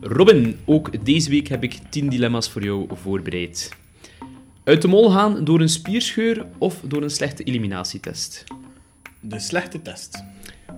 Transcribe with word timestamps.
Robin, 0.00 0.58
ook 0.64 1.04
deze 1.04 1.30
week 1.30 1.48
heb 1.48 1.62
ik 1.62 1.78
10 1.88 2.08
dilemma's 2.08 2.50
voor 2.50 2.62
jou 2.62 2.86
voorbereid. 2.92 3.76
Uit 4.64 4.82
de 4.82 4.88
mol 4.88 5.10
gaan 5.10 5.44
door 5.44 5.60
een 5.60 5.68
spierscheur 5.68 6.46
of 6.58 6.80
door 6.84 7.02
een 7.02 7.10
slechte 7.10 7.42
eliminatietest? 7.42 8.44
De 9.20 9.38
slechte 9.38 9.82
test. 9.82 10.24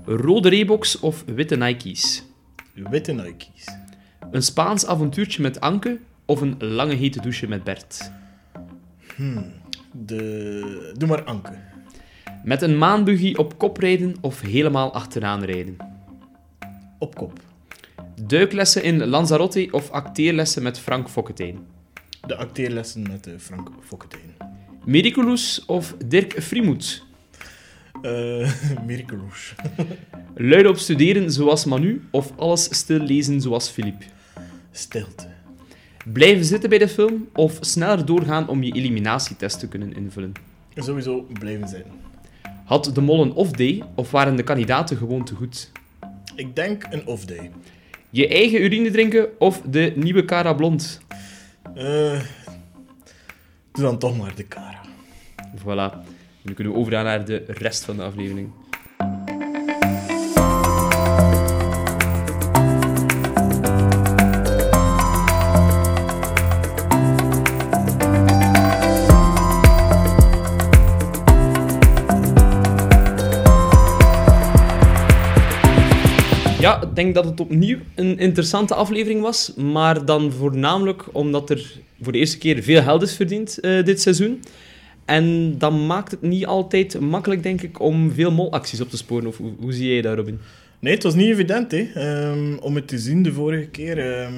Rode 0.04 0.48
Reeboks 0.48 1.00
of 1.00 1.24
witte 1.26 1.56
Nike's? 1.56 2.22
Witte 2.74 3.12
Nike's. 3.12 3.64
Een 4.30 4.42
Spaans 4.42 4.86
avontuurtje 4.86 5.42
met 5.42 5.60
Anke 5.60 5.98
of 6.24 6.40
een 6.40 6.56
lange 6.58 6.94
hete 6.94 7.20
douche 7.20 7.48
met 7.48 7.64
Bert? 7.64 8.10
De... 9.92 10.92
Doe 10.96 11.08
maar 11.08 11.24
Anke. 11.24 11.58
Met 12.44 12.62
een 12.62 12.78
maanbuggy 12.78 13.34
op 13.34 13.58
kop 13.58 13.76
rijden 13.76 14.16
of 14.20 14.40
helemaal 14.40 14.94
achteraan 14.94 15.44
rijden? 15.44 15.76
Op 16.98 17.14
kop. 17.14 17.47
Duiklessen 18.26 18.82
in 18.82 19.06
Lanzarote 19.06 19.68
of 19.70 19.90
acteerlessen 19.90 20.62
met 20.62 20.78
Frank 20.78 21.08
Fokketijn? 21.10 21.58
De 22.26 22.36
acteerlessen 22.36 23.02
met 23.02 23.26
eh, 23.26 23.32
Frank 23.38 23.70
Fokketijn. 23.80 24.34
Mericulous 24.84 25.64
of 25.66 25.94
Dirk 26.06 26.42
Friemoet? 26.42 27.04
Eh 28.02 28.52
Miraculous. 28.86 29.54
Luid 30.34 30.66
op 30.66 30.76
studeren 30.76 31.32
zoals 31.32 31.64
Manu 31.64 32.02
of 32.10 32.32
alles 32.36 32.78
stil 32.78 32.98
lezen 32.98 33.40
zoals 33.40 33.68
Philippe? 33.68 34.04
Stilte. 34.70 35.28
Blijven 36.12 36.44
zitten 36.44 36.68
bij 36.68 36.78
de 36.78 36.88
film 36.88 37.28
of 37.34 37.58
sneller 37.60 38.04
doorgaan 38.04 38.48
om 38.48 38.62
je 38.62 38.72
eliminatietest 38.72 39.58
te 39.58 39.68
kunnen 39.68 39.96
invullen? 39.96 40.32
Sowieso 40.74 41.26
blijven 41.32 41.68
zijn. 41.68 41.84
Had 42.64 42.90
de 42.94 43.00
mol 43.00 43.22
een 43.22 43.32
off-day 43.32 43.82
of 43.94 44.10
waren 44.10 44.36
de 44.36 44.42
kandidaten 44.42 44.96
gewoon 44.96 45.24
te 45.24 45.34
goed? 45.34 45.70
Ik 46.34 46.56
denk 46.56 46.86
een 46.90 47.06
off-day. 47.06 47.50
Je 48.10 48.28
eigen 48.28 48.62
urine 48.62 48.90
drinken 48.90 49.28
of 49.38 49.60
de 49.60 49.92
nieuwe 49.94 50.24
Cara 50.24 50.52
Blond? 50.52 51.00
Eh 51.74 52.20
doe 53.78 53.86
dan 53.86 53.98
toch 53.98 54.18
maar 54.18 54.34
de 54.34 54.48
Cara. 54.48 54.80
Voilà. 55.56 55.96
Nu 56.42 56.54
kunnen 56.54 56.72
we 56.72 56.78
overgaan 56.78 57.04
naar 57.04 57.24
de 57.24 57.44
rest 57.46 57.84
van 57.84 57.96
de 57.96 58.02
aflevering. 58.02 58.50
Denk 76.98 77.14
dat 77.14 77.24
het 77.24 77.40
opnieuw 77.40 77.78
een 77.94 78.18
interessante 78.18 78.74
aflevering 78.74 79.20
was, 79.20 79.54
maar 79.54 80.04
dan 80.04 80.32
voornamelijk 80.32 81.04
omdat 81.12 81.50
er 81.50 81.72
voor 82.00 82.12
de 82.12 82.18
eerste 82.18 82.38
keer 82.38 82.62
veel 82.62 82.82
geld 82.82 83.02
is 83.02 83.16
verdiend 83.16 83.60
eh, 83.60 83.84
dit 83.84 84.00
seizoen. 84.00 84.42
En 85.04 85.58
dan 85.58 85.86
maakt 85.86 86.10
het 86.10 86.22
niet 86.22 86.46
altijd 86.46 87.00
makkelijk, 87.00 87.42
denk 87.42 87.62
ik, 87.62 87.80
om 87.80 88.12
veel 88.12 88.30
molacties 88.30 88.80
op 88.80 88.90
te 88.90 88.96
sporen. 88.96 89.26
Of 89.26 89.36
hoe, 89.36 89.52
hoe 89.60 89.72
zie 89.72 89.92
jij 89.92 90.02
dat, 90.02 90.16
Robin? 90.16 90.38
Nee, 90.78 90.94
het 90.94 91.02
was 91.02 91.14
niet 91.14 91.28
evident 91.28 91.70
hè, 91.70 91.90
ehm, 91.94 92.58
om 92.58 92.74
het 92.74 92.88
te 92.88 92.98
zien 92.98 93.22
de 93.22 93.32
vorige 93.32 93.66
keer. 93.66 93.98
ehm. 93.98 94.34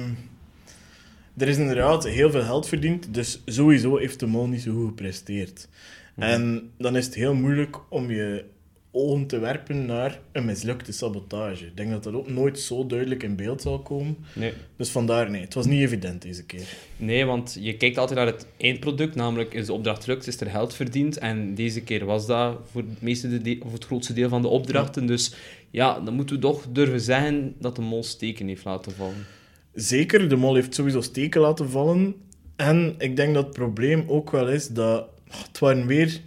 er 1.37 1.47
is 1.47 1.57
inderdaad 1.57 2.07
heel 2.07 2.31
veel 2.31 2.41
geld 2.43 2.67
verdiend, 2.67 3.13
dus 3.13 3.41
sowieso 3.45 3.97
heeft 3.97 4.19
de 4.19 4.25
mol 4.25 4.47
niet 4.47 4.61
zo 4.61 4.73
goed 4.73 4.87
gepresteerd. 4.87 5.67
En 6.15 6.69
dan 6.77 6.95
is 6.95 7.05
het 7.05 7.15
heel 7.15 7.33
moeilijk 7.33 7.77
om 7.89 8.11
je 8.11 8.43
ogen 8.91 9.27
te 9.27 9.39
werpen 9.39 9.85
naar 9.85 10.19
een 10.31 10.45
mislukte 10.45 10.91
sabotage. 10.91 11.65
Ik 11.65 11.77
denk 11.77 11.91
dat 11.91 12.03
dat 12.03 12.13
ook 12.13 12.29
nooit 12.29 12.59
zo 12.59 12.85
duidelijk 12.85 13.23
in 13.23 13.35
beeld 13.35 13.61
zal 13.61 13.79
komen. 13.79 14.17
Nee. 14.33 14.53
Dus 14.75 14.89
vandaar, 14.89 15.29
nee, 15.29 15.41
het 15.41 15.53
was 15.53 15.65
niet 15.65 15.81
evident 15.81 16.21
deze 16.21 16.45
keer. 16.45 16.67
Nee, 16.97 17.25
want 17.25 17.57
je 17.59 17.77
kijkt 17.77 17.97
altijd 17.97 18.19
naar 18.19 18.27
het 18.27 18.45
eindproduct, 18.57 19.15
namelijk 19.15 19.53
is 19.53 19.65
de 19.65 19.73
opdracht 19.73 20.03
gelukt, 20.03 20.27
is 20.27 20.39
er 20.39 20.49
geld 20.49 20.73
verdiend. 20.73 21.17
En 21.17 21.55
deze 21.55 21.81
keer 21.81 22.05
was 22.05 22.27
dat 22.27 22.57
voor 22.71 22.81
het, 22.81 23.01
meeste 23.01 23.41
de 23.41 23.59
of 23.65 23.71
het 23.71 23.85
grootste 23.85 24.13
deel 24.13 24.29
van 24.29 24.41
de 24.41 24.47
opdrachten. 24.47 25.05
Dus 25.05 25.33
ja, 25.69 25.99
dan 25.99 26.13
moeten 26.13 26.35
we 26.35 26.41
toch 26.41 26.65
durven 26.69 27.01
zeggen 27.01 27.55
dat 27.59 27.75
de 27.75 27.81
mol 27.81 28.03
steken 28.03 28.47
heeft 28.47 28.65
laten 28.65 28.91
vallen. 28.91 29.25
Zeker, 29.73 30.29
de 30.29 30.35
mol 30.35 30.55
heeft 30.55 30.75
sowieso 30.75 31.01
steken 31.01 31.41
laten 31.41 31.69
vallen. 31.69 32.15
En 32.55 32.95
ik 32.97 33.15
denk 33.15 33.33
dat 33.33 33.43
het 33.45 33.53
probleem 33.53 34.03
ook 34.07 34.31
wel 34.31 34.49
is 34.49 34.67
dat 34.67 35.01
oh, 35.27 35.41
het 35.47 35.59
waren 35.59 35.85
weer 35.85 36.21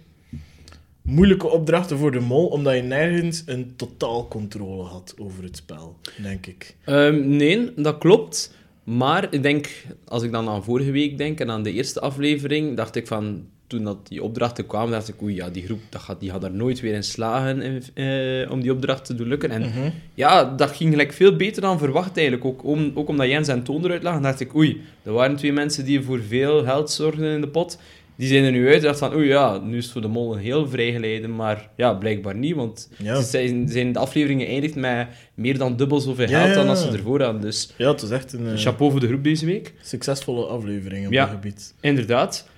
moeilijke 1.05 1.47
opdrachten 1.47 1.97
voor 1.97 2.11
de 2.11 2.19
mol, 2.19 2.47
omdat 2.47 2.75
je 2.75 2.81
nergens 2.81 3.43
een 3.45 3.73
totaalcontrole 3.75 4.83
had 4.83 5.15
over 5.17 5.43
het 5.43 5.57
spel, 5.57 5.95
denk 6.21 6.45
ik. 6.45 6.75
Ehm, 6.83 7.35
nee, 7.35 7.71
dat 7.75 7.97
klopt. 7.97 8.53
Maar 8.83 9.27
ik 9.29 9.43
denk, 9.43 9.85
als 10.05 10.23
ik 10.23 10.31
dan 10.31 10.49
aan 10.49 10.63
vorige 10.63 10.91
week 10.91 11.17
denk 11.17 11.39
en 11.39 11.49
aan 11.49 11.63
de 11.63 11.71
eerste 11.71 11.99
aflevering, 11.99 12.75
dacht 12.77 12.95
ik 12.95 13.07
van, 13.07 13.45
toen 13.67 13.83
dat 13.83 14.07
die 14.07 14.23
opdrachten 14.23 14.65
kwamen, 14.65 14.91
dacht 14.91 15.07
ik, 15.07 15.21
oei, 15.21 15.35
ja, 15.35 15.49
die 15.49 15.63
groep 15.63 15.79
dat 15.89 16.01
gaat, 16.01 16.19
die 16.19 16.29
gaat 16.29 16.43
er 16.43 16.53
nooit 16.53 16.79
weer 16.79 16.93
in 16.93 17.03
slagen 17.03 17.61
in, 17.61 17.83
eh, 17.93 18.51
om 18.51 18.61
die 18.61 18.71
opdracht 18.71 19.05
te 19.05 19.15
doen 19.15 19.27
lukken. 19.27 19.49
En 19.49 19.93
ja, 20.13 20.43
dat 20.55 20.71
ging 20.71 20.89
gelijk 20.89 21.13
veel 21.13 21.35
beter 21.35 21.61
dan 21.61 21.77
verwacht 21.77 22.17
eigenlijk. 22.17 22.45
Ook, 22.45 22.63
om, 22.63 22.91
ook 22.93 23.07
omdat 23.07 23.27
Jens 23.27 23.47
en 23.47 23.63
Toon 23.63 23.85
eruit 23.85 24.03
lagen, 24.03 24.21
dacht 24.21 24.39
ik, 24.39 24.55
oei, 24.55 24.81
er 25.03 25.11
waren 25.11 25.35
twee 25.35 25.53
mensen 25.53 25.85
die 25.85 26.01
voor 26.01 26.21
veel 26.21 26.63
geld 26.63 26.91
zorgden 26.91 27.33
in 27.33 27.41
de 27.41 27.47
pot. 27.47 27.77
Die 28.17 28.27
zijn 28.27 28.43
er 28.43 28.51
nu 28.51 28.69
uit. 28.73 28.97
Van, 28.97 29.13
oei, 29.13 29.27
ja, 29.27 29.57
nu 29.57 29.77
is 29.77 29.83
het 29.83 29.93
voor 29.93 30.01
de 30.01 30.07
mol 30.07 30.33
een 30.33 30.39
heel 30.41 30.67
vrijgeleiden. 30.67 31.35
Maar 31.35 31.69
ja, 31.75 31.93
blijkbaar 31.93 32.35
niet, 32.35 32.55
want 32.55 32.89
Ja. 32.97 33.15
ze 33.21 33.23
zijn, 33.29 33.67
zijn 33.69 33.91
de 33.91 33.99
afleveringen 33.99 34.45
geëindigd 34.47 34.75
met 34.75 35.07
meer 35.33 35.57
dan 35.57 35.75
dubbel 35.75 35.99
zoveel 35.99 36.27
geld 36.27 36.47
ja, 36.47 36.53
dan 36.53 36.67
als 36.69 36.81
ze 36.81 36.87
ervoor 36.91 37.21
hadden. 37.21 37.41
Dus 37.41 37.73
Ja, 37.77 37.91
het 37.91 38.01
was 38.01 38.09
echt 38.11 38.33
een 38.33 38.57
chapeau 38.57 38.91
voor 38.91 38.99
de 38.99 39.07
groep 39.07 39.23
deze 39.23 39.45
week. 39.45 39.73
succesvolle 39.81 40.45
aflevering 40.45 41.05
op 41.07 41.13
dat 41.13 41.29
gebied. 41.29 41.73
Inderdaad. 41.81 42.49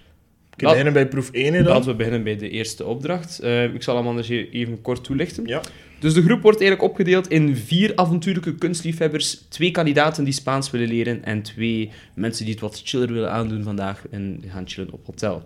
Kan 0.58 0.70
beginnen 0.70 0.94
bij 0.94 1.08
proef 1.08 1.32
1 1.32 1.54
hè, 1.54 1.64
dan. 1.64 1.74
Laten 1.74 1.90
we 1.90 1.96
beginnen 1.96 2.24
bij 2.24 2.38
de 2.38 2.50
eerste 2.50 2.86
opdracht. 2.86 3.40
Eh, 3.40 3.74
ik 3.74 3.84
zal 3.84 3.96
hem 3.96 4.08
anders 4.08 4.30
even 4.30 4.82
kort 4.82 5.04
toelichten. 5.04 5.46
Ja. 5.46 5.62
Dus 6.00 6.14
de 6.14 6.24
groep 6.24 6.42
wordt 6.42 6.60
eigenlijk 6.60 6.90
opgedeeld 6.92 7.28
in 7.28 7.56
vier 7.56 7.92
avontuurlijke 7.96 8.56
kunstliefhebbers, 8.56 9.46
twee 9.50 9.72
kandidaten 9.72 10.24
die 10.24 10.34
Spaans 10.34 10.72
willen 10.72 10.88
leren 10.88 11.24
en 11.24 11.42
twee 11.42 11.92
mensen 12.16 12.46
die 12.46 12.54
het 12.54 12.64
wat 12.64 12.82
chiller 12.84 13.14
willen 13.14 13.32
aandoen 13.32 13.64
vandaag 13.64 14.04
en 14.12 14.44
gaan 14.48 14.68
chillen 14.68 14.94
op 14.94 15.06
hotel. 15.06 15.44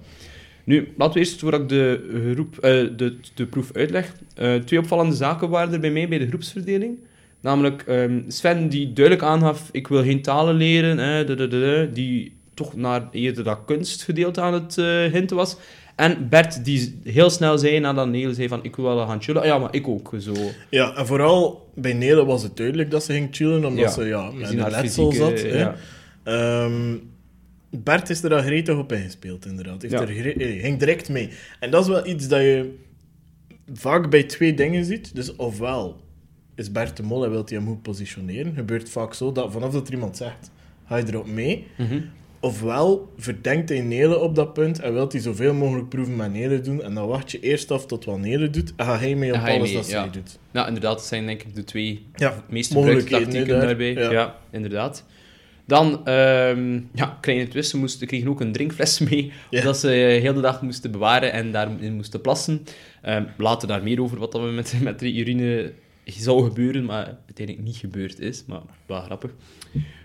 Nu, 0.63 0.88
laten 0.97 1.13
we 1.13 1.19
eerst, 1.19 1.39
voordat 1.39 1.61
ik 1.61 1.69
de, 1.69 2.31
groep, 2.33 2.57
eh, 2.57 2.72
de, 2.97 3.17
de 3.33 3.45
proef 3.45 3.72
uitleg, 3.73 4.13
eh, 4.35 4.55
twee 4.55 4.79
opvallende 4.79 5.16
zaken 5.16 5.49
waren 5.49 5.73
er 5.73 5.79
bij 5.79 5.91
mij 5.91 6.07
bij 6.07 6.17
de 6.17 6.28
groepsverdeling. 6.28 6.97
Namelijk 7.41 7.81
ehm, 7.81 8.22
Sven, 8.28 8.69
die 8.69 8.93
duidelijk 8.93 9.25
aangaf, 9.25 9.69
ik 9.72 9.88
wil 9.88 10.03
geen 10.03 10.22
talen 10.22 10.55
leren, 10.55 10.99
eh, 10.99 11.93
die 11.93 12.33
toch 12.63 12.75
naar 12.75 13.07
eerder 13.11 13.44
dat 13.44 13.59
kunstgedeelte 13.66 14.41
aan 14.41 14.53
het 14.53 14.77
eh, 14.77 14.85
hinten 15.11 15.35
was. 15.35 15.55
En 15.95 16.29
Bert, 16.29 16.66
die 16.66 16.99
heel 17.03 17.29
snel 17.29 17.57
zei, 17.57 17.79
nadat 17.79 18.07
Nele 18.07 18.33
zei 18.33 18.47
van, 18.47 18.59
ik 18.63 18.75
wil 18.75 18.85
wel 18.85 19.07
gaan 19.07 19.22
chillen. 19.22 19.41
Ah 19.41 19.47
ja, 19.47 19.57
maar 19.57 19.73
ik 19.75 19.88
ook, 19.88 20.13
zo. 20.19 20.33
Ja, 20.69 20.95
en 20.95 21.05
vooral 21.07 21.69
bij 21.75 21.94
Nele 21.94 22.25
was 22.25 22.44
het 22.44 22.57
duidelijk 22.57 22.91
dat 22.91 23.03
ze 23.03 23.13
ging 23.13 23.27
chillen, 23.31 23.66
omdat 23.66 23.83
Ja, 23.83 23.89
ze 23.91 24.03
ja, 24.03 24.31
met 24.31 24.49
een 24.49 24.69
letsel 24.69 25.11
zat. 25.11 25.41
hè. 25.41 25.72
Ehm, 26.23 26.95
Bert 27.69 28.09
is 28.09 28.23
er 28.23 28.29
daar 28.29 28.44
gretig 28.44 28.78
op 28.78 28.91
ingespeeld, 28.91 29.45
inderdaad. 29.45 29.81
Heeft 29.81 29.93
Ja. 29.93 30.01
er 30.01 30.39
eh, 30.41 30.61
ging 30.61 30.79
direct 30.79 31.09
mee. 31.09 31.29
En 31.59 31.72
dat 31.72 31.81
is 31.81 31.88
wel 31.88 32.07
iets 32.07 32.28
dat 32.28 32.39
je 32.41 32.75
vaak 33.73 34.09
bij 34.09 34.23
twee 34.23 34.53
dingen 34.53 34.85
ziet. 34.85 35.16
Dus 35.16 35.35
ofwel 35.35 36.01
is 36.55 36.72
Bert 36.72 36.97
de 36.97 37.03
mol 37.03 37.23
en 37.23 37.31
wil 37.31 37.43
hij 37.45 37.57
hem 37.57 37.67
goed 37.67 37.81
positioneren. 37.81 38.53
Gebeurt 38.55 38.89
vaak 38.89 39.13
zo 39.13 39.31
dat 39.31 39.51
vanaf 39.51 39.72
dat 39.72 39.88
er 39.88 39.93
iemand 39.93 40.17
zegt, 40.17 40.51
ga 40.88 40.97
je 40.97 41.03
erop 41.07 41.28
mee. 41.28 41.67
Mhm. 41.78 41.99
Ofwel 42.44 43.13
verdenkt 43.18 43.69
hij 43.69 43.81
Nele 43.81 44.19
op 44.19 44.35
dat 44.35 44.53
punt 44.53 44.79
en 44.79 44.94
wil 44.94 45.07
hij 45.09 45.19
zoveel 45.19 45.53
mogelijk 45.53 45.90
proeven 45.90 46.16
met 46.16 46.34
Nele 46.34 46.62
doen. 46.62 46.84
En 46.84 46.94
dan 46.94 47.07
wacht 47.07 47.31
je 47.31 47.40
eerst 47.40 47.72
af 47.72 47.85
tot 47.85 48.06
wat 48.06 48.19
Nele 48.19 48.50
doet 48.50 48.74
en 48.75 48.85
ga 48.85 48.97
hij 48.97 49.16
mee 49.16 49.34
op 49.34 49.40
alles 49.40 49.62
mee, 49.62 49.74
dat 49.74 49.90
ja. 49.90 50.02
zij 50.02 50.09
doet. 50.12 50.40
Nou, 50.52 50.68
inderdaad, 50.68 50.94
dat 50.97 51.06
zijn 51.06 51.25
denk 51.25 51.44
ik 51.44 51.56
de 51.56 51.63
twee 51.63 52.06
Ja, 52.16 52.44
meest 52.50 52.72
gebruikte 52.74 53.09
tactieken 53.09 53.59
daarbij. 53.59 53.94
Ja. 53.94 54.12
Ja. 54.12 54.38
inderdaad. 54.52 55.06
Dan, 55.66 56.06
ehm 56.06 56.79
ja, 56.93 57.17
kleine 57.22 57.47
twist, 57.47 57.70
ze 57.70 57.78
moesten, 57.78 58.08
kregen 58.08 58.29
ook 58.29 58.41
een 58.41 58.52
drinkfles 58.52 58.99
mee, 59.09 59.32
Ja. 59.49 59.61
dat 59.64 59.78
ze 59.78 59.90
eh, 59.93 60.22
heel 60.22 60.34
de 60.34 60.41
dag 60.41 60.61
moesten 60.61 60.91
bewaren 60.91 61.32
en 61.32 61.52
daarin 61.52 61.93
moesten 61.96 62.22
plassen. 62.22 62.64
Ehm, 63.02 63.23
later 63.38 63.67
daar 63.67 63.84
meer 63.84 64.02
over 64.02 64.17
wat 64.20 64.32
dat 64.32 64.41
we 64.41 64.47
met, 64.47 64.73
met 64.82 64.99
de 64.99 65.14
urine 65.14 65.73
zou 66.05 66.43
gebeuren, 66.43 66.85
maar 66.85 67.17
uiteindelijk 67.26 67.67
niet 67.67 67.78
gebeurd 67.78 68.20
is, 68.20 68.43
maar 68.47 68.61
wel 68.85 69.02
grappig. 69.02 69.32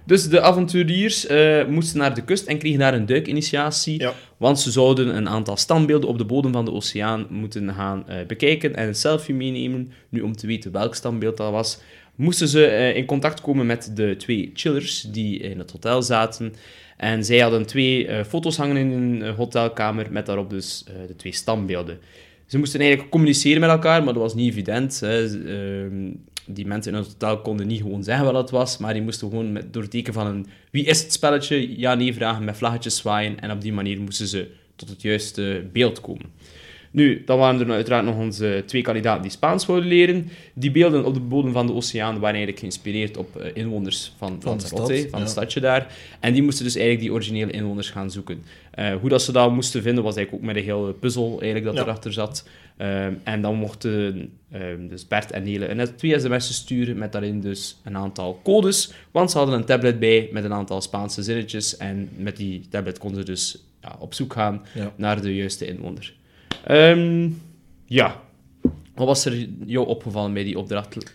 Dus 0.07 0.29
de 0.29 0.41
avonturiers 0.41 1.27
eh, 1.27 1.67
moesten 1.67 1.99
naar 1.99 2.15
de 2.15 2.25
kust 2.25 2.47
en 2.47 2.59
kregen 2.59 2.79
daar 2.79 2.95
een 2.95 3.07
duikinitiatie, 3.07 4.01
Ja. 4.01 4.13
want 4.37 4.61
ze 4.61 4.71
zouden 4.71 5.17
een 5.17 5.29
aantal 5.29 5.57
standbeelden 5.57 6.09
op 6.09 6.19
de 6.19 6.25
bodem 6.25 6.53
van 6.53 6.65
de 6.65 6.73
oceaan 6.73 7.27
moeten 7.31 7.75
gaan 7.75 8.09
eh, 8.09 8.27
bekijken 8.27 8.77
en 8.77 8.89
een 8.89 8.95
selfie 8.95 9.35
meenemen. 9.35 9.93
Nu, 10.09 10.21
om 10.21 10.37
te 10.37 10.47
weten 10.47 10.73
welk 10.73 10.95
standbeeld 10.95 11.37
dat 11.37 11.51
was, 11.51 11.79
moesten 12.15 12.49
ze 12.49 12.67
eh, 12.67 12.97
in 12.97 13.05
contact 13.05 13.41
komen 13.41 13.67
met 13.67 13.91
de 13.95 14.15
twee 14.19 14.51
chillers 14.55 15.01
die 15.01 15.39
in 15.39 15.59
het 15.59 15.71
hotel 15.71 16.03
zaten. 16.03 16.55
En 16.97 17.25
zij 17.25 17.39
hadden 17.39 17.67
twee 17.67 18.25
foto's 18.29 18.57
hangen 18.57 18.77
in 18.77 18.91
een 18.91 19.23
eh, 19.23 19.35
hotelkamer 19.37 20.07
met 20.11 20.27
daarop 20.27 20.51
dus 20.51 20.85
de 21.07 21.17
twee 21.17 21.33
standbeelden. 21.33 21.99
Ze 22.47 22.59
moesten 22.59 22.81
eigenlijk 22.81 23.11
communiceren 23.11 23.61
met 23.61 23.71
elkaar, 23.71 24.05
maar 24.05 24.13
dat 24.13 24.23
was 24.23 24.35
niet 24.35 24.51
evident. 24.51 25.01
Hè. 25.01 25.27
Die 26.49 26.67
mensen 26.67 26.93
in 26.93 26.99
het 26.99 27.07
hotel 27.07 27.41
konden 27.41 27.67
niet 27.67 27.81
gewoon 27.81 28.05
zeggen 28.05 28.25
wat 28.25 28.35
het 28.35 28.51
was, 28.51 28.79
maar 28.79 28.93
die 28.93 29.03
moesten 29.03 29.29
gewoon 29.29 29.53
met, 29.53 29.73
door 29.73 29.83
het 29.83 29.91
teken 29.91 30.13
van 30.13 30.27
een 30.27 30.47
wie 30.71 30.85
is 30.85 31.03
het 31.03 31.13
spelletje, 31.13 31.79
ja-nee 31.79 32.15
vragen, 32.15 32.45
met 32.45 32.57
vlaggetjes 32.57 32.97
zwaaien. 32.97 33.41
En 33.41 33.51
op 33.51 33.61
die 33.61 33.73
manier 33.73 34.01
moesten 34.01 34.27
ze 34.27 34.49
tot 34.77 34.89
het 34.89 35.03
juiste 35.03 35.65
beeld 35.73 36.01
komen. 36.01 36.27
Nu, 36.91 37.23
dan 37.25 37.39
waren 37.39 37.61
er 37.61 37.71
uiteraard 37.71 38.05
nog 38.05 38.17
onze 38.17 38.63
twee 38.67 38.83
kandidaten 38.83 39.23
die 39.23 39.31
Spaans 39.31 39.67
wilden 39.67 39.87
leren. 39.87 40.29
Die 40.55 40.71
beelden 40.71 41.05
op 41.05 41.15
de 41.15 41.21
bodem 41.21 41.53
van 41.53 41.67
de 41.67 41.73
oceaan 41.73 42.13
waren 42.15 42.29
eigenlijk 42.29 42.59
geïnspireerd 42.59 43.17
op 43.17 43.37
eh, 43.37 43.51
inwoners 43.55 44.13
van 44.17 44.37
Van 44.41 44.59
de 44.59 44.67
stad, 44.67 44.87
van 44.87 44.97
ja. 44.97 45.19
het 45.19 45.31
stadje 45.31 45.61
daar. 45.61 45.93
En 46.21 46.33
die 46.33 46.43
moesten 46.43 46.65
dus 46.65 46.75
eigenlijk 46.75 47.05
die 47.05 47.13
originele 47.13 47.53
inwoners 47.53 47.91
gaan 47.91 48.11
zoeken. 48.11 48.43
Eh, 48.71 48.95
hoe 49.01 49.09
dat 49.09 49.23
ze 49.23 49.33
dat 49.33 49.53
moesten 49.53 49.83
vinden, 49.83 50.05
was 50.05 50.17
eigenlijk 50.17 50.45
ook 50.47 50.55
met 50.55 50.63
een 50.65 50.71
hele 50.71 50.93
puzzel 50.93 51.29
eigenlijk 51.31 51.65
dat 51.65 51.75
Ja. 51.75 51.83
erachter 51.83 52.13
zat. 52.13 52.49
Ehm, 52.77 53.15
en 53.25 53.43
dan 53.43 53.55
mochten 53.55 54.31
ehm, 54.51 54.89
dus 54.89 55.07
Bert 55.07 55.31
en 55.31 55.43
Nele 55.43 55.75
net 55.75 55.99
twee 55.99 56.19
sms'en 56.21 56.55
sturen 56.55 56.99
met 56.99 57.13
daarin 57.13 57.41
dus 57.41 57.81
een 57.85 57.97
aantal 57.97 58.41
codes. 58.45 58.93
Want 59.11 59.31
ze 59.31 59.39
hadden 59.39 59.57
een 59.57 59.65
tablet 59.65 59.99
bij 59.99 60.29
met 60.33 60.45
een 60.45 60.53
aantal 60.53 60.81
Spaanse 60.81 61.23
zinnetjes. 61.23 61.77
En 61.77 62.09
met 62.17 62.37
die 62.37 62.67
tablet 62.71 62.99
konden 62.99 63.21
ze 63.21 63.27
dus 63.27 63.65
ja, 63.83 63.97
op 63.99 64.15
zoek 64.15 64.33
gaan 64.33 64.63
Ja. 64.75 64.93
naar 64.97 65.23
de 65.23 65.35
juiste 65.35 65.67
inwoner. 65.67 66.15
Ehm, 66.65 67.29
ja. 67.85 68.21
Wat 68.95 69.07
was 69.07 69.25
er 69.25 69.49
jou 69.67 69.87
opgevallen 69.87 70.33
bij 70.33 70.45
die 70.45 70.59
opdracht? 70.59 71.15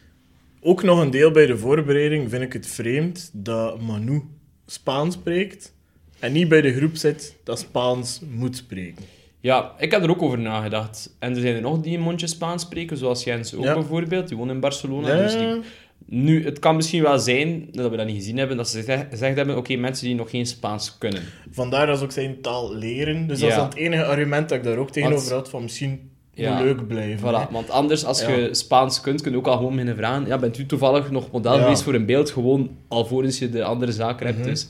Ook 0.62 0.84
nog 0.84 1.02
een 1.02 1.12
deel 1.12 1.32
bij 1.32 1.46
de 1.46 1.58
voorbereiding 1.58 2.30
vind 2.30 2.44
ik 2.44 2.54
het 2.54 2.68
vreemd 2.68 3.30
dat 3.34 3.82
Manu 3.82 4.22
Spaans 4.66 5.16
spreekt 5.16 5.74
en 6.20 6.32
niet 6.32 6.48
bij 6.48 6.62
de 6.62 6.74
groep 6.74 6.96
zit 6.96 7.36
dat 7.44 7.60
Spaans 7.60 8.22
moet 8.30 8.56
spreken. 8.56 9.04
Ja, 9.42 9.72
ik 9.80 9.92
heb 9.92 10.04
er 10.04 10.10
ook 10.10 10.22
over 10.22 10.40
nagedacht. 10.40 11.16
En 11.20 11.36
er 11.36 11.42
zijn 11.42 11.56
er 11.56 11.62
nog 11.62 11.80
die 11.82 11.98
een 11.98 12.04
mondje 12.04 12.28
Spaans 12.28 12.62
spreken, 12.62 12.98
zoals 12.98 13.24
Jens 13.24 13.56
ook 13.56 13.64
Ja. 13.64 13.74
bijvoorbeeld. 13.74 14.28
Die 14.28 14.38
woont 14.38 14.50
in 14.52 14.60
Barcelona. 14.60 15.08
Ja, 15.16 15.22
Dus 15.22 15.38
die... 15.38 15.62
Nu, 16.06 16.46
het 16.46 16.60
kan 16.60 16.76
misschien 16.76 17.02
wel 17.02 17.20
zijn, 17.20 17.68
dat 17.72 17.92
we 17.92 17.98
dat 17.98 18.06
niet 18.06 18.16
gezien 18.16 18.38
hebben, 18.38 18.58
dat 18.58 18.70
ze 18.70 19.06
gezegd 19.10 19.36
hebben, 19.36 19.58
oké, 19.58 19.76
mensen 19.76 20.06
die 20.08 20.16
nog 20.16 20.30
geen 20.30 20.46
Spaans 20.46 20.98
kunnen. 20.98 21.22
Vandaar 21.52 21.88
dat 21.88 21.98
ze 21.98 22.04
ook 22.04 22.12
zijn 22.12 22.42
taal 22.42 22.76
leren. 22.76 23.28
Dus 23.28 23.40
dat 23.40 23.50
is 23.50 23.56
het 23.56 23.76
enige 23.76 24.06
argument 24.06 24.50
dat 24.50 24.58
ik 24.58 24.64
daar 24.64 24.78
ook 24.78 24.92
tegenover 24.92 25.20
Want- 25.30 25.36
had 25.42 25.50
van 25.50 25.62
misschien 25.62 26.10
Ja. 26.34 26.62
leuk 26.62 26.88
blijven. 26.88 27.28
hè. 27.36 27.46
Voilà, 27.48 27.52
want 27.52 27.70
anders, 27.70 28.06
als 28.06 28.22
je 28.26 28.50
Spaans 28.52 29.02
kunt, 29.02 29.22
kun 29.22 29.32
je 29.32 29.38
ook 29.38 29.48
al 29.48 29.56
gewoon 29.56 29.72
beginnen 29.72 29.96
vragen. 29.96 30.26
Ja, 30.28 30.38
bent 30.38 30.58
u 30.58 30.66
toevallig 30.66 31.12
nog 31.12 31.32
model 31.32 31.58
geweest 31.58 31.82
voor 31.84 31.94
een 31.94 32.06
beeld? 32.06 32.32
Gewoon 32.32 32.70
alvorens 32.88 33.40
je 33.40 33.50
de 33.50 33.64
andere 33.64 33.92
zaken 33.92 34.26
hebt. 34.26 34.40
Mhm. 34.40 34.48
Dus. 34.50 34.70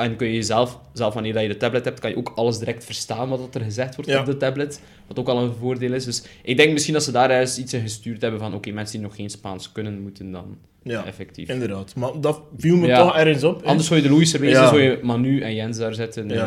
En 0.00 0.16
kun 0.16 0.26
je 0.26 0.34
jezelf, 0.34 0.80
zelf 0.92 1.14
wanneer 1.14 1.32
dat 1.32 1.42
je 1.42 1.48
de 1.48 1.56
tablet 1.56 1.84
hebt, 1.84 2.00
kan 2.00 2.10
je 2.10 2.16
ook 2.16 2.32
alles 2.34 2.58
direct 2.58 2.84
verstaan 2.84 3.28
wat 3.28 3.54
er 3.54 3.60
gezegd 3.60 3.94
wordt 3.96 4.10
Ja. 4.10 4.20
op 4.20 4.26
de 4.26 4.36
tablet. 4.36 4.80
Wat 5.06 5.18
ook 5.18 5.28
al 5.28 5.38
een 5.42 5.52
voordeel 5.54 5.92
is. 5.92 6.04
Dus 6.04 6.22
ik 6.42 6.56
denk 6.56 6.72
misschien 6.72 6.94
dat 6.94 7.02
ze 7.04 7.12
daar 7.12 7.30
eens 7.30 7.58
iets 7.58 7.72
in 7.72 7.80
gestuurd 7.80 8.20
hebben 8.22 8.40
van 8.40 8.54
oké, 8.54 8.70
mensen 8.70 8.98
die 8.98 9.06
nog 9.06 9.16
geen 9.16 9.30
Spaans 9.30 9.72
kunnen, 9.72 10.00
moeten 10.00 10.30
dan 10.32 10.58
Ja, 10.82 11.04
effectief. 11.06 11.48
inderdaad. 11.48 11.94
Maar 11.94 12.20
dat 12.20 12.40
viel 12.56 12.76
me 12.76 12.86
Ja. 12.86 12.98
toch 13.04 13.16
ergens 13.16 13.44
op. 13.44 13.62
Anders 13.62 13.88
zou 13.88 14.00
je 14.00 14.06
de 14.06 14.12
logischerwijze, 14.12 14.60
Ja. 14.60 14.68
zou 14.68 14.80
je 14.80 14.98
Manu 15.02 15.40
en 15.40 15.54
Jens 15.54 15.76
daar 15.78 15.94
zetten. 15.94 16.28
Ja. 16.28 16.46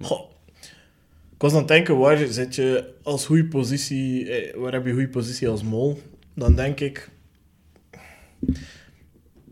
eh. 0.00 0.06
Goh. 0.06 0.30
Ik 1.34 1.40
was 1.40 1.52
aan 1.52 1.58
het 1.58 1.68
denken, 1.68 1.98
waar 1.98 2.16
zit 2.28 2.54
je 2.54 2.92
als 3.02 3.26
goede 3.26 3.44
positie, 3.46 4.28
eh, 4.30 4.56
waar 4.56 4.72
heb 4.72 4.86
je 4.86 4.92
goede 4.92 5.08
positie 5.08 5.48
als 5.48 5.62
mol? 5.62 5.98
Dan 6.34 6.54
denk 6.54 6.80
ik, 6.80 7.10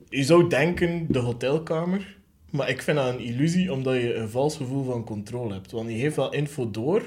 je 0.09 0.23
zou 0.25 0.49
denken 0.49 1.07
de 1.09 1.19
hotelkamer, 1.19 2.17
maar 2.53 2.69
ik 2.69 2.83
vind 2.83 2.97
dat 2.97 3.09
een 3.15 3.21
illusie 3.21 3.73
omdat 3.73 3.95
je 3.95 4.15
een 4.15 4.29
vals 4.29 4.57
gevoel 4.57 4.85
van 4.85 5.05
controle 5.05 5.53
hebt. 5.53 5.71
Want 5.71 5.91
je 5.91 5.99
geeft 5.99 6.17
wel 6.17 6.33
info 6.33 6.71
door, 6.71 7.03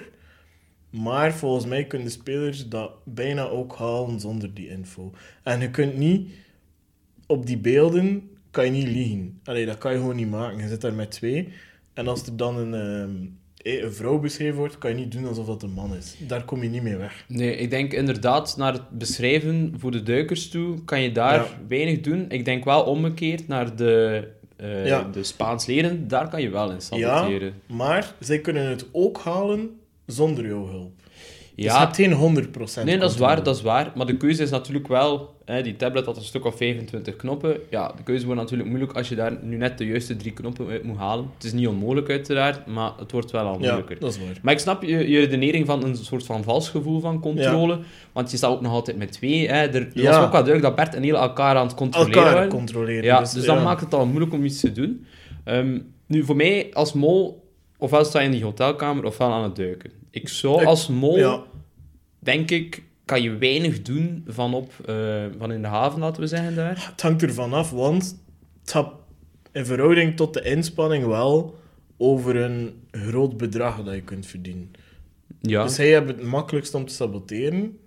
maar 0.90 1.34
volgens 1.34 1.66
mij 1.66 1.86
kunnen 1.86 2.12
spelers 2.12 2.68
dat 2.70 2.92
bijna 3.04 3.44
ook 3.48 3.76
halen 3.76 4.20
zonder 4.20 4.54
die 4.54 4.70
info. 4.70 5.12
En 5.44 5.60
je 5.60 5.70
kunt 5.72 5.98
niet 5.98 6.30
op 7.28 7.46
die 7.46 7.58
beelden 7.58 8.30
kan 8.52 8.66
je 8.66 8.72
niet 8.72 8.88
liegen. 8.88 9.40
Allee, 9.44 9.66
dat 9.66 9.78
kan 9.78 9.92
je 9.92 9.98
gewoon 9.98 10.16
niet 10.16 10.30
maken. 10.30 10.58
Je 10.62 10.68
zit 10.68 10.82
daar 10.82 10.94
met 10.94 11.12
twee. 11.12 11.48
En 11.94 12.08
als 12.08 12.26
er 12.26 12.38
dan 12.38 12.58
een, 12.58 12.74
ehm, 12.74 13.16
eh, 13.58 13.84
een 13.84 13.94
vrouw 13.94 14.20
beschreven 14.20 14.56
wordt, 14.58 14.78
kan 14.78 14.90
je 14.90 14.96
niet 14.96 15.12
doen 15.12 15.26
alsof 15.26 15.46
dat 15.46 15.64
een 15.64 15.72
man 15.74 15.96
is. 15.96 16.16
Daar 16.28 16.46
kom 16.46 16.64
je 16.64 16.70
niet 16.70 16.84
mee 16.84 16.96
weg. 16.96 17.26
Nee, 17.28 17.56
ik 17.56 17.70
denk 17.70 17.94
inderdaad 17.94 18.58
naar 18.58 18.74
het 18.74 18.90
beschrijven 18.90 19.74
voor 19.78 19.92
de 19.92 20.04
duikers 20.04 20.50
toe 20.50 20.84
kan 20.84 21.02
je 21.02 21.12
daar 21.12 21.40
Ja. 21.40 21.48
weinig 21.68 22.02
doen. 22.02 22.26
Ik 22.30 22.46
denk 22.46 22.64
wel 22.66 22.84
omgekeerd 22.84 23.48
naar 23.48 23.76
de, 23.76 24.28
Ja. 24.58 25.04
de 25.12 25.24
Spaans 25.24 25.66
leren, 25.66 26.08
daar 26.08 26.30
kan 26.30 26.42
je 26.42 26.50
wel 26.50 26.72
in 26.72 26.82
saboteren. 26.82 27.54
Maar 27.68 28.14
zij 28.20 28.40
kunnen 28.40 28.66
het 28.70 28.86
ook 28.92 29.18
halen 29.18 29.80
zonder 30.06 30.48
jouw 30.48 30.68
hulp. 30.68 30.92
Dus 31.04 31.06
je 31.56 31.64
Ja, 31.64 31.80
hebt 31.80 31.96
geen 31.96 32.48
100% 32.82 32.84
nee, 32.84 32.98
dat 32.98 33.12
is 33.12 33.18
waar, 33.18 33.44
dat 33.44 33.56
is 33.56 33.62
waar. 33.62 33.92
Maar 33.96 34.06
de 34.06 34.18
keuze 34.18 34.44
is 34.44 34.50
natuurlijk 34.50 34.88
wel... 34.88 35.35
Hè, 35.46 35.62
die 35.64 35.76
tablet 35.76 36.06
had 36.06 36.18
een 36.18 36.24
stuk 36.24 36.46
of 36.46 36.56
25 36.58 37.16
knoppen. 37.16 37.58
Ja, 37.70 37.94
de 37.98 38.04
keuze 38.04 38.26
wordt 38.26 38.42
natuurlijk 38.42 38.70
moeilijk 38.70 38.94
als 38.94 39.10
je 39.10 39.16
daar 39.16 39.38
nu 39.42 39.58
net 39.58 39.78
de 39.78 39.86
juiste 39.86 40.16
drie 40.16 40.32
knoppen 40.34 40.68
uit 40.68 40.84
moet 40.84 40.98
halen. 40.98 41.30
Het 41.34 41.44
is 41.44 41.54
niet 41.54 41.68
onmogelijk 41.68 42.10
uiteraard, 42.10 42.66
maar 42.66 42.92
het 43.00 43.12
wordt 43.12 43.32
wel 43.32 43.46
al 43.46 43.54
Ja, 43.54 43.58
moeilijker. 43.60 44.00
dat 44.00 44.12
is 44.12 44.20
waar. 44.20 44.40
Maar 44.42 44.54
ik 44.54 44.60
snap 44.60 44.82
je, 44.84 45.10
je 45.10 45.20
redenering 45.20 45.66
van 45.66 45.84
een 45.84 45.96
soort 45.96 46.26
van 46.26 46.44
vals 46.44 46.70
gevoel 46.70 47.00
van 47.00 47.20
controle. 47.20 47.80
Want 48.12 48.32
je 48.32 48.38
staat 48.38 48.52
ook 48.52 48.62
nog 48.62 48.72
altijd 48.72 48.98
met 48.98 49.12
twee. 49.12 49.48
Hè. 49.48 49.54
Er, 49.56 49.76
er 49.76 49.90
Ja. 49.94 50.04
was 50.10 50.16
ook 50.26 50.32
wel 50.32 50.44
duidelijk 50.44 50.62
dat 50.62 50.76
Bert 50.76 50.96
en 50.96 51.04
Hele 51.04 51.18
elkaar 51.18 51.56
aan 51.56 51.66
het 51.68 51.76
controleren 51.76 52.16
Elkaar 52.18 52.34
waren. 52.34 52.50
controleren. 52.50 53.04
Ja, 53.04 53.20
dus, 53.20 53.32
dan 53.46 53.58
ja. 53.58 53.64
maakt 53.64 53.82
het 53.82 53.94
al 53.94 54.06
moeilijk 54.06 54.34
om 54.34 54.44
iets 54.46 54.60
te 54.60 54.72
doen. 54.72 55.06
Ehm, 55.44 55.80
nu, 56.08 56.24
voor 56.24 56.36
mij 56.36 56.70
als 56.74 56.94
mol, 56.94 57.50
ofwel 57.78 58.06
sta 58.06 58.20
je 58.20 58.26
in 58.26 58.32
die 58.32 58.44
hotelkamer, 58.44 59.04
ofwel 59.06 59.32
aan 59.32 59.44
het 59.44 59.56
duiken. 59.56 59.92
Ik 60.12 60.30
zou 60.30 60.62
Ik- 60.62 60.68
als 60.68 60.88
mol, 60.88 61.18
Ja, 61.18 61.42
denk 62.20 62.52
ik, 62.52 62.84
kan 63.06 63.22
je 63.22 63.38
weinig 63.38 63.82
doen 63.82 64.24
van, 64.28 64.54
op, 64.54 64.72
eh, 64.86 65.24
van 65.38 65.52
in 65.52 65.62
de 65.62 65.68
haven, 65.68 66.00
laten 66.00 66.22
we 66.22 66.28
zeggen 66.28 66.56
daar. 66.56 66.88
het 66.92 67.02
hangt 67.02 67.24
ervan 67.24 67.54
af, 67.54 67.72
want 67.72 68.22
het 68.62 68.72
gaat 68.72 68.92
in 69.52 69.66
verhouding 69.66 70.16
tot 70.16 70.34
de 70.34 70.42
inspanning 70.42 71.06
wel 71.06 71.56
over 71.98 72.36
een 72.36 72.74
groot 72.92 73.38
bedrag 73.38 73.84
dat 73.84 73.94
je 73.94 74.02
kunt 74.02 74.26
verdienen. 74.26 74.72
Ja. 75.42 75.64
Dus 75.64 75.78
hij 75.78 75.90
hebt 75.90 76.08
het 76.08 76.24
makkelijkst 76.24 76.74
om 76.74 76.86
te 76.86 76.94
saboteren, 76.94 77.78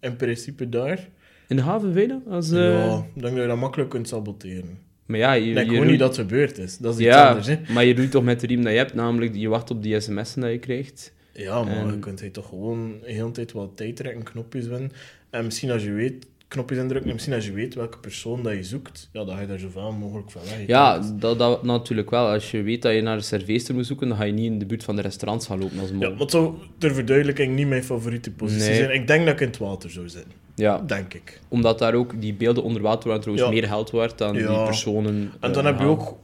in 0.00 0.16
principe 0.16 0.68
daar. 0.68 1.08
In 1.48 1.56
de 1.56 1.62
haven, 1.62 1.92
weet 1.92 2.08
je? 2.08 2.18
Als, 2.30 2.50
eh, 2.50 2.58
Ja, 2.86 2.96
ik 3.14 3.22
denk 3.22 3.34
dat 3.34 3.42
je 3.42 3.48
dat 3.48 3.58
makkelijk 3.58 3.90
kunt 3.90 4.08
saboteren. 4.08 4.78
Maar 5.06 5.18
ja, 5.18 5.32
je, 5.32 5.48
Ik 5.48 5.54
denk 5.54 5.66
je 5.66 5.72
gewoon 5.72 5.90
niet 5.90 5.98
dat 5.98 6.16
het 6.16 6.26
gebeurd 6.26 6.58
is. 6.58 6.78
Dat 6.78 6.92
is 6.94 6.98
iets 7.00 7.08
Ja, 7.08 7.28
anders, 7.28 7.46
hè. 7.46 7.56
maar 7.72 7.84
je 7.84 7.94
doet 7.94 8.10
toch 8.10 8.24
met 8.24 8.40
de 8.40 8.46
riem 8.46 8.62
dat 8.62 8.72
je 8.72 8.78
hebt, 8.78 8.94
namelijk 8.94 9.34
je 9.34 9.48
wacht 9.48 9.70
op 9.70 9.82
die 9.82 10.00
sms'en 10.00 10.40
dat 10.42 10.50
je 10.50 10.58
krijgt. 10.58 11.12
Ja, 11.34 11.62
maar 11.62 11.76
En- 11.76 11.86
je 11.92 11.98
kunt 11.98 12.20
hij 12.20 12.30
toch 12.30 12.48
gewoon 12.48 12.94
de 13.04 13.12
hele 13.12 13.30
tijd 13.30 13.52
wat 13.52 13.70
tijd 13.76 13.96
trekken, 13.96 14.22
knopjes 14.22 14.66
winnen. 14.66 14.92
En 15.30 15.44
misschien 15.44 15.70
als 15.70 15.82
je 15.82 15.90
weet, 15.92 16.26
knopjes 16.48 16.78
indrukken, 16.78 17.06
en 17.08 17.12
misschien 17.14 17.34
als 17.34 17.46
je 17.46 17.52
weet 17.52 17.74
welke 17.74 17.98
persoon 17.98 18.42
dat 18.42 18.52
je 18.52 18.62
zoekt, 18.64 19.08
ja, 19.12 19.24
dan 19.24 19.34
ga 19.34 19.40
je 19.40 19.46
daar 19.46 19.58
zoveel 19.58 19.92
mogelijk 19.92 20.30
van 20.30 20.42
weg. 20.42 20.66
Ja, 20.66 20.98
dat, 21.18 21.38
dat 21.38 21.62
natuurlijk 21.62 22.10
wel. 22.10 22.26
Als 22.28 22.50
je 22.50 22.62
weet 22.62 22.82
dat 22.82 22.94
je 22.94 23.00
naar 23.00 23.16
een 23.16 23.22
serveester 23.22 23.74
moet 23.74 23.86
zoeken, 23.86 24.08
dan 24.08 24.16
ga 24.16 24.24
je 24.24 24.32
niet 24.32 24.44
in 24.52 24.58
de 24.58 24.66
buurt 24.66 24.84
van 24.84 24.96
de 24.96 25.02
restaurants 25.02 25.46
gaan 25.46 25.58
lopen 25.60 25.78
als 25.80 25.92
mol. 25.92 26.00
Ja, 26.00 26.08
maar 26.16 26.30
zou 26.30 26.54
ter 26.78 26.94
verduidelijking 26.94 27.54
niet 27.56 27.66
mijn 27.68 27.84
favoriete 27.84 28.30
positie 28.32 28.68
Nee. 28.68 28.76
zijn. 28.78 28.90
Ik 28.94 29.06
denk 29.06 29.24
dat 29.24 29.34
ik 29.34 29.40
in 29.40 29.46
het 29.46 29.58
water 29.58 29.90
zou 29.90 30.08
zitten. 30.08 30.32
Ja, 30.54 30.78
Denk 30.86 31.14
ik. 31.14 31.40
omdat 31.48 31.78
daar 31.78 31.94
ook 31.94 32.20
die 32.20 32.34
beelden 32.34 32.62
onder 32.62 32.82
water 32.82 33.06
waren 33.08 33.22
trouwens 33.22 33.48
Ja. 33.48 33.54
meer 33.54 33.68
geld 33.68 33.90
waard 33.90 34.18
dan 34.18 34.32
die 34.32 34.42
Ja. 34.42 34.64
personen. 34.64 35.32
En 35.40 35.48
eh, 35.48 35.54
dan 35.54 35.64
heb 35.64 35.78
je 35.78 35.84
ook, 35.84 36.16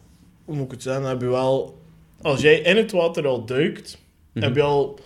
hoe 0.44 0.56
moet 0.56 0.64
ik 0.64 0.70
het 0.70 0.82
zeggen, 0.82 1.02
dan 1.02 1.10
heb 1.10 1.20
je 1.20 1.26
wel... 1.28 1.78
Als 2.22 2.40
jij 2.40 2.58
in 2.58 2.76
het 2.76 2.92
water 2.92 3.26
al 3.26 3.44
duikt, 3.44 3.98
Mhm. 4.32 4.44
heb 4.44 4.54
je 4.54 4.62
al 4.62 4.98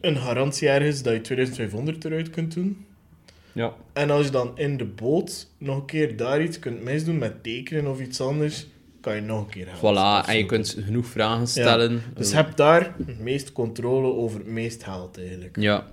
een 0.00 0.16
garantie 0.16 0.68
ergens 0.68 1.02
dat 1.02 1.12
je 1.14 1.20
2500 1.20 2.04
eruit 2.04 2.30
kunt 2.30 2.54
doen. 2.54 2.84
Ja. 3.52 3.74
En 3.92 4.10
als 4.10 4.24
je 4.24 4.30
dan 4.32 4.52
in 4.58 4.76
de 4.76 4.84
boot 4.84 5.46
nog 5.58 5.76
een 5.76 5.84
keer 5.84 6.16
daar 6.16 6.42
iets 6.42 6.58
kunt 6.58 6.82
misdoen 6.82 7.18
met 7.18 7.42
tekenen 7.42 7.90
of 7.90 8.00
iets 8.00 8.20
anders, 8.20 8.66
kan 9.00 9.14
je 9.14 9.20
nog 9.20 9.40
een 9.40 9.50
keer 9.50 9.66
helpen. 9.70 9.94
Voilà, 10.24 10.28
en 10.28 10.36
je 10.36 10.46
kunt 10.46 10.76
genoeg 10.84 11.06
vragen 11.06 11.38
Ja. 11.40 11.46
stellen. 11.46 12.02
Dus 12.14 12.30
Eh, 12.30 12.36
heb 12.36 12.56
daar 12.56 12.94
het 13.06 13.18
meest 13.20 13.52
controle 13.52 14.12
over 14.12 14.38
het 14.38 14.48
meest 14.48 14.84
geld 14.84 15.18
eigenlijk. 15.18 15.56
Ja. 15.60 15.86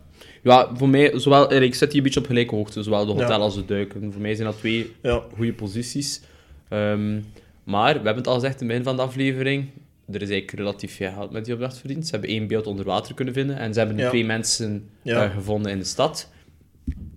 Ja, 0.44 0.70
voor 0.76 0.90
mij, 0.90 1.20
zowel, 1.20 1.54
ik 1.54 1.76
zet 1.76 1.90
die 1.90 1.98
een 1.98 2.04
beetje 2.04 2.20
op 2.20 2.26
gelijke 2.26 2.56
hoogte, 2.56 2.84
zowel 2.84 3.06
de 3.06 3.12
hotel 3.12 3.30
Ja. 3.30 3.36
als 3.36 3.56
de 3.56 3.66
duiken. 3.66 4.12
Voor 4.14 4.22
mij 4.22 4.36
zijn 4.36 4.48
dat 4.48 4.58
twee 4.58 4.92
Ja, 5.02 5.24
goede 5.36 5.54
posities. 5.54 6.22
Ehm, 6.70 7.20
maar, 7.64 7.88
we 7.94 7.94
hebben 8.06 8.16
het 8.16 8.28
al 8.28 8.34
gezegd 8.34 8.54
in 8.62 8.68
het 8.68 8.68
begin 8.68 8.84
van 8.84 8.96
de 8.96 9.02
aflevering, 9.02 9.66
er 10.08 10.22
is 10.22 10.30
eigenlijk 10.30 10.52
relatief 10.52 10.96
veel 10.96 11.12
geld 11.12 11.32
met 11.32 11.46
die 11.46 11.54
opdracht 11.54 11.78
verdiend. 11.78 12.06
Ze 12.06 12.12
hebben 12.12 12.30
één 12.30 12.48
beeld 12.48 12.68
onder 12.68 12.86
water 12.86 13.14
kunnen 13.16 13.34
vinden 13.34 13.58
en 13.58 13.74
ze 13.74 13.80
hebben 13.80 13.98
Ja. 13.98 14.10
twee 14.10 14.26
mensen 14.26 14.90
Ja. 15.02 15.28
gevonden 15.30 15.72
in 15.72 15.78
de 15.80 15.84
stad. 15.86 16.30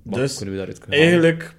Wat 0.02 0.18
Dus 0.18 0.36
kunnen 0.36 0.54
we 0.54 0.58
daaruit 0.60 0.88
eigenlijk 0.88 1.54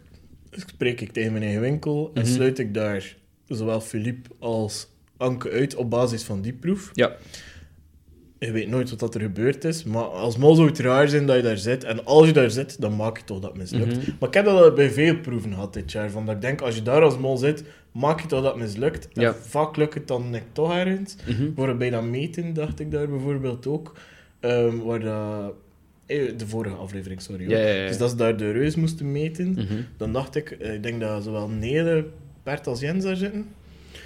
spreek 0.52 1.02
ik 1.02 1.12
tegen 1.12 1.32
mijn 1.32 1.44
eigen 1.44 1.62
winkel 1.62 2.12
en 2.14 2.22
Mhm. 2.22 2.32
sluit 2.32 2.60
ik 2.60 2.74
daar 2.74 3.16
zowel 3.48 3.82
Philippe 3.82 4.30
als 4.40 4.88
Anke 5.18 5.50
uit 5.52 5.76
op 5.76 5.90
basis 5.90 6.24
van 6.24 6.42
die 6.42 6.54
proef. 6.54 6.90
Ja, 6.94 7.16
Je 8.46 8.52
weet 8.52 8.68
nooit 8.68 8.90
wat 8.90 9.00
dat 9.00 9.16
er 9.16 9.22
gebeurd 9.22 9.64
is, 9.64 9.84
maar 9.84 10.04
als 10.04 10.38
mol 10.38 10.56
zou 10.56 10.68
het 10.68 10.80
raar 10.80 11.08
zijn 11.08 11.26
dat 11.26 11.36
je 11.36 11.42
daar 11.42 11.58
zit. 11.58 11.84
En 11.84 12.06
als 12.06 12.28
je 12.28 12.34
daar 12.34 12.52
zit, 12.52 12.82
dan 12.82 12.96
maak 12.96 13.18
je 13.18 13.24
toch 13.24 13.40
dat 13.40 13.50
het 13.50 13.60
mislukt. 13.60 13.98
Mhm. 13.98 14.10
Maar 14.20 14.30
ik 14.30 14.36
heb 14.36 14.46
dat 14.46 14.76
bij 14.76 14.90
veel 14.92 15.18
proeven 15.20 15.54
gehad 15.54 15.74
dit 15.74 15.92
jaar. 15.92 16.12
Van 16.12 16.26
dat 16.26 16.36
ik 16.36 16.42
denk, 16.42 16.62
als 16.62 16.76
je 16.76 16.82
daar 16.82 17.02
als 17.02 17.18
mol 17.18 17.38
zit, 17.38 17.64
maak 17.92 18.22
je 18.22 18.28
toch 18.28 18.42
dat 18.44 18.54
het 18.54 18.62
mislukt. 18.64 19.08
En 19.14 19.36
vaak 19.36 19.76
lukt 19.76 19.94
het 19.94 20.08
dan 20.08 20.30
net 20.30 20.44
toch 20.52 20.74
ergens. 20.74 21.16
Mhm. 21.28 21.50
Voor 21.56 21.78
bij 21.78 21.90
dat 21.90 22.04
meten 22.04 22.54
dacht 22.54 22.80
ik 22.80 22.92
daar 22.92 23.10
bijvoorbeeld 23.10 23.68
ook. 23.68 23.94
ehm, 24.40 24.78
waar 24.78 25.00
dat 25.00 25.54
eh, 26.06 26.38
de 26.38 26.48
vorige 26.48 26.76
aflevering, 26.76 27.22
sorry. 27.22 27.50
Ja, 27.50 27.58
ja. 27.58 27.88
Dus 27.88 27.98
dat 27.98 28.10
ze 28.10 28.16
daar 28.16 28.38
de 28.38 28.52
reus 28.52 28.76
moesten 28.76 29.12
meten. 29.12 29.52
Mhm. 29.52 29.82
Dan 29.98 30.14
dacht 30.14 30.36
ik, 30.36 30.52
eh, 30.52 30.74
ik 30.74 30.84
denk 30.84 31.00
dat 31.02 31.24
zowel 31.24 31.48
Nele, 31.50 32.06
Bert 32.44 32.68
als 32.68 32.80
Jens 32.80 33.04
daar 33.04 33.16
zitten. 33.16 33.46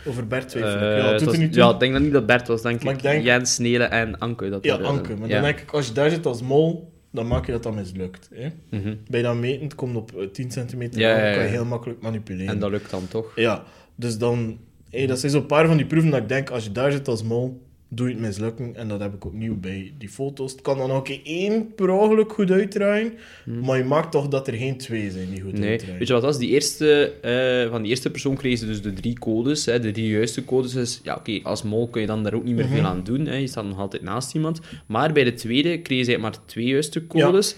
Over 0.08 0.28
Bert 0.28 0.50
twijfel 0.50 0.72
ik. 0.76 0.82
Eh, 0.82 0.98
Ja, 0.98 1.12
was- 1.12 1.22
toe. 1.24 1.48
ja, 1.52 1.70
ik 1.70 1.80
denk 1.80 1.94
dat 1.94 2.02
niet 2.02 2.12
dat 2.14 2.26
Bert 2.26 2.48
was, 2.48 2.62
denk 2.62 2.84
Maar 2.84 2.94
ik. 2.94 3.02
denk- 3.02 3.24
Jens, 3.24 3.58
Nele 3.58 3.84
en 3.84 4.20
Anke. 4.20 4.50
Dat 4.50 4.64
Ja, 4.64 4.80
eh, 4.80 4.86
Anke. 4.86 5.16
Maar 5.16 5.28
ja. 5.28 5.34
dan 5.34 5.44
denk 5.44 5.60
ik, 5.60 5.72
als 5.72 5.88
je 5.88 5.94
daar 5.94 6.10
zit 6.10 6.26
als 6.26 6.42
mol, 6.42 6.94
dan 7.12 7.28
maak 7.28 7.46
je 7.46 7.52
dat 7.52 7.64
dat 7.64 7.76
mislukt. 7.76 8.30
Hè? 8.34 8.48
Mhm. 8.70 8.96
Bij 9.08 9.22
dat 9.22 9.36
meten, 9.36 9.64
het 9.64 9.76
komt 9.76 9.96
op 9.96 10.12
eh, 10.18 10.28
10 10.28 10.52
centimeter, 10.52 11.00
Ja, 11.00 11.08
lang, 11.10 11.20
ja, 11.22 11.28
ja. 11.28 11.34
kan 11.36 11.44
je 11.44 11.50
heel 11.50 11.66
makkelijk 11.66 12.02
manipuleren. 12.02 12.54
En 12.54 12.60
dat 12.60 12.72
lukt 12.72 12.90
dan 12.92 13.08
toch? 13.08 13.32
Ja, 13.36 13.64
dus 13.96 14.18
dan... 14.18 14.58
Hey, 14.90 15.06
dat 15.06 15.20
zijn 15.20 15.32
zo'n 15.32 15.46
paar 15.46 15.68
van 15.68 15.78
die 15.78 15.86
proeven 15.86 16.10
dat 16.12 16.22
ik 16.22 16.30
denk, 16.30 16.50
als 16.50 16.64
je 16.64 16.72
daar 16.72 16.92
zit 16.92 17.08
als 17.08 17.24
mol, 17.24 17.62
doe 17.90 18.08
je 18.08 18.14
het 18.14 18.22
mislukken. 18.24 18.76
En 18.76 18.88
dat 18.88 19.00
heb 19.00 19.14
ik 19.14 19.26
opnieuw 19.26 19.60
bij 19.60 19.94
die 19.98 20.10
foto's. 20.10 20.52
Het 20.52 20.62
kan 20.62 20.78
dan 20.78 20.92
ook 20.92 21.08
één 21.24 21.74
per 21.76 21.90
ongeluk 21.90 22.32
goed 22.34 22.52
uitdraaien, 22.52 23.14
maar 23.64 23.78
je 23.78 23.84
maakt 23.84 24.12
toch 24.12 24.28
dat 24.28 24.48
er 24.48 24.54
geen 24.54 24.78
twee 24.78 25.12
zijn 25.12 25.30
die 25.30 25.42
goed 25.42 25.52
Hmm. 25.52 25.60
Nee, 25.60 25.70
uitdraaien. 25.70 25.98
weet 26.00 26.08
je 26.08 26.14
wat 26.14 26.24
was? 26.24 26.38
Die 26.38 26.50
eerste, 26.50 27.14
eh, 27.22 27.70
van 27.72 27.82
die 27.82 27.90
eerste 27.92 28.12
persoon 28.12 28.36
kreeg 28.36 28.58
ze 28.58 28.66
dus 28.66 28.82
de 28.82 28.94
drie 28.94 29.20
codes, 29.20 29.66
hè, 29.66 29.80
de 29.80 29.92
drie 29.92 30.08
juiste 30.10 30.46
codes. 30.46 30.72
Dus 30.74 31.00
ja, 31.04 31.16
oké, 31.16 31.40
als 31.44 31.64
mol 31.64 31.88
kun 31.88 32.02
je 32.02 32.08
dan 32.08 32.24
daar 32.24 32.34
ook 32.34 32.44
niet 32.44 32.56
meer 32.56 32.66
Mhm. 32.66 32.74
veel 32.74 32.84
aan 32.86 33.04
doen. 33.04 33.26
Hè. 33.26 33.36
Je 33.36 33.48
staat 33.48 33.66
nog 33.66 33.80
altijd 33.80 34.02
naast 34.02 34.34
iemand. 34.36 34.60
Maar 34.86 35.14
bij 35.14 35.24
de 35.24 35.34
tweede 35.34 35.82
kreeg 35.82 36.06
zij 36.06 36.18
maar 36.18 36.46
twee 36.46 36.66
juiste 36.66 37.08
codes. 37.08 37.56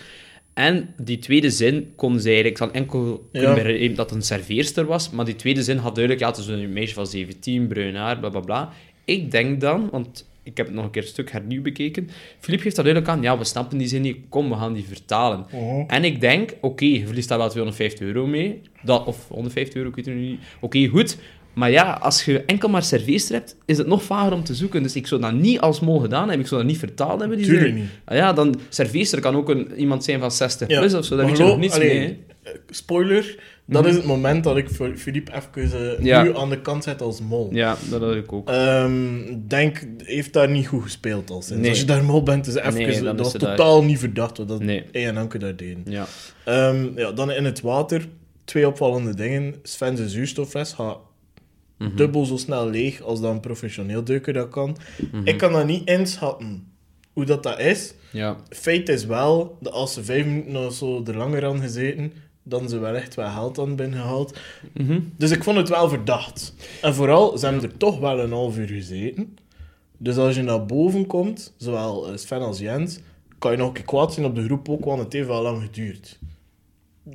En 0.53 0.93
die 1.01 1.19
tweede 1.19 1.49
zin 1.49 1.91
kon 1.95 2.19
zij 2.19 2.31
eigenlijk... 2.33 2.59
Ik 2.61 2.63
zal 2.67 2.71
enkel 2.81 3.29
Ja. 3.31 3.53
kunnen 3.53 3.95
dat 3.95 4.11
een 4.11 4.21
serveerster 4.21 4.85
was, 4.85 5.09
maar 5.09 5.25
die 5.25 5.35
tweede 5.35 5.63
zin 5.63 5.77
had 5.77 5.95
duidelijk... 5.95 6.23
Ja, 6.23 6.29
het 6.29 6.37
is 6.37 6.47
een 6.47 6.73
meisje 6.73 6.93
van 6.93 7.07
17, 7.07 7.67
bruin 7.67 7.95
haar, 7.95 8.19
bla 8.19 8.29
bla 8.29 8.39
bla. 8.39 8.73
Ik 9.07 9.31
denk 9.31 9.61
dan, 9.61 9.89
want 9.91 10.29
ik 10.43 10.57
heb 10.57 10.65
het 10.65 10.75
nog 10.75 10.85
een 10.85 10.91
keer 10.91 11.01
een 11.01 11.07
stuk 11.07 11.31
hernieuw 11.31 11.61
bekeken. 11.61 12.09
Filip 12.39 12.59
geeft 12.61 12.75
dat 12.75 12.85
duidelijk 12.85 13.13
aan. 13.15 13.21
Ja, 13.21 13.37
we 13.37 13.43
snappen 13.43 13.77
die 13.77 13.87
zin 13.87 14.01
niet. 14.01 14.17
Kom, 14.29 14.49
we 14.49 14.55
gaan 14.55 14.73
die 14.73 14.85
vertalen. 14.87 15.45
Mhm. 15.51 15.83
En 15.87 16.03
ik 16.03 16.21
denk, 16.21 16.53
oké, 16.61 16.85
je 16.85 17.05
verliest 17.05 17.29
daar 17.29 17.37
wel 17.37 17.49
250 17.49 17.99
euro 18.07 18.27
mee. 18.27 18.61
Dat, 18.83 19.05
of 19.05 19.27
150 19.27 19.75
euro, 19.75 19.89
ik 19.89 19.95
weet 19.95 20.05
het 20.05 20.15
nu 20.15 20.21
niet. 20.21 20.39
Oké, 20.59 20.87
goed. 20.87 21.17
Maar 21.53 21.71
ja, 21.71 21.91
als 22.01 22.25
je 22.25 22.41
enkel 22.41 22.69
maar 22.69 22.83
serveerster 22.83 23.35
hebt, 23.35 23.55
is 23.65 23.77
het 23.77 23.87
nog 23.87 24.03
vager 24.03 24.33
om 24.33 24.43
te 24.43 24.55
zoeken. 24.55 24.83
Dus 24.83 24.95
ik 24.95 25.07
zou 25.07 25.21
dat 25.21 25.33
niet 25.33 25.59
als 25.59 25.79
mol 25.79 25.99
gedaan 25.99 26.21
hebben. 26.23 26.39
Ik 26.39 26.47
zou 26.47 26.61
dat 26.61 26.69
niet 26.69 26.79
vertaald 26.79 27.19
hebben. 27.19 27.37
Die 27.37 27.47
Tuurlijk 27.47 27.67
zin. 27.67 27.75
niet. 27.81 27.89
Ah 28.05 28.17
ja, 28.17 28.33
dan 28.33 28.59
serveerster 28.69 29.19
kan 29.19 29.35
ook 29.35 29.49
een, 29.49 29.73
iemand 29.75 30.03
zijn 30.03 30.19
van 30.19 30.31
60 30.31 30.67
Ja, 30.67 30.79
plus 30.79 30.93
of 30.93 31.05
zo. 31.05 31.15
Daar 31.15 31.25
weet 31.25 31.37
je 31.37 31.43
nog 31.43 31.57
niets 31.57 31.75
allee, 31.75 31.99
mee. 31.99 32.17
eh, 32.43 32.51
Spoiler, 32.69 33.39
dat 33.67 33.81
Mhm. 33.81 33.89
is 33.91 33.97
het 33.97 34.05
moment 34.05 34.43
dat 34.43 34.57
ik 34.57 34.69
voor 34.69 34.95
Philippe 34.95 35.31
even 35.33 35.97
eh, 35.97 36.03
Ja. 36.05 36.23
nu 36.23 36.37
aan 36.37 36.49
de 36.49 36.61
kant 36.61 36.83
zet 36.83 37.01
als 37.01 37.21
mol. 37.21 37.49
Ja, 37.51 37.77
dat 37.89 38.01
had 38.01 38.15
ik 38.15 38.33
ook. 38.33 38.49
Ehm, 38.49 38.93
denk, 39.47 39.87
heeft 39.97 40.33
daar 40.33 40.49
niet 40.49 40.67
goed 40.67 40.81
gespeeld 40.83 41.29
al 41.29 41.41
sinds. 41.41 41.61
Nee. 41.61 41.69
Als 41.69 41.79
je 41.79 41.85
daar 41.85 42.03
mol 42.03 42.23
bent, 42.23 42.47
is 42.47 42.55
even, 42.55 42.73
Nee, 42.73 43.01
dan 43.01 43.03
dat 43.15 43.19
was 43.31 43.33
daar. 43.33 43.55
totaal 43.55 43.83
niet 43.83 43.99
verdacht 43.99 44.37
wat 44.37 44.47
dat 44.47 44.59
Nee. 44.63 44.83
en 44.91 45.17
Anke 45.17 45.37
daar 45.37 45.55
deden. 45.55 45.83
Ja. 45.85 46.05
Ehm, 46.45 46.87
ja, 46.99 47.11
dan 47.11 47.31
in 47.31 47.45
het 47.45 47.61
water, 47.61 48.07
twee 48.45 48.67
opvallende 48.67 49.13
dingen. 49.15 49.55
Sven 49.63 49.97
zijn 49.97 50.09
zuurstoffles 50.09 50.73
gaat 50.73 50.97
Mhm. 51.77 51.95
dubbel 51.95 52.25
zo 52.25 52.37
snel 52.37 52.69
leeg 52.69 53.01
als 53.01 53.21
dat 53.21 53.31
een 53.31 53.39
professioneel 53.39 54.03
duiker 54.03 54.33
dat 54.33 54.49
kan. 54.49 54.77
Mhm. 55.11 55.27
Ik 55.27 55.37
kan 55.37 55.51
dat 55.51 55.65
niet 55.65 55.89
inschatten 55.89 56.71
hoe 57.13 57.25
dat, 57.25 57.43
dat 57.43 57.59
is. 57.59 57.93
Ja. 58.11 58.37
Feit 58.49 58.89
is 58.89 59.05
wel 59.05 59.57
dat 59.61 59.73
als 59.73 59.93
ze 59.93 60.03
vijf 60.03 60.25
minuten 60.25 60.65
of 60.65 60.73
zo 60.73 61.03
er 61.07 61.17
langer 61.17 61.45
aan 61.45 61.61
gezeten, 61.61 62.13
dan 62.49 62.69
ze 62.69 62.79
wel 62.79 62.95
echt 62.95 63.15
wel 63.15 63.29
geld 63.29 63.59
aan 63.59 63.75
binnengehaald. 63.75 64.37
Mhm. 64.73 64.99
Dus 65.17 65.31
ik 65.31 65.43
vond 65.43 65.57
het 65.57 65.69
wel 65.69 65.89
verdacht. 65.89 66.53
En 66.81 66.93
vooral, 66.93 67.37
ze 67.37 67.45
hebben 67.45 67.63
er 67.63 67.77
toch 67.77 67.99
wel 67.99 68.19
een 68.19 68.31
half 68.31 68.57
uur 68.57 68.67
gezeten. 68.67 69.37
Dus 69.97 70.17
als 70.17 70.35
je 70.35 70.41
naar 70.41 70.65
boven 70.65 71.05
komt, 71.07 71.53
zowel 71.57 72.07
eh, 72.07 72.17
Sven 72.17 72.41
als 72.41 72.59
Jens, 72.59 72.99
kan 73.39 73.51
je 73.51 73.57
nog 73.57 73.67
een 73.67 73.73
keer 73.73 73.83
kwaad 73.85 74.13
zijn 74.13 74.25
op 74.25 74.35
de 74.35 74.43
groep 74.43 74.69
ook, 74.69 74.85
want 74.85 74.99
het 75.03 75.13
heeft 75.13 75.27
wel 75.27 75.41
lang 75.41 75.61
geduurd. 75.61 76.19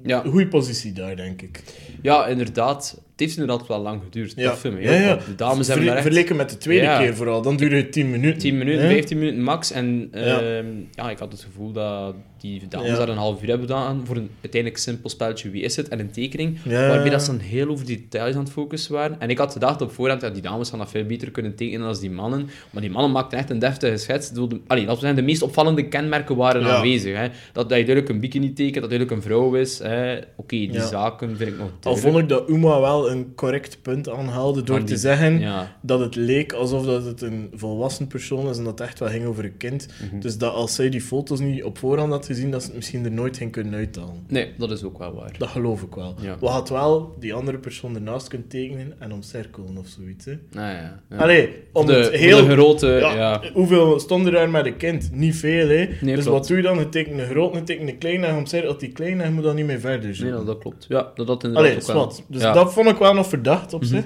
Ja. 0.03 0.23
Goeie 0.27 0.49
positie 0.49 0.93
daar, 0.93 1.17
denk 1.17 1.43
ik. 1.43 1.63
ja, 2.03 2.27
inderdaad. 2.27 2.91
Het 3.11 3.21
heeft 3.21 3.39
inderdaad 3.39 3.67
wel 3.69 3.81
lang 3.81 4.03
geduurd. 4.03 4.33
Ja, 4.37 4.49
Dat. 4.51 4.63
De 4.63 5.35
dames 5.37 5.67
Ver- 5.67 5.75
hebben 5.77 5.93
echt... 5.95 6.03
Vergeleken 6.03 6.37
met 6.37 6.51
de 6.51 6.59
tweede 6.59 6.85
Ja. 6.85 6.99
keer 6.99 7.17
vooral, 7.17 7.43
dan 7.43 7.57
duurde 7.57 7.77
het 7.77 7.93
10 7.93 8.11
minuten. 8.11 8.39
10 8.39 8.59
minuten, 8.59 8.83
Hè? 8.83 8.89
15 8.89 9.19
minuten 9.19 9.43
max. 9.43 9.71
En 9.71 10.09
ehm, 10.13 10.67
ja. 10.93 11.11
ik 11.11 11.19
had 11.19 11.33
het 11.33 11.41
gevoel 11.43 11.73
dat 11.73 12.15
die 12.43 12.69
dames 12.69 12.89
Ja. 12.89 12.97
daar 12.97 13.09
een 13.09 13.17
half 13.17 13.43
uur 13.43 13.49
hebben 13.49 13.67
gedaan 13.67 14.01
voor 14.07 14.17
een 14.17 14.31
uiteindelijk 14.41 14.83
simpel 14.83 15.11
spelletje 15.11 15.51
Wie 15.51 15.63
is 15.63 15.77
het? 15.77 15.89
en 15.89 16.01
een 16.01 16.11
tekening, 16.11 16.59
Ja. 16.65 16.89
waarbij 16.89 17.11
dat 17.11 17.23
ze 17.23 17.31
dan 17.31 17.41
heel 17.41 17.69
over 17.69 17.87
details 17.87 18.35
aan 18.35 18.43
het 18.43 18.53
focussen 18.53 18.93
waren. 18.93 19.21
En 19.21 19.31
ik 19.31 19.39
had 19.39 19.53
gedacht 19.53 19.81
op 19.83 19.93
voorhand, 19.93 20.21
dat 20.21 20.33
die 20.33 20.43
dames 20.43 20.71
gaan 20.71 20.79
dat 20.79 20.91
veel 20.91 21.05
beter 21.05 21.31
kunnen 21.31 21.55
tekenen 21.55 21.87
dan 21.93 22.01
die 22.01 22.11
mannen. 22.11 22.49
Maar 22.71 22.83
die 22.83 22.91
mannen 22.91 23.11
maakten 23.13 23.39
echt 23.39 23.51
een 23.51 23.59
deftige 23.59 23.97
schets. 23.97 24.31
De- 24.31 24.61
Allee, 24.67 24.87
dat 24.87 25.01
zijn 25.01 25.15
de 25.15 25.23
meest 25.23 25.43
opvallende 25.43 25.89
kenmerken 25.89 26.37
waren 26.37 26.65
aanwezig. 26.65 27.17
Hè. 27.17 27.27
Dat, 27.53 27.69
dat 27.69 27.79
je 27.79 27.85
duidelijk 27.85 28.09
een 28.09 28.21
bikini 28.21 28.53
tekent, 28.53 28.81
dat 28.81 28.91
duidelijk 28.91 29.11
een 29.11 29.23
vrouw 29.23 29.55
is. 29.55 29.79
hè. 29.79 30.17
Oké, 30.37 30.57
die 30.57 30.81
zaken 30.81 31.37
vind 31.37 31.51
ik 31.51 31.59
nog 31.59 31.67
Al 31.67 31.73
duidelijk. 31.81 32.13
vond 32.13 32.23
ik 32.23 32.29
dat 32.29 32.49
Uma 32.49 32.81
wel 32.81 33.11
een 33.11 33.33
correct 33.35 33.79
punt 33.83 34.09
aanhaalde 34.09 34.63
door 34.63 34.79
die- 34.79 34.87
te 34.87 34.97
zeggen 34.97 35.43
dat 35.83 36.01
het 36.01 36.15
leek 36.15 36.53
alsof 36.53 36.85
dat 36.85 37.05
het 37.05 37.23
een 37.23 37.51
volwassen 37.55 38.07
persoon 38.07 38.49
is 38.49 38.57
en 38.59 38.65
dat 38.65 38.79
het 38.79 38.89
echt 38.89 38.99
wel 38.99 39.09
ging 39.09 39.25
over 39.25 39.45
een 39.45 39.57
kind. 39.57 39.89
Mhm. 40.11 40.21
Dus 40.21 40.39
dat 40.39 40.55
als 40.55 40.75
zij 40.75 40.89
die 40.91 41.01
foto's 41.01 41.41
niet 41.41 41.65
op 41.65 41.79
voorhand 41.79 42.13
had 42.13 42.27
gezien, 42.35 42.51
dat 42.51 42.61
ze 42.61 42.67
het 42.67 42.77
misschien 42.77 43.05
er 43.05 43.11
nooit 43.13 43.37
ging 43.37 43.53
kunnen 43.53 43.75
uithalen. 43.75 44.25
Nee, 44.29 44.53
dat 44.59 44.71
is 44.71 44.83
ook 44.83 44.99
wel 44.99 45.15
waar. 45.15 45.35
Dat 45.39 45.49
geloof 45.49 45.83
ik 45.83 45.95
wel. 45.95 46.15
Ja. 46.21 46.37
We 46.41 46.47
had 46.47 46.69
wel 46.69 47.15
die 47.19 47.35
andere 47.35 47.59
persoon 47.59 47.95
ernaast 47.95 48.29
kunnen 48.29 48.49
tekenen 48.49 48.95
en 48.99 49.13
omcirkelen 49.13 49.77
of 49.77 49.87
zoiets. 49.87 50.25
Hè. 50.25 50.33
Ah, 50.33 50.39
ja. 50.55 51.01
ja. 51.11 51.17
Allee, 51.17 51.49
om 51.73 51.87
de, 51.87 51.93
het 51.93 52.07
voor 52.07 52.15
heel... 52.15 52.47
de 52.47 52.53
grote... 52.53 52.87
ja, 52.87 53.15
ja. 53.15 53.43
Hoeveel 53.53 54.01
stonden 54.01 54.35
er 54.35 54.51
met 54.51 54.67
een 54.67 54.77
kind? 54.77 55.11
Niet 55.13 55.37
veel, 55.37 55.69
hè? 55.69 55.89
Nee, 56.01 56.15
dus 56.15 56.25
klopt. 56.25 56.27
wat 56.39 56.47
doe 56.47 56.57
je 56.57 56.63
dan? 56.63 56.79
Je 56.79 56.89
tekent 56.89 57.19
een 57.21 57.27
groot, 57.29 57.55
je 57.55 57.63
tekent 57.63 57.89
een 57.89 57.99
klein 57.99 58.25
en 58.25 58.37
omcirkelt 58.37 58.81
die 58.81 58.93
klein 58.93 59.21
en 59.21 59.29
je 59.29 59.35
moet 59.35 59.45
dan 59.45 59.55
niet 59.55 59.67
meer 59.67 59.81
verder 59.81 60.15
zoeken. 60.15 60.37
Nee, 60.37 60.45
dat, 60.45 60.59
klopt. 60.59 60.87
Ja, 60.89 61.11
dat 61.15 61.27
dat 61.27 61.45
inderdaad 61.45 61.71
Allee, 61.71 61.83
ook 61.83 61.87
wel. 61.93 62.13
Dus 62.29 62.43
dat 62.43 62.73
vond 62.73 62.89
ik 62.89 62.97
wel 62.99 63.15
nog 63.15 63.27
verdacht 63.29 63.73
op 63.75 63.81
Mhm. 63.81 63.91
zich. 63.91 64.05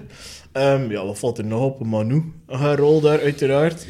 Ehm, 0.53 0.91
ja, 0.91 1.05
wat 1.07 1.19
valt 1.19 1.39
er 1.39 1.45
nog 1.45 1.63
op? 1.65 1.85
Manu, 1.85 2.23
haar 2.47 2.79
rol 2.79 3.01
daar, 3.01 3.21
uiteraard. 3.21 3.87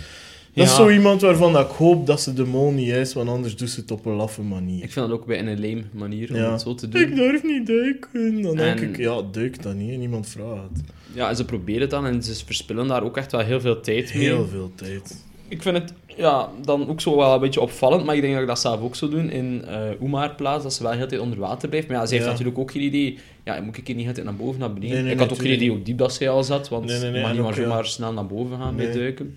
Dat 0.56 0.66
is 0.66 0.74
zo 0.74 0.90
iemand 0.90 1.20
waarvan 1.20 1.52
dat 1.52 1.70
ik 1.70 1.76
hoop 1.76 2.06
dat 2.06 2.20
ze 2.20 2.32
de 2.32 2.44
mol 2.44 2.70
niet 2.70 2.88
is, 2.88 3.12
want 3.14 3.28
anders 3.28 3.56
doet 3.56 3.70
ze 3.70 3.80
het 3.80 3.90
op 3.90 4.06
een 4.06 4.12
laffe 4.12 4.42
manier. 4.42 4.82
Ik 4.84 4.92
vind 4.92 5.08
dat 5.08 5.18
ook 5.18 5.26
bij 5.26 5.38
een 5.38 5.60
lame 5.60 5.82
manier 5.92 6.28
om 6.34 6.52
het 6.52 6.60
zo 6.60 6.74
te 6.74 6.88
doen. 6.88 7.00
Ik 7.02 7.14
durf 7.14 7.42
niet 7.42 7.66
duiken. 7.66 8.42
Dan 8.42 8.56
denk 8.56 8.80
En- 8.80 8.88
ik, 8.88 8.96
ja, 8.96 9.22
duik 9.32 9.62
dan 9.62 9.76
niet. 9.76 9.98
Niemand 9.98 10.28
vraagt. 10.28 10.80
Ja, 11.12 11.28
en 11.28 11.36
ze 11.36 11.44
proberen 11.44 11.80
het 11.80 11.90
dan 11.90 12.06
en 12.06 12.22
ze 12.22 12.44
verspillen 12.46 12.88
daar 12.88 13.02
ook 13.02 13.16
echt 13.16 13.32
wel 13.32 13.40
heel 13.40 13.60
veel 13.60 13.80
tijd 13.80 14.14
mee. 14.14 14.22
Heel 14.24 14.46
veel 14.46 14.70
tijd. 14.74 15.24
Ik 15.48 15.62
vind 15.62 15.76
het 15.76 15.92
ja, 16.16 16.48
dan 16.64 16.88
ook 16.88 17.00
zo 17.00 17.16
wel 17.16 17.34
een 17.34 17.40
beetje 17.40 17.60
opvallend, 17.60 18.04
maar 18.04 18.14
ik 18.14 18.20
denk 18.20 18.32
dat 18.32 18.42
ik 18.42 18.48
dat 18.48 18.58
zelf 18.60 18.80
ook 18.80 18.96
zou 18.96 19.10
doen 19.10 19.30
in 19.30 19.64
uh, 19.68 20.02
Oemaar 20.02 20.34
plaats, 20.34 20.62
dat 20.62 20.74
ze 20.74 20.82
wel 20.82 20.90
de 20.90 20.96
hele 20.96 21.08
tijd 21.10 21.20
onder 21.20 21.38
water 21.38 21.68
blijft. 21.68 21.88
Maar 21.88 21.96
ja, 21.96 22.06
ze 22.06 22.12
heeft 22.12 22.24
Ja. 22.24 22.30
natuurlijk 22.30 22.58
ook 22.58 22.70
geen 22.70 22.82
idee. 22.82 23.18
Ja, 23.44 23.60
moet 23.60 23.76
ik 23.76 23.86
hier 23.86 23.96
niet 23.96 24.04
de 24.06 24.10
hele 24.10 24.12
tijd 24.12 24.26
naar 24.26 24.46
boven, 24.46 24.60
naar 24.60 24.72
beneden? 24.72 24.94
Nee, 24.94 25.02
nee, 25.04 25.12
ik 25.12 25.18
had 25.18 25.32
ook 25.32 25.38
geen 25.40 25.52
idee 25.52 25.68
hoe 25.70 25.82
diep 25.82 25.98
dat 25.98 26.14
zij 26.14 26.28
al 26.28 26.44
zat, 26.44 26.68
want 26.68 26.84
Nee, 26.84 27.20
mag 27.22 27.32
niet 27.32 27.42
maar 27.42 27.54
zomaar 27.54 27.86
snel 27.86 28.12
naar 28.12 28.26
boven 28.26 28.58
gaan 28.58 28.76
bij 28.76 28.92
duiken. 28.92 29.36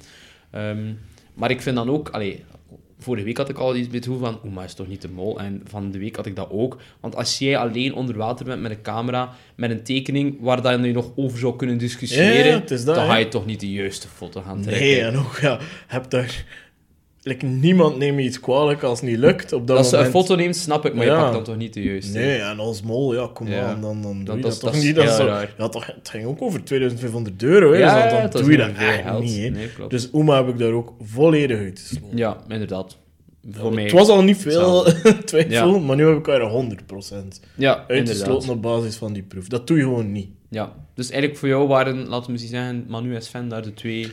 Ehm, 0.51 0.77
maar 1.39 1.51
ik 1.51 1.61
vind 1.61 1.75
dan 1.75 1.89
ook... 1.89 2.09
Allee, 2.09 2.43
vorige 2.99 3.23
week 3.23 3.37
had 3.37 3.49
ik 3.49 3.57
al 3.57 3.75
iets 3.75 3.87
gevoel 3.91 4.19
van, 4.19 4.39
Oema 4.45 4.63
is 4.63 4.73
toch 4.73 4.87
niet 4.87 5.01
de 5.01 5.09
mol? 5.09 5.39
En 5.39 5.61
van 5.65 5.91
de 5.91 5.99
week 5.99 6.15
had 6.15 6.25
ik 6.25 6.35
dat 6.35 6.49
ook. 6.51 6.77
Want 6.99 7.15
als 7.15 7.37
jij 7.37 7.57
alleen 7.57 7.93
onder 7.93 8.17
water 8.17 8.45
bent 8.45 8.61
met 8.61 8.71
een 8.71 8.81
camera, 8.81 9.33
met 9.55 9.69
een 9.69 9.83
tekening, 9.83 10.37
waar 10.39 10.61
dat 10.61 10.83
je 10.83 10.91
nog 10.91 11.11
over 11.15 11.39
zou 11.39 11.55
kunnen 11.55 11.77
discussiëren, 11.77 12.45
Ja, 12.45 12.61
dat, 12.65 12.85
dan 12.85 12.95
ga 12.95 13.15
je 13.15 13.27
toch 13.27 13.45
niet 13.45 13.59
de 13.59 13.71
juiste 13.71 14.07
foto 14.07 14.41
gaan 14.41 14.61
trekken. 14.61 14.85
Nee, 14.85 15.01
en 15.01 15.17
ook, 15.17 15.37
ja, 15.41 15.59
heb 15.87 16.09
daar... 16.09 16.45
Like, 17.23 17.45
niemand 17.45 17.97
neemt 17.97 18.15
me 18.15 18.21
iets 18.21 18.39
kwalijk 18.39 18.83
als 18.83 19.01
het 19.01 19.09
niet 19.09 19.17
lukt 19.19 19.53
op 19.53 19.67
dat 19.67 19.77
Als 19.77 19.89
ze 19.89 19.97
een 19.97 20.03
moment. 20.05 20.25
foto 20.25 20.35
neemt, 20.35 20.55
snap 20.55 20.85
ik, 20.85 20.93
maar 20.93 21.05
je 21.05 21.11
pakt 21.11 21.33
dan 21.33 21.43
toch 21.43 21.57
niet 21.57 21.73
de 21.73 21.83
juiste. 21.83 22.17
Nee, 22.17 22.39
en 22.39 22.59
als 22.59 22.81
mol, 22.81 23.13
ja, 23.15 23.29
kom 23.33 23.47
Ja. 23.47 23.61
aan, 23.65 23.81
dan, 23.81 24.01
dan 24.01 24.13
doe 24.17 24.23
Dat- 24.23 24.35
je 24.35 24.41
dat 24.41 24.41
dat, 24.41 24.51
is- 24.51 24.57
toch 24.59 24.83
niet. 24.83 24.95
Dat 24.95 25.09
zo- 25.15 25.45
ja, 25.57 25.69
toch, 25.69 25.85
het 25.85 26.09
ging 26.09 26.25
ook 26.25 26.41
over 26.41 26.63
2500 26.63 27.43
euro, 27.43 27.71
hè, 27.71 27.77
Ja, 27.77 28.21
dus 28.21 28.31
dan, 28.31 28.41
doe 28.41 28.51
je 28.51 28.57
dat 28.57 28.69
echt 28.77 29.01
geld. 29.01 29.23
niet. 29.23 29.37
Hè. 29.43 29.49
Nee, 29.49 29.69
klopt. 29.73 29.91
Dus 29.91 30.09
Oma 30.13 30.35
heb 30.35 30.47
ik 30.47 30.57
daar 30.59 30.71
ook 30.71 30.93
volledig 31.01 31.57
uitgesloten. 31.59 32.17
Ja, 32.17 32.37
inderdaad. 32.47 32.97
Voor 33.51 33.73
mij. 33.73 33.83
Het 33.83 33.91
was 33.91 34.07
al 34.09 34.23
niet 34.23 34.37
veel 34.37 34.83
twijfel, 35.25 35.79
maar 35.79 35.95
nu 35.95 36.07
heb 36.07 36.17
ik 36.17 36.27
er 36.27 36.41
100% 36.41 37.39
ja, 37.55 37.83
uitgesloten 37.87 38.49
op 38.49 38.61
basis 38.61 38.95
van 38.95 39.13
die 39.13 39.23
proef. 39.23 39.47
Dat 39.47 39.67
doe 39.67 39.77
je 39.77 39.83
gewoon 39.83 40.11
niet. 40.11 40.27
Ja. 40.49 40.73
Dus 40.95 41.09
eigenlijk 41.09 41.39
voor 41.39 41.47
jou 41.49 41.67
waren, 41.67 42.07
laten 42.07 42.31
we 42.31 42.37
zeggen, 42.37 42.85
Manu 42.87 43.15
en 43.15 43.21
Sven 43.21 43.47
daar 43.49 43.61
de 43.61 43.73
twee 43.73 44.11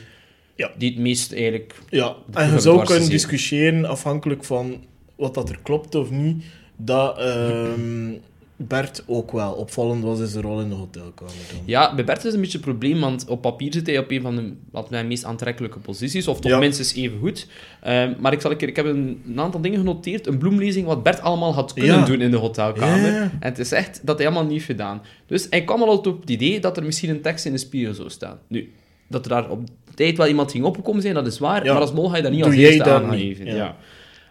Ja. 0.57 0.71
die 0.77 0.89
het 0.91 0.99
meest 0.99 1.33
eigenlijk... 1.33 1.75
Ja, 1.89 2.15
en 2.33 2.51
je 2.51 2.59
zou 2.59 2.85
kunnen 2.85 3.09
discussiëren 3.09 3.85
afhankelijk 3.85 4.43
van 4.43 4.83
wat 5.15 5.33
dat 5.33 5.49
er 5.49 5.59
klopt 5.63 5.95
of 5.95 6.09
niet, 6.11 6.43
dat 6.77 7.17
ehm, 7.19 8.11
Bert 8.59 9.03
ook 9.07 9.31
wel 9.31 9.53
opvallend 9.53 10.03
was 10.03 10.19
in 10.19 10.27
zijn 10.27 10.43
rol 10.43 10.59
in 10.61 10.69
de 10.69 10.75
hotelkamer. 10.75 11.33
Dan. 11.51 11.61
Ja, 11.65 11.95
bij 11.95 12.03
Bert 12.05 12.17
is 12.17 12.23
het 12.23 12.33
een 12.33 12.41
beetje 12.41 12.57
een 12.57 12.63
probleem, 12.63 12.99
want 12.99 13.27
op 13.27 13.41
papier 13.41 13.73
zit 13.73 13.87
hij 13.87 13.97
op 13.97 14.11
een 14.11 14.21
van 14.21 14.35
de 14.35 14.41
we 14.71 14.83
zeggen, 14.89 15.07
meest 15.07 15.23
aantrekkelijke 15.25 15.79
posities, 15.79 16.27
of 16.27 16.39
toch 16.39 16.51
Ja. 16.51 16.57
minstens 16.57 16.93
even 16.95 17.19
goed. 17.19 17.47
Ehm, 17.81 18.13
maar 18.19 18.33
ik, 18.33 18.41
zal 18.41 18.51
een 18.51 18.57
keer, 18.57 18.67
ik 18.67 18.75
heb 18.75 18.85
een, 18.85 19.21
een 19.27 19.39
aantal 19.39 19.61
dingen 19.61 19.77
genoteerd, 19.79 20.27
een 20.27 20.37
bloemlezing 20.37 20.85
wat 20.85 21.03
Bert 21.03 21.21
allemaal 21.21 21.53
had 21.53 21.73
kunnen 21.73 21.95
Ja. 21.99 22.05
doen 22.05 22.21
in 22.21 22.31
de 22.31 22.37
hotelkamer. 22.37 23.11
Ja. 23.11 23.21
En 23.21 23.49
het 23.49 23.59
is 23.59 23.71
echt 23.71 24.01
dat 24.03 24.17
hij 24.17 24.25
allemaal 24.27 24.43
niet 24.43 24.53
heeft 24.53 24.65
gedaan. 24.65 25.01
Dus 25.25 25.47
hij 25.49 25.63
kwam 25.63 25.81
al 25.81 25.97
op 25.97 26.21
het 26.21 26.29
idee 26.29 26.59
dat 26.59 26.77
er 26.77 26.83
misschien 26.83 27.09
een 27.09 27.21
tekst 27.21 27.45
in 27.45 27.51
de 27.51 27.57
spiegel 27.57 27.93
zou 27.93 28.09
staan. 28.09 28.39
Nu, 28.47 28.71
dat 29.07 29.23
er 29.25 29.29
daar 29.31 29.49
op 29.49 29.59
tijd 29.95 30.17
wel 30.17 30.27
iemand 30.27 30.51
ging 30.51 30.63
opgekomen 30.63 31.01
zijn, 31.01 31.13
dat 31.13 31.27
is 31.27 31.39
waar, 31.39 31.63
Ja. 31.65 31.71
maar 31.73 31.81
als 31.81 31.93
mol 31.93 32.09
ga 32.09 32.15
je 32.15 32.21
dat 32.21 32.31
niet 32.31 32.43
Doe 32.43 32.49
als 32.51 32.59
eerste 32.61 32.89
aan 32.91 33.01
gaan 33.03 33.15
niet, 33.15 33.37
geven. 33.37 33.45
ja. 33.45 33.55
Ja. 33.55 33.75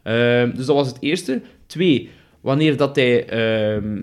Ehm, 0.03 0.57
dus 0.57 0.67
dat 0.67 0.77
was 0.77 0.87
het 0.89 0.97
eerste. 1.01 1.41
Twee, 1.67 2.11
wanneer 2.41 2.77
dat 2.77 2.97
hij... 2.97 3.27
ehm, 3.27 3.97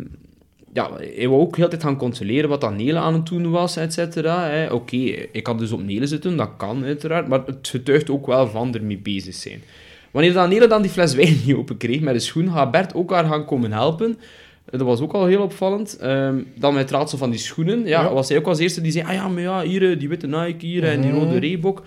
ja, 0.74 0.90
hij 1.16 1.28
wou 1.28 1.42
ook 1.42 1.58
heel 1.58 1.68
tijd 1.70 1.84
gaan 1.84 1.98
controleren 1.98 2.50
wat 2.50 2.62
dat 2.62 2.76
Nele 2.78 2.98
aan 3.00 3.14
het 3.14 3.26
doen 3.26 3.50
was, 3.52 3.76
et 3.78 3.94
cetera. 3.94 4.68
Oké, 4.72 4.96
ik 5.32 5.44
kan 5.44 5.58
dus 5.58 5.72
op 5.72 5.84
Nele 5.84 6.08
zitten, 6.08 6.38
dat 6.38 6.50
kan 6.58 6.84
uiteraard, 6.84 7.28
maar 7.28 7.42
het 7.46 7.68
getuigt 7.68 8.10
ook 8.10 8.26
wel 8.28 8.48
van 8.48 8.74
ermee 8.76 8.98
bezig 8.98 9.34
zijn. 9.34 9.62
Wanneer 10.12 10.34
dan 10.34 10.50
Nele 10.50 10.68
dan 10.68 10.82
die 10.82 10.92
fles 10.92 11.14
wijn 11.16 11.38
niet 11.46 11.56
open 11.56 11.78
kreeg 11.78 12.00
met 12.00 12.14
de 12.14 12.20
schoen, 12.20 12.52
gaat 12.52 12.72
Bert 12.72 12.94
ook 12.94 13.12
haar 13.12 13.26
gaan 13.26 13.46
komen 13.46 13.72
helpen. 13.72 14.18
Dat 14.78 14.82
was 14.88 15.00
ook 15.02 15.14
al 15.14 15.26
heel 15.26 15.42
opvallend. 15.42 15.98
Ehm, 15.98 16.36
dan 16.56 16.74
met 16.74 16.82
het 16.82 16.92
raadsel 16.92 17.18
van 17.18 17.30
die 17.30 17.40
schoenen. 17.40 17.80
Ja, 17.86 18.02
Ja. 18.02 18.14
was 18.14 18.30
hij 18.30 18.38
ook 18.38 18.48
als 18.48 18.60
eerste 18.60 18.82
die 18.82 18.92
zei, 18.92 19.06
ah 19.06 19.14
ja, 19.14 19.28
maar 19.28 19.42
ja, 19.42 19.62
hier, 19.62 19.92
eh, 19.92 20.00
die 20.00 20.10
witte 20.10 20.28
Nike 20.28 20.66
hier 20.66 20.84
en 20.84 21.02
die 21.02 21.12
Mhm. 21.12 21.20
rode 21.20 21.40
Reebok. 21.40 21.84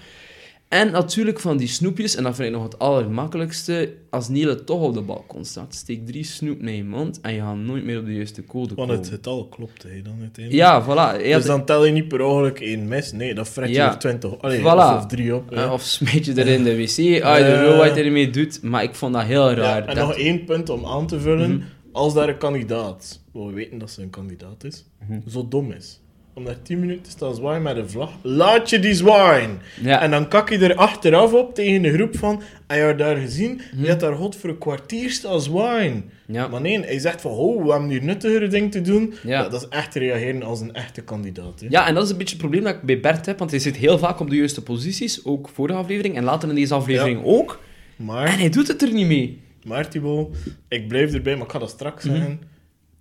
En 0.69 0.91
natuurlijk 0.91 1.41
van 1.41 1.57
die 1.57 1.69
snoepjes, 1.69 2.17
en 2.17 2.23
dat 2.23 2.35
vind 2.35 2.49
ik 2.49 2.55
nog 2.55 2.63
het 2.63 2.79
allermakkelijkste, 2.79 3.93
als 4.11 4.29
Nele 4.29 4.65
toch 4.65 4.81
op 4.83 4.95
de 4.95 5.01
balkon 5.01 5.45
staat, 5.45 5.75
steek 5.75 6.07
drie 6.07 6.25
snoep 6.25 6.63
naar 6.63 6.73
je 6.73 6.85
mond 6.85 7.21
en 7.21 7.35
je 7.35 7.41
gaat 7.41 7.57
nooit 7.57 7.85
meer 7.85 7.99
op 7.99 8.07
de 8.07 8.15
juiste 8.15 8.45
code 8.45 8.75
Want 8.75 8.89
komen. 8.89 8.95
het 8.97 9.09
getal 9.09 9.47
klopt 9.49 9.83
hè, 9.83 10.03
dan 10.03 10.15
uiteindelijk. 10.21 10.53
Ja, 10.67 10.85
voilà. 10.85 11.23
Dus 11.23 11.45
dan 11.45 11.65
tel 11.65 11.85
je 11.85 11.93
niet 11.93 12.09
per 12.09 12.21
ongeluk 12.23 12.61
één 12.61 12.89
mis. 12.89 13.13
Nee, 13.13 13.35
dan 13.35 13.47
fret 13.47 13.69
je 13.69 13.75
Ja. 13.75 13.91
er 13.93 13.99
20 13.99 14.39
allee, 14.41 14.61
Voilà. 14.61 14.65
of, 14.65 14.97
of 14.97 15.07
drie 15.07 15.35
op. 15.35 15.51
Eh, 15.53 15.73
of 15.73 15.83
smijt 15.83 16.25
je 16.25 16.35
er 16.35 16.47
in 16.47 16.65
de 16.65 16.77
wc, 16.77 16.89
ah, 17.23 17.39
je 17.39 17.45
Eh. 17.45 17.61
weet 17.69 17.77
wat 17.77 17.97
je 17.97 18.03
ermee 18.03 18.31
doet. 18.31 18.63
Maar 18.63 18.83
ik 18.83 18.95
vond 18.95 19.13
dat 19.15 19.23
heel 19.23 19.49
Ja, 19.51 19.55
raar. 19.57 19.87
en 19.89 19.95
dat- 19.95 20.07
nog 20.07 20.17
één 20.17 20.45
punt 20.45 20.69
om 20.69 20.87
aan 20.87 21.07
te 21.07 21.21
vullen. 21.21 21.51
Mhm. 21.51 21.65
Als 21.97 22.15
daar 22.15 22.29
een 22.29 22.39
kandidaat, 22.39 23.21
we 23.33 23.53
weten 23.53 23.79
dat 23.79 23.91
ze 23.91 24.03
een 24.03 24.11
kandidaat 24.11 24.65
is, 24.65 24.85
Mhm. 25.09 25.19
zo 25.29 25.47
dom 25.49 25.73
is. 25.73 26.01
Om 26.35 26.45
daar 26.45 26.63
10 26.63 26.81
minuten 26.81 27.03
te 27.03 27.11
staan 27.11 27.35
zwaaien 27.35 27.63
met 27.63 27.77
een 27.77 27.91
vlag. 27.91 28.11
Laat 28.23 28.71
je 28.71 28.79
die 28.79 28.95
zwaaien! 28.95 29.59
ja. 29.83 30.01
En 30.03 30.11
dan 30.11 30.29
kak 30.29 30.49
je 30.51 30.59
er 30.59 30.75
achteraf 30.75 31.33
op 31.33 31.55
tegen 31.55 31.83
de 31.83 31.93
groep 31.93 32.17
van... 32.19 32.43
En 32.67 32.77
je 32.79 32.83
hebt 32.83 32.99
daar 32.99 33.17
gezien, 33.17 33.61
Mhm. 33.73 33.83
je 33.83 33.89
hebt 33.89 34.01
daar 34.01 34.15
god 34.15 34.37
voor 34.37 34.51
een 34.51 34.59
kwartier 34.59 35.11
staan 35.11 35.41
zwaaien. 35.41 36.11
ja. 36.27 36.49
Maar 36.49 36.61
nee, 36.61 36.81
hij 36.81 36.99
zegt 36.99 37.21
van... 37.21 37.31
Oh, 37.31 37.65
we 37.65 37.71
hebben 37.71 37.89
hier 37.89 38.03
nuttigere 38.05 38.49
dingen 38.49 38.71
te 38.71 38.81
doen. 38.81 39.15
Ja. 39.25 39.49
Dat 39.49 39.63
is 39.63 39.69
echt 39.69 39.95
reageren 39.95 40.43
als 40.43 40.61
een 40.61 40.75
echte 40.75 41.01
kandidaat. 41.03 41.61
Hè. 41.61 41.67
ja, 41.71 41.87
en 41.87 41.95
dat 41.95 42.05
is 42.05 42.11
een 42.11 42.17
beetje 42.17 42.33
het 42.37 42.43
probleem 42.43 42.65
dat 42.65 42.75
ik 42.75 42.83
bij 42.83 43.01
Bert 43.01 43.27
heb, 43.27 43.39
want 43.39 43.51
hij 43.51 43.61
zit 43.61 43.77
heel 43.77 43.99
vaak 43.99 44.21
op 44.21 44.31
de 44.31 44.37
juiste 44.37 44.63
posities, 44.63 45.25
ook 45.25 45.49
voor 45.49 45.67
de 45.67 45.73
aflevering, 45.75 46.17
en 46.17 46.25
later 46.25 46.49
in 46.49 46.55
deze 46.55 46.75
aflevering 46.75 47.21
ook. 47.25 47.61
En 47.99 48.05
Maar, 48.05 48.39
hij 48.39 48.49
doet 48.49 48.69
het 48.69 48.83
er 48.83 48.93
niet 48.93 49.07
mee. 49.07 49.41
Maar 49.67 49.89
Thibaut, 49.91 50.37
ik 50.69 50.89
blijf 50.89 51.15
erbij, 51.15 51.37
maar 51.37 51.45
ik 51.47 51.53
ga 51.53 51.59
dat 51.59 51.71
straks 51.71 52.05
Mhm. 52.05 52.15
zeggen. 52.17 52.41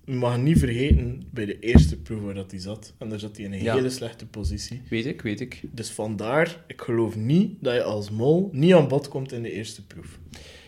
Je 0.06 0.14
mag 0.14 0.38
niet 0.38 0.60
vergeten, 0.60 1.24
bij 1.32 1.46
de 1.46 1.60
eerste 1.60 1.98
proef 1.98 2.22
waar 2.22 2.34
dat 2.34 2.52
hij 2.52 2.60
zat, 2.60 2.94
en 2.98 3.10
daar 3.10 3.20
zat 3.20 3.36
hij 3.36 3.46
in 3.46 3.54
een 3.54 3.62
Ja. 3.64 3.76
hele 3.76 3.90
slechte 3.90 4.26
positie. 4.26 4.82
Weet 4.90 5.06
ik, 5.06 5.22
weet 5.22 5.42
ik. 5.42 5.62
Dus 5.72 5.90
vandaar, 5.90 6.64
ik 6.68 6.82
geloof 6.82 7.16
niet 7.16 7.52
dat 7.62 7.74
je 7.74 7.84
als 7.84 8.10
mol 8.12 8.50
niet 8.54 8.74
aan 8.74 8.88
bod 8.88 9.08
komt 9.08 9.32
in 9.32 9.42
de 9.44 9.52
eerste 9.52 9.86
proef. 9.86 10.20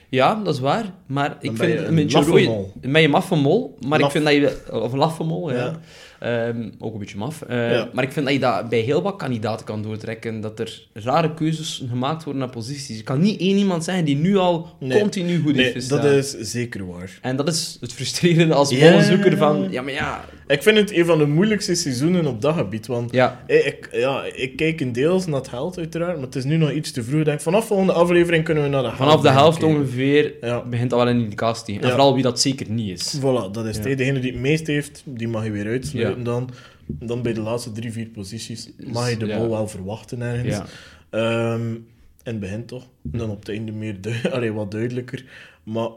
Ja, 0.10 0.44
dat 0.44 0.54
is 0.54 0.60
waar. 0.60 0.94
Maar 1.08 1.32
ik 1.40 1.46
Dan 1.46 1.56
vind 1.56 1.72
je 1.72 1.78
een 1.78 1.88
een 1.88 1.96
beetje 2.08 2.46
mol. 2.48 2.72
Ben 2.82 3.02
je 3.02 3.08
maffe 3.08 3.36
mol, 3.36 3.78
maar 3.88 4.00
Laf. 4.00 4.16
ik 4.16 4.22
vind 4.24 4.42
dat 4.42 4.52
je... 4.68 4.82
Of 4.82 4.92
een 4.92 4.98
laffe 4.98 5.24
mol, 5.24 5.52
ja. 5.52 5.58
Ja. 5.58 5.80
Ehm, 6.20 6.70
ook 6.80 6.94
een 6.94 7.00
beetje 7.00 7.18
maf. 7.18 7.42
Eh, 7.42 7.72
Ja. 7.72 7.90
Maar 7.94 8.04
ik 8.04 8.12
vind 8.12 8.26
dat 8.26 8.34
je 8.34 8.42
dat 8.42 8.70
bij 8.70 8.80
heel 8.80 9.02
wat 9.02 9.16
kandidaten 9.16 9.66
kan 9.66 9.82
doortrekken. 9.82 10.42
Dat 10.42 10.60
er 10.60 10.88
rare 10.94 11.34
keuzes 11.34 11.84
gemaakt 11.90 12.24
worden 12.24 12.42
naar 12.42 12.52
posities. 12.52 12.98
Je 12.98 13.04
kan 13.04 13.20
niet 13.20 13.40
één 13.40 13.58
iemand 13.58 13.84
zijn 13.84 14.06
die 14.06 14.16
nu 14.16 14.38
al 14.38 14.76
Nee. 14.80 15.00
continu 15.00 15.40
goed 15.42 15.56
heeft 15.56 15.74
gestaan. 15.74 16.02
dat 16.02 16.12
is 16.12 16.32
zeker 16.32 16.88
waar. 16.88 17.20
En 17.22 17.36
dat 17.36 17.48
is 17.48 17.78
het 17.82 17.94
frustrerende 17.94 18.54
als 18.54 18.70
Ja. 18.70 18.92
molzoeker 18.92 19.38
van... 19.38 19.68
Ja, 19.72 19.82
maar 19.82 19.94
ja... 19.94 20.26
Ik 20.48 20.64
vind 20.64 20.78
het 20.78 20.92
een 20.96 21.06
van 21.06 21.18
de 21.18 21.26
moeilijkste 21.28 21.76
seizoenen 21.76 22.26
op 22.28 22.42
dat 22.42 22.56
gebied, 22.56 22.88
want 22.88 23.12
Ja, 23.12 23.44
ik, 23.48 23.90
ja, 23.92 24.24
ik 24.34 24.56
kijk 24.56 24.82
in 24.82 24.92
deels 24.92 25.26
naar 25.26 25.40
het 25.40 25.50
held 25.50 25.78
uiteraard, 25.78 26.16
maar 26.16 26.26
het 26.26 26.36
is 26.36 26.44
nu 26.44 26.58
nog 26.58 26.72
iets 26.72 26.92
te 26.92 27.04
vroeg. 27.04 27.20
Ik 27.20 27.26
denk, 27.26 27.42
vanaf 27.42 27.68
volgende 27.68 27.94
aflevering 27.94 28.44
kunnen 28.44 28.64
we 28.64 28.70
naar 28.70 28.82
de 28.82 28.88
helft 28.88 29.04
vanaf 29.04 29.22
de 29.22 29.30
helft 29.30 29.58
kijken. 29.60 29.78
ongeveer 29.78 30.34
Ja. 30.42 30.64
begint 30.66 30.90
dat 30.90 31.00
wel 31.04 31.10
een 31.10 31.20
indicatie. 31.22 31.76
En 31.76 31.82
Ja. 31.82 31.90
vooral 31.90 32.14
wie 32.14 32.24
dat 32.24 32.42
zeker 32.42 32.70
niet 32.70 33.00
is. 33.00 33.18
Voilà, 33.20 33.52
dat 33.52 33.66
is 33.66 33.78
het. 33.78 33.98
Degene 33.98 34.20
die 34.20 34.32
het 34.32 34.40
meest 34.42 34.68
heeft, 34.68 35.02
die 35.06 35.28
mag 35.28 35.44
je 35.44 35.52
weer 35.52 35.68
uitsluiten 35.68 36.24
dan. 36.24 36.50
Dan 36.86 37.22
bij 37.22 37.34
de 37.34 37.42
laatste 37.42 37.72
drie, 37.72 37.92
vier 37.92 38.08
posities 38.08 38.70
mag 38.92 39.10
je 39.10 39.18
de 39.18 39.26
bol 39.38 39.50
wel 39.50 39.68
verwachten 39.68 40.22
ergens. 40.22 40.56
Ja. 40.56 40.66
Ehm, 41.10 41.70
in 41.72 42.34
het 42.34 42.40
begin 42.40 42.66
toch. 42.66 42.84
En 43.12 43.18
dan 43.20 43.30
op 43.30 43.40
het 43.40 43.50
einde 43.50 43.72
meer 43.72 44.02
du- 44.02 44.22
allee, 44.32 44.54
wat 44.54 44.72
duidelijker. 44.72 45.24
Maar 45.64 45.90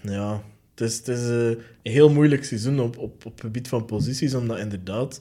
ja, 0.00 0.42
is, 0.82 0.96
het 0.96 1.08
is 1.08 1.28
eh, 1.28 1.46
een 1.48 1.58
heel 1.82 2.10
moeilijk 2.10 2.44
seizoen 2.44 2.80
op, 2.80 2.98
op, 2.98 3.26
op 3.26 3.32
het 3.32 3.40
gebied 3.40 3.68
van 3.68 3.84
posities, 3.84 4.34
omdat 4.34 4.58
inderdaad... 4.58 5.20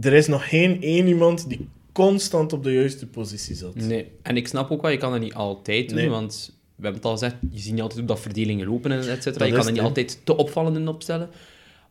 Er 0.00 0.12
is 0.12 0.26
nog 0.26 0.48
geen 0.48 0.82
één 0.82 1.06
iemand 1.06 1.48
die 1.48 1.68
constant 1.92 2.52
op 2.52 2.64
de 2.64 2.72
juiste 2.72 3.06
positie 3.06 3.54
zat. 3.54 3.74
Nee, 3.74 4.10
en 4.22 4.36
ik 4.36 4.48
snap 4.48 4.70
ook 4.70 4.82
wel, 4.82 4.90
je 4.90 4.96
kan 4.96 5.10
dat 5.10 5.20
niet 5.20 5.34
altijd 5.34 5.88
doen, 5.88 5.98
Nee. 5.98 6.08
want 6.08 6.54
we 6.76 6.82
hebben 6.82 7.00
het 7.00 7.04
al 7.10 7.12
gezegd, 7.12 7.34
je 7.50 7.58
ziet 7.58 7.72
niet 7.72 7.80
altijd 7.80 7.98
hoe 7.98 8.08
dat 8.08 8.20
verdelingen 8.20 8.66
lopen 8.68 8.92
en 8.92 9.08
et 9.08 9.22
cetera. 9.22 9.44
Je 9.44 9.52
kan 9.52 9.66
er 9.66 9.72
niet 9.72 9.80
altijd 9.80 10.20
te 10.24 10.36
opvallend 10.36 10.76
in 10.76 10.88
opstellen. 10.88 11.28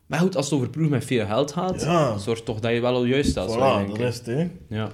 Maar 0.06 0.18
goed, 0.18 0.36
als 0.36 0.44
het 0.44 0.54
over 0.54 0.70
proef 0.70 0.88
met 0.88 1.04
veel 1.04 1.26
geld 1.26 1.52
gaat, 1.52 1.82
Ja. 1.82 2.18
zorg 2.18 2.42
toch 2.42 2.60
dat 2.60 2.72
je 2.72 2.80
wel 2.80 2.94
al 2.94 3.04
juist 3.04 3.30
staat, 3.30 3.54
Voilà, 3.54 3.88
dat 3.88 3.98
is 4.00 4.16
het. 4.16 4.26
Hè. 4.26 4.48
Ja. 4.68 4.90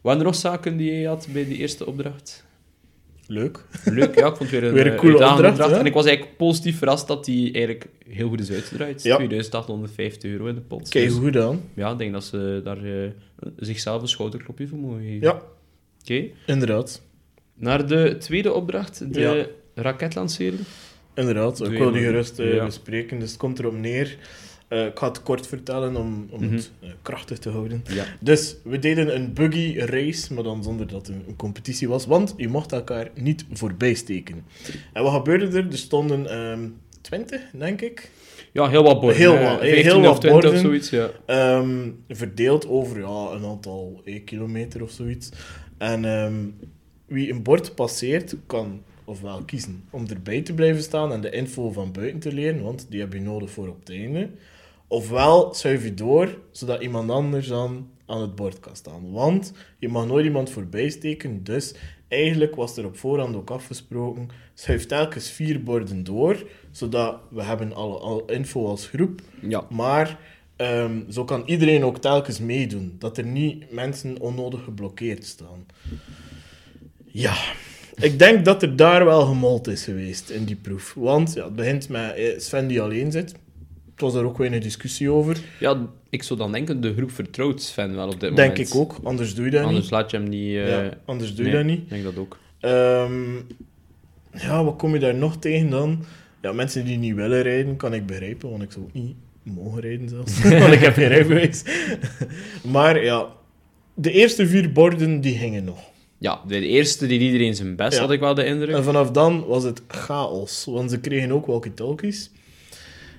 Waren 0.00 0.18
er 0.18 0.26
nog 0.26 0.34
zaken 0.34 0.76
die 0.76 0.92
je 0.92 1.06
had 1.06 1.26
bij 1.32 1.44
de 1.44 1.56
eerste 1.56 1.86
opdracht? 1.86 2.44
Leuk. 3.28 3.64
Leuk, 3.84 4.14
ja, 4.18 4.26
ik 4.26 4.36
vond 4.36 4.38
het 4.38 4.50
weer 4.50 4.64
een, 4.68 4.72
Weer 4.74 4.86
een 4.86 4.92
eh, 4.92 4.98
coole 4.98 5.14
opdracht? 5.30 5.72
En 5.72 5.86
ik 5.86 5.92
was 5.94 6.06
eigenlijk 6.06 6.36
positief 6.36 6.78
verrast 6.78 7.06
dat 7.08 7.24
die 7.24 7.52
eigenlijk 7.52 7.86
heel 8.08 8.28
goed 8.28 8.40
is 8.40 8.50
uitgedraaid. 8.50 9.02
Ja. 9.02 9.14
2850 9.16 10.30
euro 10.30 10.46
in 10.46 10.54
de 10.54 10.60
pot. 10.60 10.88
Kijk, 10.88 11.08
Dus, 11.08 11.14
goed 11.18 11.36
aan. 11.36 11.60
ja, 11.74 11.90
ik 11.92 11.98
denk 11.98 12.12
dat 12.12 12.24
ze 12.24 12.60
daar 12.64 12.84
eh, 12.84 13.08
zichzelf 13.56 14.02
een 14.02 14.08
schouderklopje 14.08 14.66
voor 14.68 14.78
mogen 14.78 15.00
geven. 15.00 15.20
Ja, 15.20 15.42
Oké. 16.02 16.24
inderdaad. 16.46 17.02
Naar 17.54 17.86
de 17.86 18.16
tweede 18.18 18.52
opdracht, 18.52 19.14
de 19.14 19.20
Ja. 19.20 19.46
raketlancering. 19.82 20.60
Inderdaad, 21.14 21.60
ik 21.70 21.78
wil 21.78 21.92
die 21.92 22.02
gerust 22.02 22.36
Ja. 22.38 22.64
bespreken. 22.64 23.18
Dus 23.18 23.28
het 23.30 23.38
komt 23.38 23.58
erop 23.58 23.76
neer. 23.78 24.16
Eh, 24.68 24.84
ik 24.86 24.98
ga 24.98 25.08
het 25.08 25.22
kort 25.22 25.46
vertellen 25.46 25.96
om, 25.96 26.26
om 26.30 26.42
het 26.42 26.50
Mhm. 26.50 26.60
eh, 26.80 26.90
krachtig 27.02 27.38
te 27.38 27.48
houden. 27.50 27.84
Ja. 27.92 28.04
Dus 28.20 28.56
we 28.64 28.78
deden 28.78 29.14
een 29.14 29.32
buggy 29.32 29.78
race, 29.78 30.34
maar 30.34 30.42
dan 30.44 30.62
zonder 30.62 30.86
dat 30.86 31.06
het 31.06 31.16
een, 31.16 31.24
een 31.28 31.36
competitie 31.36 31.88
was, 31.88 32.06
want 32.06 32.34
je 32.36 32.48
mocht 32.48 32.72
elkaar 32.72 33.10
niet 33.14 33.44
voorbij 33.52 33.94
steken. 33.94 34.44
En 34.92 35.02
wat 35.02 35.12
gebeurde 35.12 35.46
er? 35.58 35.66
Er 35.70 35.78
stonden 35.78 36.30
ehm 36.30 36.68
20, 37.00 37.40
denk 37.52 37.80
ik, 37.80 38.10
Ja, 38.52 38.68
heel 38.68 38.82
wat 38.82 39.00
borden. 39.00 39.18
Heel 39.18 39.32
wat, 39.38 39.60
heel 39.60 39.82
15 39.82 40.00
wat 40.02 40.10
of 40.10 40.18
20 40.18 40.30
borden. 40.30 40.52
of 40.52 40.58
zoiets, 40.66 40.90
ja. 40.90 41.10
ehm, 41.26 41.90
verdeeld 42.08 42.68
over 42.68 42.98
ja, 43.00 43.30
een 43.32 43.44
aantal 43.44 44.00
eh, 44.04 44.24
kilometer 44.24 44.82
of 44.82 44.90
zoiets. 44.90 45.28
En 45.78 46.04
ehm, 46.04 46.34
wie 47.06 47.30
een 47.32 47.42
bord 47.42 47.74
passeert, 47.74 48.36
kan 48.46 48.82
ofwel 49.04 49.42
kiezen 49.44 49.84
om 49.90 50.06
erbij 50.08 50.42
te 50.42 50.54
blijven 50.54 50.82
staan 50.82 51.12
en 51.12 51.20
de 51.20 51.30
info 51.30 51.70
van 51.72 51.92
buiten 51.92 52.18
te 52.20 52.32
leren, 52.32 52.62
want 52.62 52.86
die 52.90 53.00
heb 53.00 53.12
je 53.12 53.20
nodig 53.20 53.50
voor 53.50 53.68
op 53.68 53.78
het 53.80 53.90
einde. 53.90 54.28
Ofwel 54.88 55.54
schuif 55.54 55.84
je 55.84 55.94
door, 55.94 56.38
zodat 56.50 56.82
iemand 56.82 57.10
anders 57.10 57.46
dan 57.48 57.88
aan 58.06 58.20
het 58.20 58.34
bord 58.34 58.60
kan 58.60 58.76
staan. 58.76 59.12
Want 59.12 59.52
je 59.78 59.88
mag 59.88 60.06
nooit 60.06 60.24
iemand 60.24 60.50
voorbij 60.50 60.88
steken, 60.90 61.44
dus 61.44 61.74
eigenlijk 62.08 62.54
was 62.54 62.76
er 62.76 62.84
op 62.84 62.96
voorhand 62.98 63.36
ook 63.36 63.50
afgesproken, 63.50 64.28
schuif 64.54 64.86
telkens 64.86 65.30
vier 65.30 65.62
borden 65.62 66.04
door, 66.04 66.48
zodat 66.70 67.16
we 67.30 67.42
hebben 67.42 67.74
alle, 67.74 67.98
alle 67.98 68.22
info 68.26 68.66
als 68.66 68.86
groep, 68.86 69.20
Ja. 69.40 69.66
maar 69.70 70.18
ehm, 70.56 71.10
zo 71.10 71.24
kan 71.24 71.42
iedereen 71.46 71.84
ook 71.84 71.98
telkens 71.98 72.38
meedoen. 72.40 72.96
Dat 72.98 73.18
er 73.18 73.24
niet 73.26 73.72
mensen 73.72 74.20
onnodig 74.20 74.64
geblokkeerd 74.64 75.24
staan. 75.24 75.66
Ja, 77.04 77.34
ik 77.94 78.18
denk 78.18 78.44
dat 78.44 78.62
er 78.62 78.76
daar 78.76 79.04
wel 79.04 79.26
gemold 79.26 79.66
is 79.66 79.84
geweest 79.84 80.30
in 80.30 80.44
die 80.44 80.56
proef. 80.56 80.94
Want 80.94 81.32
ja, 81.34 81.44
het 81.44 81.54
begint 81.56 81.88
met 81.88 82.14
eh, 82.14 82.38
Sven 82.38 82.66
die 82.66 82.80
alleen 82.80 83.12
zit. 83.12 83.34
Het 83.96 84.04
was 84.04 84.14
daar 84.14 84.24
ook 84.24 84.38
weinig 84.38 84.62
discussie 84.62 85.10
over. 85.10 85.36
ja, 85.60 85.86
ik 86.10 86.22
zou 86.22 86.38
dan 86.38 86.52
denken, 86.52 86.80
de 86.80 86.94
groep 86.94 87.10
vertrouwt 87.10 87.62
Sven 87.62 87.94
wel 87.94 88.06
op 88.08 88.20
dit 88.20 88.36
Denk 88.36 88.48
moment. 88.50 88.68
ik 88.68 88.74
ook, 88.74 88.96
anders 89.02 89.34
doe 89.34 89.44
je 89.44 89.50
dat 89.50 89.62
Anders 89.64 89.82
niet. 89.82 89.90
laat 89.90 90.10
je 90.10 90.16
hem 90.16 90.28
niet... 90.28 90.54
eh, 90.56 90.68
ja, 90.68 90.90
anders 91.04 91.34
doe 91.34 91.44
je 91.46 91.50
nee, 91.52 91.60
dat 91.62 91.70
niet. 91.70 91.82
Ik 91.82 91.88
denk 91.88 92.04
dat 92.04 92.16
ook. 92.16 92.38
Ehm, 92.60 93.34
ja, 94.32 94.64
wat 94.64 94.76
kom 94.76 94.92
je 94.94 94.98
daar 95.00 95.14
nog 95.14 95.36
tegen 95.36 95.70
dan? 95.70 96.04
Ja, 96.42 96.52
mensen 96.52 96.84
die 96.84 96.96
niet 96.98 97.14
willen 97.14 97.42
rijden, 97.42 97.76
kan 97.76 97.94
ik 97.94 98.06
begrijpen, 98.06 98.50
want 98.50 98.62
ik 98.62 98.72
zou 98.72 98.84
ook 98.84 98.92
niet 98.92 99.14
mogen 99.42 99.80
rijden 99.80 100.08
zelfs. 100.08 100.42
want 100.60 100.72
ik 100.72 100.80
heb 100.80 100.94
geen 100.94 101.08
rijbewijs. 101.08 101.62
maar 102.64 103.04
ja, 103.04 103.26
de 103.94 104.10
eerste 104.12 104.46
vier 104.46 104.72
borden, 104.72 105.20
die 105.20 105.38
hingen 105.38 105.64
nog. 105.64 105.78
Ja, 106.18 106.40
de 106.46 106.66
eerste 106.66 107.06
die 107.06 107.20
iedereen 107.20 107.54
zijn 107.54 107.76
best, 107.76 107.94
Ja. 107.96 108.00
had 108.00 108.10
ik 108.10 108.20
wel 108.20 108.34
de 108.34 108.44
indruk. 108.44 108.74
En 108.74 108.84
vanaf 108.84 109.10
dan 109.10 109.46
was 109.46 109.64
het 109.64 109.82
chaos, 109.88 110.64
want 110.64 110.90
ze 110.90 111.00
kregen 111.00 111.32
ook 111.32 111.46
walkie-talkies. 111.46 112.30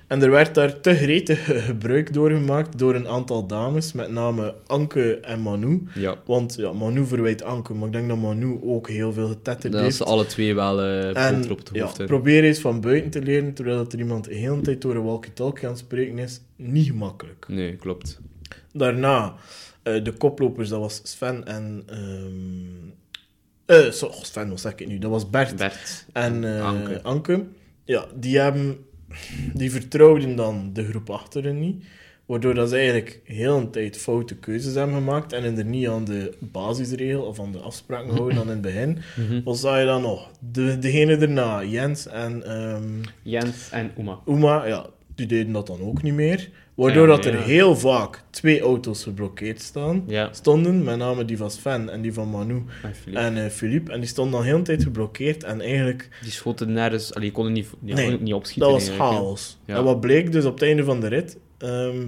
En 0.08 0.22
er 0.22 0.30
werd 0.30 0.54
daar 0.54 0.80
te 0.80 0.94
gretig 0.94 1.44
gebruik 1.66 2.12
doorgemaakt 2.12 2.78
door 2.78 2.94
een 2.94 3.08
aantal 3.08 3.46
dames, 3.46 3.92
met 3.92 4.10
name 4.10 4.54
Anke 4.66 5.20
en 5.20 5.40
Manu. 5.40 5.82
Ja, 5.94 6.16
Want 6.24 6.54
ja, 6.54 6.72
Manu 6.72 7.06
verwijt 7.06 7.42
Anke, 7.42 7.74
maar 7.74 7.86
ik 7.86 7.92
denk 7.92 8.08
dat 8.08 8.18
Manu 8.18 8.58
ook 8.62 8.88
heel 8.88 9.12
veel 9.12 9.28
getetterd 9.28 9.72
dat 9.72 9.82
heeft. 9.82 9.96
ze 9.96 10.04
alle 10.04 10.26
twee 10.26 10.54
wel 10.54 10.80
eh 10.80 11.26
En 11.26 11.50
op 11.50 11.58
het 11.58 11.70
ja, 11.72 11.82
hoofd 11.82 11.96
hebben. 11.96 12.16
probeer 12.16 12.44
eens 12.44 12.58
van 12.58 12.80
buiten 12.80 13.10
te 13.10 13.22
leren, 13.22 13.54
terwijl 13.54 13.76
dat 13.76 13.92
er 13.92 13.98
iemand 13.98 14.24
de 14.24 14.34
hele 14.34 14.60
tijd 14.60 14.82
door 14.82 14.94
een 14.94 15.04
walkie-talkie 15.04 15.64
aan 15.64 15.70
het 15.70 15.80
spreken 15.80 16.18
is. 16.18 16.40
Niet 16.56 16.86
gemakkelijk. 16.86 17.46
Nee, 17.48 17.76
klopt. 17.76 18.20
Daarna, 18.72 19.34
eh, 19.82 20.04
de 20.04 20.12
koplopers, 20.12 20.68
dat 20.68 20.80
was 20.80 21.00
Sven 21.02 21.46
en... 21.46 21.84
zo, 23.92 24.06
oh, 24.06 24.22
Sven, 24.22 24.48
wat 24.48 24.60
zeg 24.60 24.72
ik 24.74 24.86
nu? 24.86 24.98
Dat 24.98 25.10
was 25.10 25.30
Bert. 25.30 25.56
Bert. 25.56 26.06
en 26.12 26.44
Anke. 26.60 27.02
Anke. 27.02 27.44
Ja, 27.84 28.06
die 28.14 28.38
hebben... 28.38 28.86
Die 29.54 29.70
vertrouwden 29.70 30.36
dan 30.36 30.70
de 30.72 30.84
groep 30.84 31.10
achteren 31.10 31.58
niet. 31.58 31.84
Waardoor 32.26 32.54
dat 32.54 32.68
ze 32.68 32.76
eigenlijk 32.76 33.20
heel 33.24 33.56
een 33.56 33.70
tijd 33.70 33.96
foute 33.96 34.36
keuzes 34.36 34.74
hebben 34.74 34.94
gemaakt 34.94 35.32
en 35.32 35.56
er 35.56 35.64
niet 35.64 35.88
aan 35.88 36.04
de 36.04 36.36
basisregel 36.40 37.22
of 37.22 37.40
aan 37.40 37.52
de 37.52 37.58
afspraken 37.58 38.14
houden 38.14 38.34
dan 38.34 38.46
in 38.46 38.52
het 38.52 38.60
begin. 38.60 38.98
Mhm. 39.16 39.42
Wat 39.42 39.58
zag 39.58 39.78
je 39.78 39.84
dan 39.84 40.02
nog? 40.02 40.30
De, 40.52 40.78
degene 40.78 41.16
daarna, 41.16 41.64
Jens 41.64 42.06
en 42.06 42.46
ehm, 42.46 43.02
Jens 43.22 43.70
en 43.70 43.90
Uma. 43.98 44.18
Uma, 44.26 44.66
ja, 44.66 44.86
die 45.14 45.26
deden 45.26 45.52
dat 45.52 45.66
dan 45.66 45.80
ook 45.80 46.02
niet 46.02 46.14
meer. 46.14 46.50
Waardoor 46.84 47.06
dat 47.06 47.24
er 47.24 47.38
heel 47.42 47.76
vaak 47.76 48.22
twee 48.30 48.60
auto's 48.60 49.02
geblokkeerd 49.02 49.60
staan, 49.62 50.04
Ja. 50.06 50.28
stonden, 50.32 50.82
met 50.84 50.96
name 50.96 51.24
die 51.24 51.36
van 51.36 51.50
Sven 51.50 51.88
en 51.88 52.00
die 52.02 52.12
van 52.12 52.28
Manu 52.28 52.62
En 52.82 52.94
Philippe. 52.94 53.20
en 53.20 53.36
eh 53.44 53.50
Philippe. 53.50 53.92
En 53.92 54.00
die 54.00 54.08
stonden 54.08 54.32
dan 54.34 54.44
heel 54.44 54.62
tijd 54.62 54.82
geblokkeerd 54.82 55.44
en 55.44 55.60
eigenlijk, 55.60 56.08
Die 56.22 56.30
schoten 56.30 56.72
nergens... 56.72 57.10
Allee, 57.14 57.22
die 57.24 57.32
konden 57.32 57.52
niet, 57.52 57.66
die 57.80 57.94
Nee, 57.94 58.20
niet 58.20 58.34
opschieten. 58.34 58.72
dat 58.72 58.86
was 58.86 58.96
chaos. 58.96 59.58
Ja. 59.64 59.76
En 59.76 59.84
wat 59.84 60.00
bleek 60.00 60.32
dus 60.32 60.44
op 60.44 60.52
het 60.54 60.62
einde 60.62 60.84
van 60.84 61.00
de 61.00 61.06
rit? 61.06 61.38
Ehm, 61.58 62.06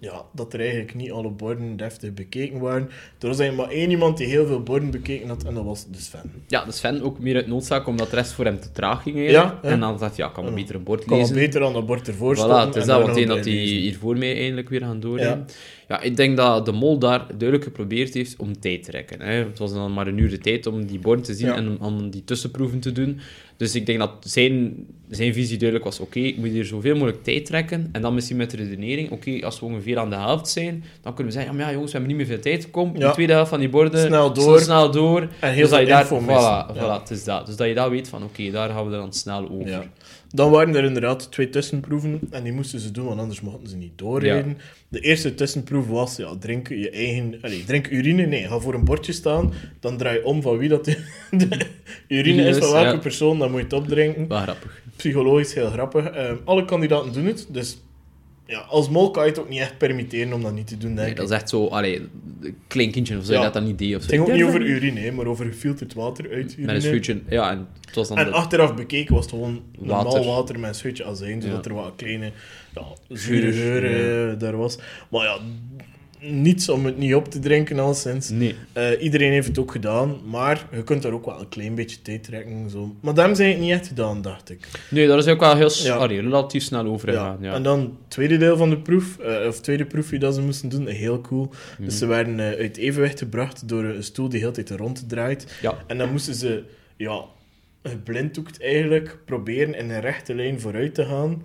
ja, 0.00 0.22
dat 0.32 0.52
er 0.52 0.60
eigenlijk 0.60 0.94
niet 0.94 1.12
alle 1.12 1.30
borden 1.30 1.76
deftig 1.76 2.14
bekeken 2.14 2.58
waren. 2.60 2.82
Er 3.18 3.28
was 3.28 3.38
eigenlijk 3.38 3.68
maar 3.70 3.78
één 3.78 3.90
iemand 3.90 4.16
die 4.16 4.26
heel 4.26 4.46
veel 4.46 4.62
borden 4.62 4.90
bekeken 4.90 5.28
had 5.28 5.44
en 5.44 5.54
dat 5.54 5.64
was 5.64 5.86
de 5.90 5.98
Sven. 6.00 6.32
Ja, 6.46 6.64
de 6.64 6.72
Sven 6.72 7.02
ook 7.02 7.18
meer 7.18 7.34
uit 7.36 7.46
noodzaak, 7.46 7.86
omdat 7.86 8.10
de 8.10 8.16
rest 8.16 8.32
voor 8.32 8.44
hem 8.44 8.60
te 8.60 8.72
traag 8.72 9.02
ging. 9.02 9.30
Ja. 9.30 9.58
En 9.62 9.80
dan 9.80 9.98
hij, 9.98 10.16
ja, 10.16 10.28
kan 10.28 10.44
Ja. 10.44 10.50
beter 10.52 10.74
een 10.74 10.82
bord 10.82 11.00
Ik 11.00 11.06
kan 11.06 11.18
lezen. 11.18 11.34
beter 11.34 11.64
aan 11.64 11.72
dat 11.72 11.86
bord 11.86 12.08
ervoor 12.08 12.34
Voilà, 12.34 12.38
stonden 12.38 12.66
het 12.66 12.76
is 12.76 12.84
dat, 12.84 12.98
nog 12.98 13.06
dat 13.06 13.16
hij 13.16 13.26
bij 13.26 13.34
lezen. 13.36 13.76
hier 13.76 13.96
voor 13.98 14.16
mij 14.18 14.36
eindelijk 14.40 14.68
weer 14.68 14.80
gaan 14.80 15.00
doornemen. 15.00 15.44
Ja. 15.46 15.54
Ik 16.00 16.16
denk 16.16 16.36
dat 16.36 16.66
de 16.66 16.72
mol 16.72 16.98
daar 16.98 17.26
duidelijk 17.28 17.64
geprobeerd 17.64 18.14
heeft 18.14 18.36
om 18.36 18.60
tijd 18.60 18.82
te 18.82 18.90
rekken. 18.90 19.20
Hè. 19.20 19.32
Het 19.32 19.58
was 19.58 19.72
dan 19.72 19.92
maar 19.92 20.06
een 20.06 20.18
uur 20.18 20.30
de 20.30 20.38
tijd 20.38 20.66
om 20.66 20.86
die 20.86 20.98
borden 20.98 21.24
te 21.24 21.34
zien 21.34 21.46
Ja. 21.46 21.54
en 21.56 21.80
om, 21.80 22.10
die 22.10 22.24
tussenproeven 22.24 22.80
te 22.80 22.92
doen. 22.92 23.18
Dus 23.56 23.74
ik 23.74 23.86
denk 23.86 23.98
dat 23.98 24.10
zijn, 24.20 24.74
zijn 25.10 25.32
visie 25.34 25.56
duidelijk 25.58 25.88
was, 25.88 26.00
oké, 26.00 26.18
ik 26.18 26.36
moet 26.36 26.48
hier 26.48 26.64
zoveel 26.64 26.94
mogelijk 26.94 27.22
tijd 27.24 27.46
trekken. 27.46 27.88
En 27.92 28.02
dan 28.02 28.14
misschien 28.14 28.36
met 28.36 28.50
de 28.50 28.56
redenering, 28.56 29.10
oké, 29.10 29.38
als 29.44 29.60
we 29.60 29.66
ongeveer 29.66 29.98
aan 29.98 30.10
de 30.10 30.16
helft 30.16 30.48
zijn, 30.48 30.84
dan 31.02 31.14
kunnen 31.14 31.32
we 31.32 31.38
zeggen, 31.38 31.58
ja, 31.58 31.66
ja 31.66 31.72
jongens, 31.72 31.92
we 31.92 31.98
hebben 31.98 32.16
niet 32.16 32.26
meer 32.26 32.34
veel 32.36 32.42
tijd. 32.52 32.70
Kom, 32.70 32.92
Ja. 32.96 33.06
de 33.08 33.12
tweede 33.12 33.32
helft 33.32 33.48
van 33.50 33.60
die 33.60 33.68
borden, 33.68 34.00
Snel 34.06 34.32
door. 34.32 34.60
snel 34.60 34.90
door. 34.90 35.28
En 35.40 35.52
heel 35.52 35.60
dus 35.62 35.70
dat 35.70 35.80
je 35.80 35.86
veel 35.86 35.94
daar, 35.94 36.00
info 36.12 36.20
voilà, 36.20 36.74
voilà, 36.76 36.80
Ja. 36.80 36.98
het 37.00 37.10
is 37.10 37.24
dat. 37.24 37.46
Dus 37.46 37.56
dat 37.56 37.68
je 37.68 37.74
dat 37.74 37.90
weet 37.90 38.08
van, 38.08 38.22
oké, 38.22 38.50
daar 38.50 38.68
gaan 38.70 38.84
we 38.84 38.90
dan 38.90 39.12
snel 39.12 39.48
over. 39.50 39.88
Dan 40.34 40.50
waren 40.50 40.74
er 40.74 40.84
inderdaad 40.84 41.30
twee 41.32 41.48
tussenproeven 41.48 42.20
en 42.30 42.42
die 42.42 42.52
moesten 42.52 42.80
ze 42.80 42.90
doen, 42.90 43.04
want 43.04 43.20
anders 43.20 43.40
mochten 43.40 43.68
ze 43.68 43.76
niet 43.76 43.98
doorrijden. 43.98 44.58
De 44.88 45.00
eerste 45.00 45.34
tussenproef 45.34 45.86
was, 45.86 46.16
ja, 46.16 46.36
drink 46.36 46.68
je 46.68 46.90
eigen... 46.90 47.38
Allez, 47.42 47.64
drink 47.64 47.90
urine, 47.90 48.26
nee, 48.26 48.48
ga 48.48 48.58
voor 48.58 48.74
een 48.74 48.84
bordje 48.84 49.12
staan, 49.12 49.52
dan 49.80 49.96
draai 49.96 50.18
je 50.18 50.24
om 50.24 50.42
van 50.42 50.56
wie 50.56 50.68
dat 50.68 50.84
de, 50.84 50.96
de 51.30 51.66
urine 52.08 52.42
is, 52.42 52.58
van 52.58 52.72
welke 52.72 52.92
Ja. 52.92 52.98
persoon, 52.98 53.38
dan 53.38 53.50
moet 53.50 53.58
je 53.58 53.64
het 53.64 53.72
opdrinken. 53.74 54.28
Wel 54.28 54.38
grappig. 54.40 54.82
Psychologisch 54.96 55.54
heel 55.54 55.70
grappig. 55.70 56.06
Ehm, 56.10 56.36
alle 56.44 56.64
kandidaten 56.64 57.12
doen 57.12 57.26
het, 57.26 57.46
dus 57.50 57.78
ja, 58.52 58.58
als 58.60 58.88
mol 58.88 59.10
kan 59.10 59.24
je 59.24 59.30
het 59.30 59.38
ook 59.40 59.48
niet 59.48 59.60
echt 59.60 59.78
permitteren 59.78 60.32
om 60.32 60.42
dat 60.42 60.54
niet 60.54 60.66
te 60.66 60.76
doen, 60.76 60.88
denk 60.88 61.00
Nee, 61.00 61.10
ik. 61.10 61.16
dat 61.16 61.30
is 61.30 61.34
echt 61.36 61.48
zo, 61.48 61.66
allee, 61.66 62.00
een 62.40 62.56
klein 62.66 62.90
kindje 62.90 63.18
of 63.18 63.24
zo, 63.24 63.32
Ja. 63.32 63.42
dat 63.42 63.52
dat 63.52 63.62
niet 63.64 63.78
deed. 63.78 63.94
Of 63.96 64.00
Het 64.02 64.10
zo. 64.10 64.16
ging 64.16 64.28
ook 64.28 64.34
niet 64.34 64.44
over 64.44 64.60
urine, 64.62 65.00
hè, 65.00 65.10
maar 65.12 65.26
over 65.26 65.46
gefilterd 65.46 65.94
water 65.94 66.24
uit 66.30 66.52
urine. 66.52 66.66
Met 66.66 66.74
een 66.74 66.82
scheutje, 66.82 67.20
ja, 67.28 67.50
en 67.50 67.68
het 67.86 67.94
was 67.94 68.08
dan 68.08 68.18
En 68.18 68.24
de- 68.24 68.30
achteraf 68.32 68.74
bekeken 68.74 69.14
was 69.14 69.24
het 69.24 69.34
gewoon 69.34 69.62
normaal 69.78 70.04
Water. 70.04 70.24
water, 70.24 70.58
met 70.60 70.68
een 70.68 70.74
scheutje 70.74 71.04
azijn, 71.04 71.42
zodat 71.42 71.64
Ja. 71.64 71.70
er 71.70 71.76
wat 71.76 71.92
kleine 71.96 72.32
ja, 72.74 72.82
zure 73.08 73.52
Geur, 73.52 73.80
geur 73.80 74.30
eh, 74.32 74.38
daar 74.38 74.56
was. 74.56 74.78
Maar 75.10 75.24
ja, 75.24 75.38
niets 76.22 76.68
om 76.68 76.84
het 76.84 76.96
niet 76.98 77.14
op 77.14 77.28
te 77.30 77.38
drinken 77.38 77.78
al 77.78 77.94
sinds. 77.94 78.28
Nee. 78.28 78.54
Eh, 78.72 79.02
iedereen 79.02 79.32
heeft 79.32 79.46
het 79.46 79.58
ook 79.58 79.72
gedaan, 79.72 80.16
maar 80.24 80.66
je 80.72 80.84
kunt 80.84 81.02
daar 81.02 81.12
ook 81.12 81.24
wel 81.26 81.40
een 81.40 81.48
klein 81.48 81.74
beetje 81.74 82.02
tijd 82.02 82.24
trekken. 82.24 82.70
Zo. 82.70 82.94
Maar 83.00 83.14
daarom 83.14 83.34
zijn 83.34 83.50
het 83.50 83.58
niet 83.60 83.70
echt 83.70 83.86
gedaan, 83.86 84.22
dacht 84.22 84.50
ik. 84.50 84.68
nee, 84.90 85.06
dat 85.06 85.18
is 85.18 85.32
ook 85.32 85.40
wel 85.40 85.56
heel, 85.56 85.70
Ja. 85.82 85.94
allee, 85.94 86.20
relatief 86.20 86.62
snel 86.62 86.86
overgegaan. 86.86 87.38
Ja. 87.40 87.54
En 87.54 87.62
dan 87.62 87.80
het 87.80 87.90
tweede 88.08 88.36
deel 88.36 88.56
van 88.56 88.70
de 88.70 88.78
proef, 88.78 89.18
eh, 89.18 89.46
of 89.46 89.60
tweede 89.60 89.84
proefje 89.84 90.18
dat 90.18 90.34
ze 90.34 90.40
moesten 90.40 90.68
doen, 90.68 90.86
heel 90.86 91.20
cool. 91.20 91.50
Mhm. 91.76 91.84
Dus 91.84 91.98
ze 91.98 92.06
werden 92.06 92.40
eh, 92.40 92.58
uit 92.58 92.76
evenwicht 92.76 93.18
gebracht 93.18 93.68
door 93.68 93.84
een 93.84 94.04
stoel 94.04 94.28
die 94.28 94.40
heel 94.40 94.52
tijd 94.52 94.70
ronddraait. 94.70 95.58
Ja. 95.62 95.78
En 95.86 95.98
dan 95.98 96.10
moesten 96.10 96.34
ze, 96.34 96.62
ja, 96.96 97.24
geblinddoekt 97.82 98.62
eigenlijk, 98.62 99.18
proberen 99.24 99.74
in 99.74 99.90
een 99.90 100.00
rechte 100.00 100.34
lijn 100.34 100.60
vooruit 100.60 100.94
te 100.94 101.04
gaan. 101.04 101.42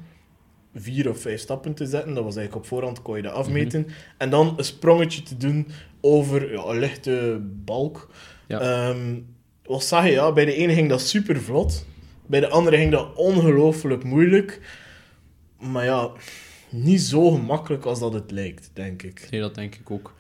Vier 0.80 1.10
of 1.10 1.20
vijf 1.22 1.40
stappen 1.40 1.74
te 1.74 1.86
zetten. 1.86 2.14
Dat 2.14 2.24
was 2.24 2.36
eigenlijk 2.36 2.66
op 2.66 2.70
voorhand, 2.72 3.02
kon 3.02 3.16
je 3.16 3.22
dat 3.22 3.34
afmeten. 3.34 3.82
Mhm. 3.82 3.90
En 4.18 4.30
dan 4.30 4.54
een 4.58 4.64
sprongetje 4.64 5.24
te 5.24 5.38
doen 5.38 5.68
over 6.02 6.52
ja, 6.52 6.64
een 6.66 6.80
lichte 6.80 7.40
balk. 7.66 8.10
Ja. 8.48 8.60
Ehm, 8.60 9.16
wat 9.66 9.84
zag 9.84 10.06
je? 10.06 10.12
Ja, 10.12 10.32
bij 10.32 10.46
de 10.46 10.54
ene 10.56 10.74
ging 10.74 10.90
dat 10.90 11.02
super 11.02 11.42
vlot. 11.42 11.86
Bij 12.26 12.40
de 12.40 12.50
andere 12.50 12.78
ging 12.78 12.92
dat 12.92 13.14
ongelooflijk 13.16 14.04
moeilijk. 14.04 14.60
Maar 15.60 15.86
ja, 15.86 16.10
niet 16.70 17.02
zo 17.02 17.32
gemakkelijk 17.32 17.86
als 17.86 18.00
dat 18.00 18.14
het 18.14 18.32
lijkt, 18.32 18.70
denk 18.74 19.04
ik. 19.04 19.28
Nee, 19.32 19.42
dat 19.42 19.56
denk 19.56 19.76
ik 19.76 19.92
ook. 19.92 20.14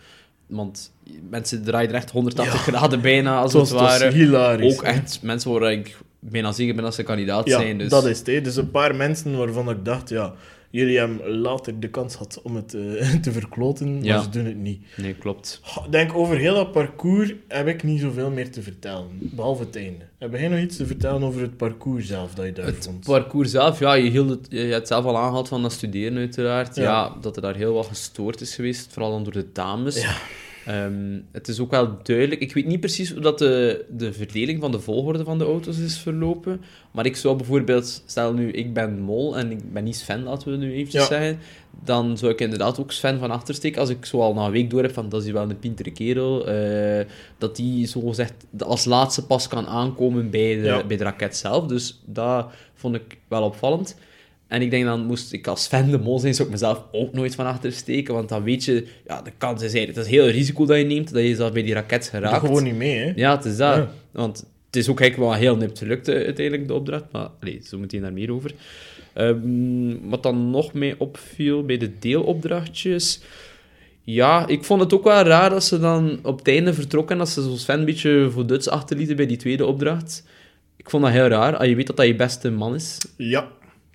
Want 0.47 0.91
mensen 1.29 1.63
draaien 1.63 1.89
er 1.89 1.95
echt 1.95 2.11
180 2.11 2.53
Ja. 2.53 2.59
graden 2.71 3.01
bijna, 3.01 3.39
als 3.39 3.53
Het 3.53 3.69
was, 3.69 3.81
ware. 3.99 4.11
hilarisch. 4.11 4.73
Ook 4.73 4.83
echt 4.83 5.21
mensen 5.21 5.51
waar 5.51 5.71
ik 5.71 5.97
bijna 6.19 6.51
zeker 6.51 6.75
ben 6.75 6.83
dat 6.83 6.95
ze 6.95 7.03
kandidaat 7.03 7.47
Ja, 7.47 7.59
zijn. 7.59 7.77
Dus... 7.77 7.89
dat 7.89 8.05
is 8.05 8.17
het. 8.17 8.27
hè. 8.27 8.41
Dus 8.41 8.55
een 8.55 8.71
paar 8.71 8.95
mensen 8.95 9.37
waarvan 9.37 9.69
ik 9.69 9.85
dacht, 9.85 10.09
ja, 10.09 10.33
jullie 10.69 10.97
hebben 10.97 11.29
later 11.37 11.79
de 11.79 11.89
kans 11.89 12.13
gehad 12.15 12.39
om 12.43 12.55
het 12.55 12.73
eh, 12.73 13.13
te 13.21 13.31
verkloten, 13.31 13.93
maar 13.95 14.03
Ja. 14.03 14.21
ze 14.21 14.29
doen 14.29 14.45
het 14.45 14.57
niet. 14.57 14.81
Nee, 14.97 15.13
klopt. 15.13 15.61
Ik 15.85 15.91
denk, 15.91 16.13
over 16.15 16.37
heel 16.37 16.53
dat 16.55 16.71
parcours 16.71 17.33
heb 17.47 17.67
ik 17.67 17.83
niet 17.83 17.99
zoveel 18.01 18.29
meer 18.31 18.51
te 18.51 18.61
vertellen, 18.61 19.07
behalve 19.19 19.63
het 19.63 19.75
einde. 19.75 20.05
Heb 20.17 20.31
jij 20.31 20.47
nog 20.47 20.59
iets 20.59 20.77
te 20.77 20.85
vertellen 20.85 21.23
over 21.23 21.41
het 21.41 21.57
parcours 21.57 22.07
zelf 22.07 22.33
dat 22.33 22.45
je 22.45 22.53
daar 22.53 22.65
Het 22.65 22.85
vond? 22.85 23.05
parcours 23.05 23.51
zelf, 23.51 23.79
ja, 23.79 23.93
je, 23.93 24.09
hield 24.09 24.29
het, 24.29 24.45
je 24.49 24.57
hebt 24.59 24.73
het 24.73 24.87
zelf 24.87 25.05
al 25.05 25.17
aangehaald 25.17 25.47
van 25.47 25.61
dat 25.61 25.71
studeren 25.71 26.17
uiteraard. 26.17 26.75
Ja. 26.75 26.83
Ja. 26.83 27.15
dat 27.21 27.35
er 27.35 27.41
daar 27.41 27.55
heel 27.55 27.73
wat 27.73 27.85
gestoord 27.85 28.41
is 28.41 28.55
geweest, 28.55 28.87
vooral 28.93 29.11
dan 29.11 29.23
door 29.23 29.33
de 29.33 29.45
dames. 29.53 30.01
Ja. 30.01 30.15
Ehm, 30.67 31.19
het 31.31 31.47
is 31.47 31.59
ook 31.59 31.71
wel 31.71 31.97
duidelijk. 32.03 32.41
Ik 32.41 32.53
weet 32.53 32.65
niet 32.65 32.79
precies 32.79 33.11
hoe 33.11 33.21
dat 33.21 33.37
de, 33.39 33.85
de 33.89 34.13
verdeling 34.13 34.59
van 34.61 34.71
de 34.71 34.79
volgorde 34.79 35.23
van 35.23 35.37
de 35.37 35.43
auto's 35.45 35.77
is 35.77 35.97
verlopen. 35.97 36.61
Maar 36.91 37.05
ik 37.05 37.15
zou 37.15 37.35
bijvoorbeeld, 37.35 38.03
stel 38.05 38.33
nu, 38.33 38.51
ik 38.51 38.73
ben 38.73 38.99
Mol 38.99 39.37
en 39.37 39.51
ik 39.51 39.73
ben 39.73 39.83
niet 39.83 39.95
Sven, 39.95 40.23
laten 40.23 40.51
we 40.51 40.57
nu 40.57 40.71
eventjes 40.73 41.01
Ja. 41.01 41.07
zeggen. 41.07 41.39
Dan 41.83 42.17
zou 42.17 42.31
ik 42.31 42.41
inderdaad 42.41 42.79
ook 42.79 42.91
Sven 42.91 43.19
van 43.19 43.31
achter 43.31 43.55
steken. 43.55 43.79
Als 43.81 43.89
ik 43.89 44.05
zo 44.05 44.19
al 44.19 44.33
na 44.33 44.45
een 44.45 44.51
week 44.51 44.69
door 44.69 44.81
heb 44.81 44.93
van 44.93 45.09
dat 45.09 45.23
is 45.25 45.31
wel 45.31 45.49
een 45.49 45.59
pintere 45.59 45.91
kerel. 45.91 46.47
eh, 46.47 47.05
dat 47.37 47.55
die 47.55 47.87
zo 47.87 47.99
gezegd 48.01 48.33
als 48.59 48.85
laatste 48.85 49.25
pas 49.25 49.47
kan 49.47 49.67
aankomen 49.67 50.29
bij 50.29 50.55
de, 50.55 50.61
Ja. 50.61 50.83
bij 50.85 50.97
de 50.97 51.03
raket 51.03 51.35
zelf. 51.37 51.65
Dus 51.65 52.01
dat 52.05 52.47
vond 52.73 52.95
ik 52.95 53.17
wel 53.27 53.43
opvallend. 53.43 53.97
En 54.47 54.61
ik 54.61 54.71
denk 54.71 54.85
dan 54.85 55.05
moest 55.05 55.33
ik 55.33 55.47
als 55.47 55.67
fan 55.67 55.89
de 55.89 55.99
mol 55.99 56.19
zijn, 56.19 56.33
zou 56.33 56.47
ik 56.47 56.53
mezelf 56.53 56.83
ook 56.91 57.13
nooit 57.13 57.35
van 57.35 57.45
achter 57.45 57.71
steken. 57.71 58.13
Want 58.13 58.29
dan 58.29 58.43
weet 58.43 58.63
je, 58.63 58.87
ja, 59.07 59.21
de 59.21 59.31
kans 59.37 59.61
is 59.61 59.73
eigenlijk, 59.73 59.97
het 59.97 60.05
is 60.05 60.11
heel 60.11 60.27
risico 60.29 60.65
dat 60.65 60.77
je 60.77 60.83
neemt, 60.83 61.13
dat 61.13 61.23
je 61.23 61.35
zelf 61.35 61.51
bij 61.51 61.63
die 61.63 61.73
raket 61.73 62.01
Dat 62.01 62.09
geraakt. 62.09 62.45
gewoon 62.45 62.63
niet 62.63 62.75
mee, 62.75 62.97
hè? 62.97 63.11
Ja, 63.15 63.35
het 63.35 63.45
is 63.45 63.57
dat. 63.57 63.75
Ja. 63.75 63.91
Want 64.11 64.45
het 64.65 64.75
is 64.75 64.89
ook 64.89 64.99
eigenlijk 64.99 65.31
wel 65.31 65.39
heel 65.39 65.55
nipt 65.57 65.77
gelukt, 65.77 66.07
eh, 66.07 66.15
uiteindelijk, 66.15 66.67
de 66.67 66.73
opdracht. 66.73 67.05
Maar 67.11 67.27
allee, 67.41 67.61
zo 67.63 67.77
meteen 67.77 68.01
daar 68.01 68.13
meer 68.13 68.33
over. 68.33 68.51
Ehm, 69.13 70.09
wat 70.09 70.23
dan 70.23 70.49
nog 70.49 70.73
mij 70.73 70.95
opviel 70.97 71.63
bij 71.65 71.77
de 71.77 71.91
deelopdrachtjes... 71.99 73.19
Ja, 74.09 74.47
ik 74.47 74.63
vond 74.63 74.81
het 74.81 74.93
ook 74.93 75.03
wel 75.03 75.21
raar 75.23 75.49
dat 75.49 75.63
ze 75.63 75.79
dan 75.79 76.19
op 76.23 76.37
het 76.37 76.47
einde 76.47 76.73
vertrokken, 76.73 77.17
dat 77.17 77.29
ze 77.29 77.41
zo 77.41 77.55
Sven 77.55 77.79
een 77.79 77.85
beetje 77.85 78.27
voor 78.31 78.47
Duits 78.47 78.69
achterlieten 78.69 79.15
bij 79.15 79.25
die 79.25 79.37
tweede 79.37 79.65
opdracht. 79.65 80.23
Ik 80.75 80.89
vond 80.89 81.03
dat 81.03 81.11
heel 81.11 81.27
raar, 81.27 81.57
als 81.57 81.67
je 81.67 81.75
weet 81.75 81.87
dat 81.87 81.97
dat 81.97 82.05
je 82.05 82.15
beste 82.15 82.51
man 82.51 82.75
is. 82.75 82.97
Ja. 83.17 83.47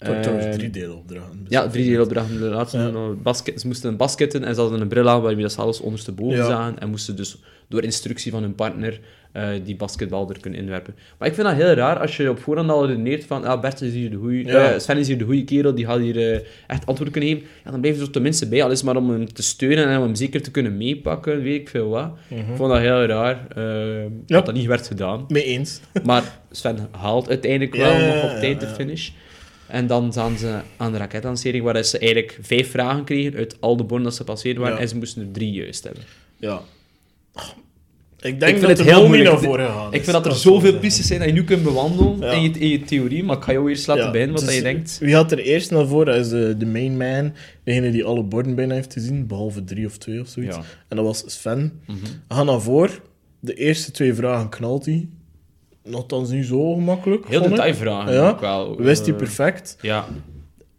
Trouwens 0.03 0.57
drie 0.57 0.71
deelopdrachten. 0.71 1.47
Ja, 1.49 1.69
drie 1.69 1.85
deelopdrachten. 1.85 2.39
De 2.39 2.45
laatste 2.45 2.79
Ja. 2.79 2.91
basket, 3.23 3.61
ze 3.61 3.67
moesten 3.67 3.91
een 3.91 3.97
basketten 3.97 4.45
en 4.45 4.55
ze 4.55 4.61
hadden 4.61 4.81
een 4.81 4.89
bril 4.89 5.09
aan 5.09 5.23
waarmee 5.23 5.43
dat 5.43 5.53
ze 5.53 5.61
alles 5.61 5.81
ondersteboven 5.81 6.37
Ja. 6.37 6.47
zagen. 6.47 6.79
En 6.79 6.91
moesten 6.91 7.17
dus 7.17 7.37
door 7.69 7.83
instructie 7.83 8.31
van 8.33 8.43
hun 8.43 8.55
partner 8.55 9.01
eh, 9.33 9.49
die 9.65 9.77
basketbal 9.77 10.31
er 10.31 10.41
kunnen 10.41 10.61
inwerpen. 10.61 10.95
Maar 11.19 11.29
ik 11.29 11.35
vind 11.35 11.47
dat 11.47 11.57
heel 11.57 11.73
raar 11.73 11.99
als 11.99 12.17
je 12.17 12.31
op 12.31 12.39
voorhand 12.39 12.71
al 12.71 12.87
redeneert 12.87 13.25
van 13.25 13.45
ah, 13.45 13.61
Bert 13.61 13.81
is 13.81 13.93
hier 13.93 14.11
de 14.11 14.17
goeie, 14.17 14.47
Ja. 14.47 14.73
eh, 14.73 14.79
Sven 14.79 14.97
is 14.99 15.07
hier 15.09 15.19
de 15.19 15.25
goede 15.25 15.45
kerel, 15.45 15.75
die 15.75 15.87
gaat 15.87 15.99
hier 16.01 16.33
eh, 16.33 16.41
echt 16.67 16.87
antwoorden 16.87 17.11
kunnen 17.13 17.31
geven. 17.31 17.47
Ja, 17.65 17.71
dan 17.71 17.81
blijf 17.81 17.97
je 17.97 18.03
er 18.03 18.11
tenminste 18.11 18.49
bij, 18.49 18.63
al 18.65 18.71
is 18.71 18.83
maar 18.83 18.97
om 18.97 19.11
hem 19.11 19.33
te 19.33 19.43
steunen 19.43 19.87
en 19.89 19.97
om 19.97 20.03
hem 20.03 20.15
zeker 20.15 20.43
te 20.43 20.51
kunnen 20.51 20.77
meepakken, 20.77 21.43
weet 21.43 21.61
ik 21.61 21.69
veel 21.69 21.89
wat. 21.89 22.11
Ik 22.29 22.45
vond 22.55 22.71
dat 22.73 22.79
heel 22.81 23.05
raar 23.05 23.47
eh, 23.57 24.11
dat 24.27 24.47
dat 24.47 24.55
niet 24.55 24.67
werd 24.67 24.87
gedaan. 24.87 25.25
Mee 25.29 25.45
eens. 25.45 25.81
Maar 26.05 26.39
Sven 26.51 26.79
haalt 26.91 27.29
uiteindelijk 27.29 27.75
wel 27.77 27.99
nog 27.99 28.23
op 28.33 28.39
tijd 28.41 28.61
de 28.61 28.67
finish. 28.67 29.11
En 29.73 29.87
dan 29.87 30.13
zaten 30.13 30.39
ze 30.39 30.61
aan 30.77 30.93
de 30.93 30.99
raketlancering, 30.99 31.65
waar 31.65 31.85
ze 31.85 31.99
eigenlijk 31.99 32.39
vijf 32.43 32.71
vragen 32.71 33.05
kregen 33.05 33.35
uit 33.35 33.57
al 33.61 33.77
de 33.77 33.85
borden 33.85 34.05
dat 34.07 34.15
ze 34.15 34.25
passeerd 34.25 34.57
waren, 34.57 34.75
Ja. 34.75 34.81
en 34.81 34.89
ze 34.89 34.97
moesten 34.97 35.23
er 35.23 35.31
drie 35.33 35.53
juist 35.53 35.85
hebben. 35.85 36.03
Ja. 36.37 36.61
Ik 38.21 38.33
Ik 38.33 38.41
denk 38.41 38.57
vind 38.59 38.69
dat 38.69 38.79
het 38.79 38.87
heel 38.97 39.07
moeilijk. 39.07 39.31
naar 39.31 39.39
voren 39.41 39.67
gegaan 39.67 39.93
Ik 39.93 39.99
is, 39.99 40.05
vind 40.09 40.23
dat 40.25 40.27
er 40.27 40.39
zoveel 40.41 40.79
pistes 40.79 41.07
zijn 41.07 41.19
dat 41.19 41.29
je 41.29 41.35
nu 41.35 41.45
kunt 41.45 41.63
bewandelen 41.63 42.19
Ja. 42.21 42.33
in, 42.33 42.43
je, 42.43 42.51
in 42.51 42.69
je 42.69 42.81
theorie, 42.83 43.25
maar 43.25 43.37
ik 43.37 43.43
ga 43.43 43.53
jou 43.53 43.69
eerst 43.69 43.87
laten 43.87 44.05
Ja, 44.05 44.27
wat 44.27 44.37
dus 44.37 44.45
dat 44.45 44.55
je 44.55 44.63
denkt. 44.63 44.99
Wie 45.01 45.15
had 45.15 45.33
er 45.33 45.39
eerst 45.39 45.71
naar 45.71 45.87
voren? 45.87 46.07
Dat 46.15 46.25
is 46.25 46.29
de, 46.31 46.55
de 46.59 46.67
main 46.67 46.97
man. 46.97 47.33
Degene 47.65 47.91
die 47.91 48.05
alle 48.05 48.23
borden 48.23 48.55
bijna 48.55 48.75
heeft 48.75 48.93
gezien, 48.93 49.27
behalve 49.27 49.65
drie 49.65 49.87
of 49.87 49.97
twee 49.99 50.21
of 50.21 50.29
zoiets. 50.29 50.57
Ja. 50.57 50.63
En 50.89 50.97
dat 50.97 51.05
was 51.05 51.23
Sven. 51.27 51.81
Gaan 52.29 52.47
naar 52.47 52.61
voren. 52.61 52.95
De 53.41 53.55
eerste 53.55 53.91
twee 53.91 54.15
vragen 54.15 54.49
knalt 54.49 54.85
hij. 54.87 55.09
Nogthans 55.85 56.31
niet 56.31 56.47
zo 56.47 56.75
gemakkelijk. 56.75 57.29
Heel 57.29 57.43
detailvragen 57.43 58.13
Ja, 58.15 58.29
ook 58.29 58.41
wel. 58.41 58.77
Wist 58.77 59.03
hij 59.05 59.11
Eh, 59.13 59.19
perfect. 59.19 59.77
Ja. 59.81 60.07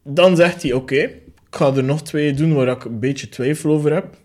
Dan 0.03 0.35
zegt 0.35 0.61
hij, 0.61 0.73
oké, 0.73 0.95
ik 0.95 1.19
ga 1.49 1.73
er 1.75 1.83
nog 1.83 2.01
twee 2.01 2.33
doen 2.33 2.53
waar 2.53 2.67
ik 2.67 2.83
een 2.85 2.99
beetje 2.99 3.29
twijfel 3.29 3.71
over 3.71 3.93
heb. 3.93 4.17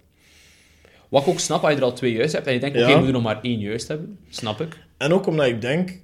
Wat 1.08 1.22
ik 1.22 1.28
ook 1.28 1.40
snap, 1.40 1.62
als 1.62 1.70
je 1.72 1.76
er 1.78 1.82
al 1.84 1.92
twee 1.92 2.12
juist 2.12 2.32
hebt 2.32 2.46
en 2.46 2.52
je 2.52 2.60
denkt, 2.60 2.76
Ja. 2.76 2.82
oké, 2.82 2.90
je 2.92 2.96
moet 2.98 3.06
er 3.06 3.12
nog 3.12 3.22
maar 3.22 3.40
één 3.42 3.58
juist 3.58 3.88
hebben. 3.88 4.18
Snap 4.28 4.60
ik. 4.60 4.78
En 4.96 5.12
ook 5.12 5.26
omdat 5.26 5.46
ik 5.46 5.60
denk 5.60 6.00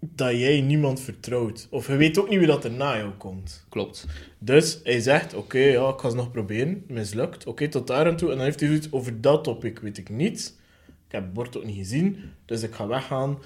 dat 0.00 0.30
jij 0.38 0.60
niemand 0.60 1.00
vertrouwt. 1.00 1.66
Of 1.70 1.86
je 1.86 1.96
weet 1.96 2.18
ook 2.18 2.28
niet 2.28 2.38
wie 2.38 2.46
dat 2.48 2.64
er 2.64 2.70
na 2.70 2.96
jou 2.96 3.10
komt. 3.10 3.66
Klopt. 3.68 4.06
Dus 4.38 4.80
hij 4.84 5.00
zegt, 5.00 5.34
oké, 5.34 5.58
ja, 5.58 5.88
ik 5.88 5.98
ga 5.98 6.06
het 6.06 6.16
nog 6.16 6.30
proberen. 6.30 6.84
Mislukt. 6.88 7.46
Oké, 7.46 7.68
tot 7.68 7.86
daar 7.86 8.06
en 8.06 8.16
toe. 8.16 8.30
En 8.30 8.36
dan 8.36 8.44
heeft 8.44 8.60
hij 8.60 8.68
zoiets 8.68 8.88
over 8.92 9.20
dat 9.20 9.44
topic, 9.44 9.78
weet 9.78 9.98
ik 9.98 10.08
niet. 10.08 10.56
Ik 11.06 11.12
heb 11.12 11.22
het 11.22 11.32
bord 11.32 11.56
ook 11.56 11.64
niet 11.64 11.76
gezien, 11.76 12.16
dus 12.46 12.62
ik 12.62 12.74
ga 12.74 12.86
weggaan. 12.86 13.38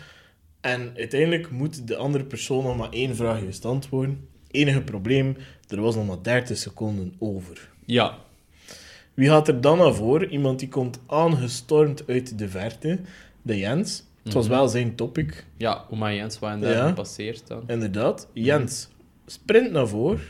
En 0.67 0.93
uiteindelijk 0.97 1.51
moet 1.51 1.89
de 1.89 1.97
andere 1.97 2.25
persoon 2.25 2.63
nog 2.65 2.77
maar 2.77 2.91
één 2.91 3.17
vraag 3.17 3.41
juist 3.41 3.65
antwoorden. 3.65 4.29
Enige 4.51 4.81
probleem, 4.83 5.37
er 5.69 5.81
was 5.81 5.95
nog 5.95 6.07
maar 6.07 6.23
30 6.23 6.57
seconden 6.57 7.15
over. 7.19 7.71
Ja. 7.85 8.19
Wie 9.15 9.29
gaat 9.29 9.49
er 9.49 9.61
dan 9.61 9.79
naar 9.79 9.95
voren? 9.95 10.31
Iemand 10.31 10.59
die 10.59 10.69
komt 10.69 10.99
aangestormd 11.07 12.07
uit 12.07 12.39
de 12.39 12.49
verte. 12.49 12.99
De 13.43 13.59
Jens. 13.59 14.05
Het 14.23 14.33
was 14.35 14.49
wel 14.49 14.69
zijn 14.69 14.95
topic, 14.95 15.47
Ja, 15.57 15.85
Oma 15.91 16.13
Jens, 16.13 16.39
wat 16.39 16.61
daar 16.61 16.73
Ja. 16.73 16.89
gepasseerd 16.89 17.47
dan. 17.47 17.63
inderdaad. 17.67 18.29
Jens 18.33 18.89
sprint 19.27 19.73
naar 19.73 19.89
voren. 19.89 20.21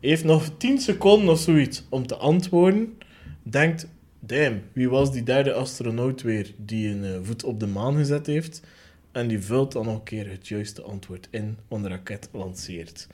Heeft 0.00 0.24
nog 0.24 0.48
10 0.56 0.78
seconden 0.78 1.28
of 1.28 1.38
zoiets 1.38 1.84
om 1.88 2.06
te 2.06 2.16
antwoorden. 2.16 2.98
Denkt, 3.42 3.88
damn, 4.20 4.60
wie 4.72 4.88
was 4.88 5.12
die 5.12 5.22
derde 5.22 5.52
astronaut 5.52 6.22
weer 6.22 6.54
die 6.56 6.88
een 6.88 7.04
eh, 7.04 7.10
voet 7.22 7.44
op 7.44 7.60
de 7.60 7.66
maan 7.66 7.96
gezet 7.96 8.26
heeft? 8.26 8.62
En 9.12 9.28
die 9.28 9.40
vult 9.40 9.72
dan 9.72 9.84
nog 9.84 9.94
een 9.94 10.02
keer 10.02 10.30
het 10.30 10.48
juiste 10.48 10.82
antwoord 10.82 11.28
in, 11.30 11.56
want 11.68 11.82
de 11.82 11.88
raket 11.88 12.28
lanceert. 12.32 13.06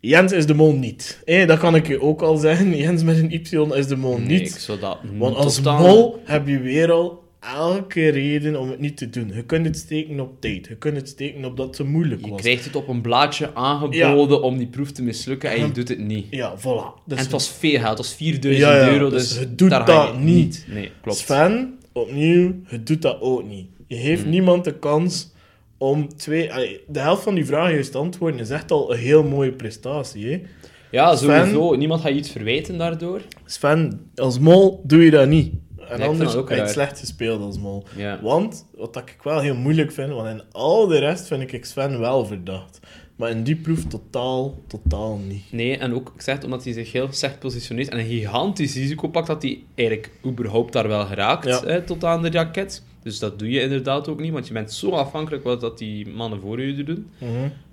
Jens 0.00 0.32
is 0.32 0.46
de 0.46 0.54
mol 0.54 0.72
niet. 0.72 1.22
Eh, 1.24 1.46
dat 1.46 1.58
kan 1.58 1.74
ik 1.74 1.86
je 1.86 2.00
ook 2.00 2.22
al 2.22 2.36
zeggen. 2.36 2.76
Jens 2.76 3.02
met 3.02 3.16
een 3.18 3.32
Y 3.32 3.76
is 3.78 3.86
de 3.86 3.96
mol 3.96 4.18
Nee, 4.18 4.26
niet. 4.26 4.48
ik 4.54 4.56
zou 4.60 4.78
dat 4.78 4.98
Want 5.16 5.36
als 5.36 5.60
mol 5.60 6.20
heb 6.24 6.46
je 6.48 6.58
weer 6.58 6.90
al 6.92 7.22
elke 7.40 8.08
reden 8.08 8.60
om 8.60 8.70
het 8.70 8.78
niet 8.80 8.96
te 8.96 9.10
doen. 9.10 9.32
Je 9.34 9.44
kunt 9.44 9.66
het 9.66 9.76
steken 9.76 10.20
op 10.20 10.40
tijd. 10.40 10.66
Je 10.66 10.76
kunt 10.76 10.96
het 10.96 11.08
steken 11.08 11.44
op 11.44 11.56
dat 11.56 11.66
het 11.66 11.76
te 11.76 11.84
moeilijk 11.84 12.24
Je 12.24 12.30
was. 12.30 12.40
krijgt 12.40 12.64
het 12.64 12.76
op 12.76 12.88
een 12.88 13.00
blaadje 13.00 13.54
aangeboden 13.54 14.42
om 14.42 14.58
die 14.58 14.66
proef 14.66 14.90
te 14.92 15.02
mislukken 15.02 15.50
en 15.50 15.60
je 15.66 15.70
doet 15.72 15.88
het 15.88 15.98
niet. 15.98 16.26
Ja, 16.30 16.58
voilà. 16.58 17.04
Dus 17.06 17.18
en 17.18 17.22
het 17.22 17.30
was 17.30 17.48
veel 17.50 17.78
geld, 17.78 17.88
het 17.88 17.98
was 17.98 18.14
4000 18.14 18.66
Ja, 18.66 18.76
ja, 18.76 18.92
euro, 18.92 19.08
dus 19.10 19.28
dus, 19.28 19.38
je 19.38 19.54
doet 19.54 19.70
daar 19.70 19.84
dat 19.84 20.08
je 20.08 20.18
niet. 20.18 20.64
Nee, 20.68 20.90
klopt. 21.02 21.18
Sven, 21.18 21.78
opnieuw, 21.92 22.54
je 22.68 22.82
doet 22.82 23.02
dat 23.02 23.20
ook 23.20 23.44
niet. 23.48 23.66
Je 23.94 23.98
geeft 23.98 24.22
Hmm. 24.22 24.30
niemand 24.30 24.64
de 24.64 24.78
kans 24.78 25.32
om 25.78 26.16
twee... 26.16 26.52
allee, 26.52 26.80
De 26.88 26.98
helft 27.00 27.22
van 27.22 27.34
die 27.34 27.46
vragen 27.46 27.72
juist 27.72 27.92
te 27.92 27.98
antwoorden 27.98 28.40
is 28.40 28.50
echt 28.50 28.70
al 28.70 28.92
een 28.92 28.98
heel 28.98 29.24
mooie 29.24 29.52
prestatie. 29.52 30.26
Hè? 30.30 30.42
Ja, 30.90 31.16
Sven- 31.16 31.46
sowieso. 31.46 31.74
Niemand 31.76 32.00
gaat 32.00 32.10
je 32.10 32.16
iets 32.18 32.30
verwijten 32.30 32.78
daardoor. 32.78 33.20
Sven, 33.44 34.10
als 34.14 34.38
mol 34.38 34.80
doe 34.84 35.04
je 35.04 35.10
dat 35.10 35.28
niet. 35.28 35.52
En 35.78 35.86
vind 35.98 36.08
anders 36.08 36.34
heb 36.34 36.48
je 36.48 36.68
slecht 36.68 36.98
gespeeld 36.98 37.40
als 37.40 37.58
mol. 37.58 37.84
Want, 38.22 38.66
wat 38.76 38.94
dat 38.94 39.02
ik 39.08 39.16
wel 39.22 39.40
heel 39.40 39.54
moeilijk 39.54 39.92
vind, 39.92 40.12
want 40.12 40.28
in 40.28 40.42
al 40.52 40.86
de 40.86 40.98
rest 40.98 41.26
vind 41.26 41.52
ik 41.52 41.64
Sven 41.64 42.00
wel 42.00 42.24
verdacht. 42.26 42.80
Maar 43.16 43.30
in 43.30 43.42
die 43.42 43.56
proef 43.56 43.84
totaal, 43.84 44.54
totaal 44.68 45.20
niet. 45.28 45.42
Nee, 45.50 45.76
en 45.76 45.94
ook, 45.94 46.12
ik 46.14 46.20
zeg 46.22 46.34
het, 46.34 46.44
omdat 46.44 46.64
hij 46.64 46.72
zich 46.72 46.92
heel 46.92 47.08
slecht 47.10 47.38
positioneert 47.38 47.88
en 47.88 47.98
een 47.98 48.06
gigantisch 48.06 48.74
risico 48.74 49.08
pakt 49.08 49.26
dat 49.26 49.42
hij 49.42 49.62
eigenlijk 49.74 50.10
überhaupt 50.26 50.72
daar 50.72 50.88
wel 50.88 51.04
geraakt, 51.06 51.46
Ja. 51.46 51.60
hè, 51.64 51.82
tot 51.82 52.04
aan 52.04 52.22
de 52.22 52.30
raket. 52.30 52.82
Dus 53.02 53.18
dat 53.18 53.38
doe 53.38 53.50
je 53.50 53.60
inderdaad 53.60 54.08
ook 54.08 54.20
niet, 54.20 54.32
want 54.32 54.46
je 54.46 54.52
bent 54.52 54.72
zo 54.72 54.90
afhankelijk 54.90 55.44
wat 55.44 55.60
dat 55.60 55.78
die 55.78 56.08
mannen 56.08 56.40
voor 56.40 56.60
je 56.60 56.84
doen. 56.84 57.06
Mhm. 57.18 57.30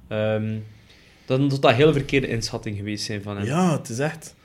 Ehm, 0.08 0.56
dan 1.26 1.42
moet 1.42 1.62
dat 1.62 1.74
heel 1.74 1.94
verkeerde 1.94 2.28
inschatting 2.28 2.78
geweest 2.78 3.06
zijn 3.06 3.22
van 3.22 3.38
hem. 3.38 3.46
Ja, 3.46 3.78
het 3.78 3.89
is 3.89 4.00
echt... 4.00 4.36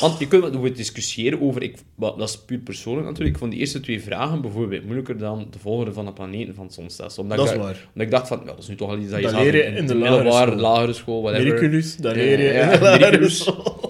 Want 0.00 0.18
je 0.18 0.28
kunt 0.28 0.42
wel 0.42 0.54
over 0.54 0.74
discussiëren 0.74 1.40
over, 1.42 1.62
ik, 1.62 1.76
wel, 1.94 2.16
dat 2.16 2.28
is 2.28 2.38
puur 2.38 2.58
persoonlijk 2.58 3.06
natuurlijk, 3.06 3.34
ik 3.34 3.38
vond 3.40 3.50
die 3.50 3.60
eerste 3.60 3.80
twee 3.80 4.02
vragen 4.02 4.40
bijvoorbeeld 4.40 4.82
moeilijker 4.84 5.18
dan 5.18 5.46
de 5.50 5.58
volgende 5.58 5.92
van 5.92 6.04
de 6.04 6.12
planeten 6.12 6.54
van 6.54 6.64
het 6.64 6.74
zonstelsel. 6.74 7.22
Omdat, 7.22 7.38
Dat 7.38 7.46
ik 7.46 7.52
is 7.52 7.58
da- 7.58 7.64
waar. 7.64 7.76
omdat 7.88 8.06
ik 8.06 8.10
dacht 8.10 8.28
van, 8.28 8.38
ja, 8.38 8.44
dat 8.44 8.58
is 8.58 8.68
nu 8.68 8.74
toch 8.74 8.88
al 8.90 8.98
iets 8.98 9.10
dat 9.10 9.20
je 9.20 9.26
Dat 9.26 9.34
leer 9.34 9.56
je 9.56 9.62
in, 9.62 9.76
in 9.76 9.86
de 9.86 9.94
middelbare, 9.94 10.50
school. 10.50 10.60
lagere 10.60 10.92
school, 10.92 11.22
whatever. 11.22 11.46
Miraculous, 11.46 11.96
dat 11.96 12.14
leer 12.14 12.38
je 12.40 12.48
in 12.60 12.68
de 12.70 12.78
lagere 12.80 13.28
school. 13.28 13.85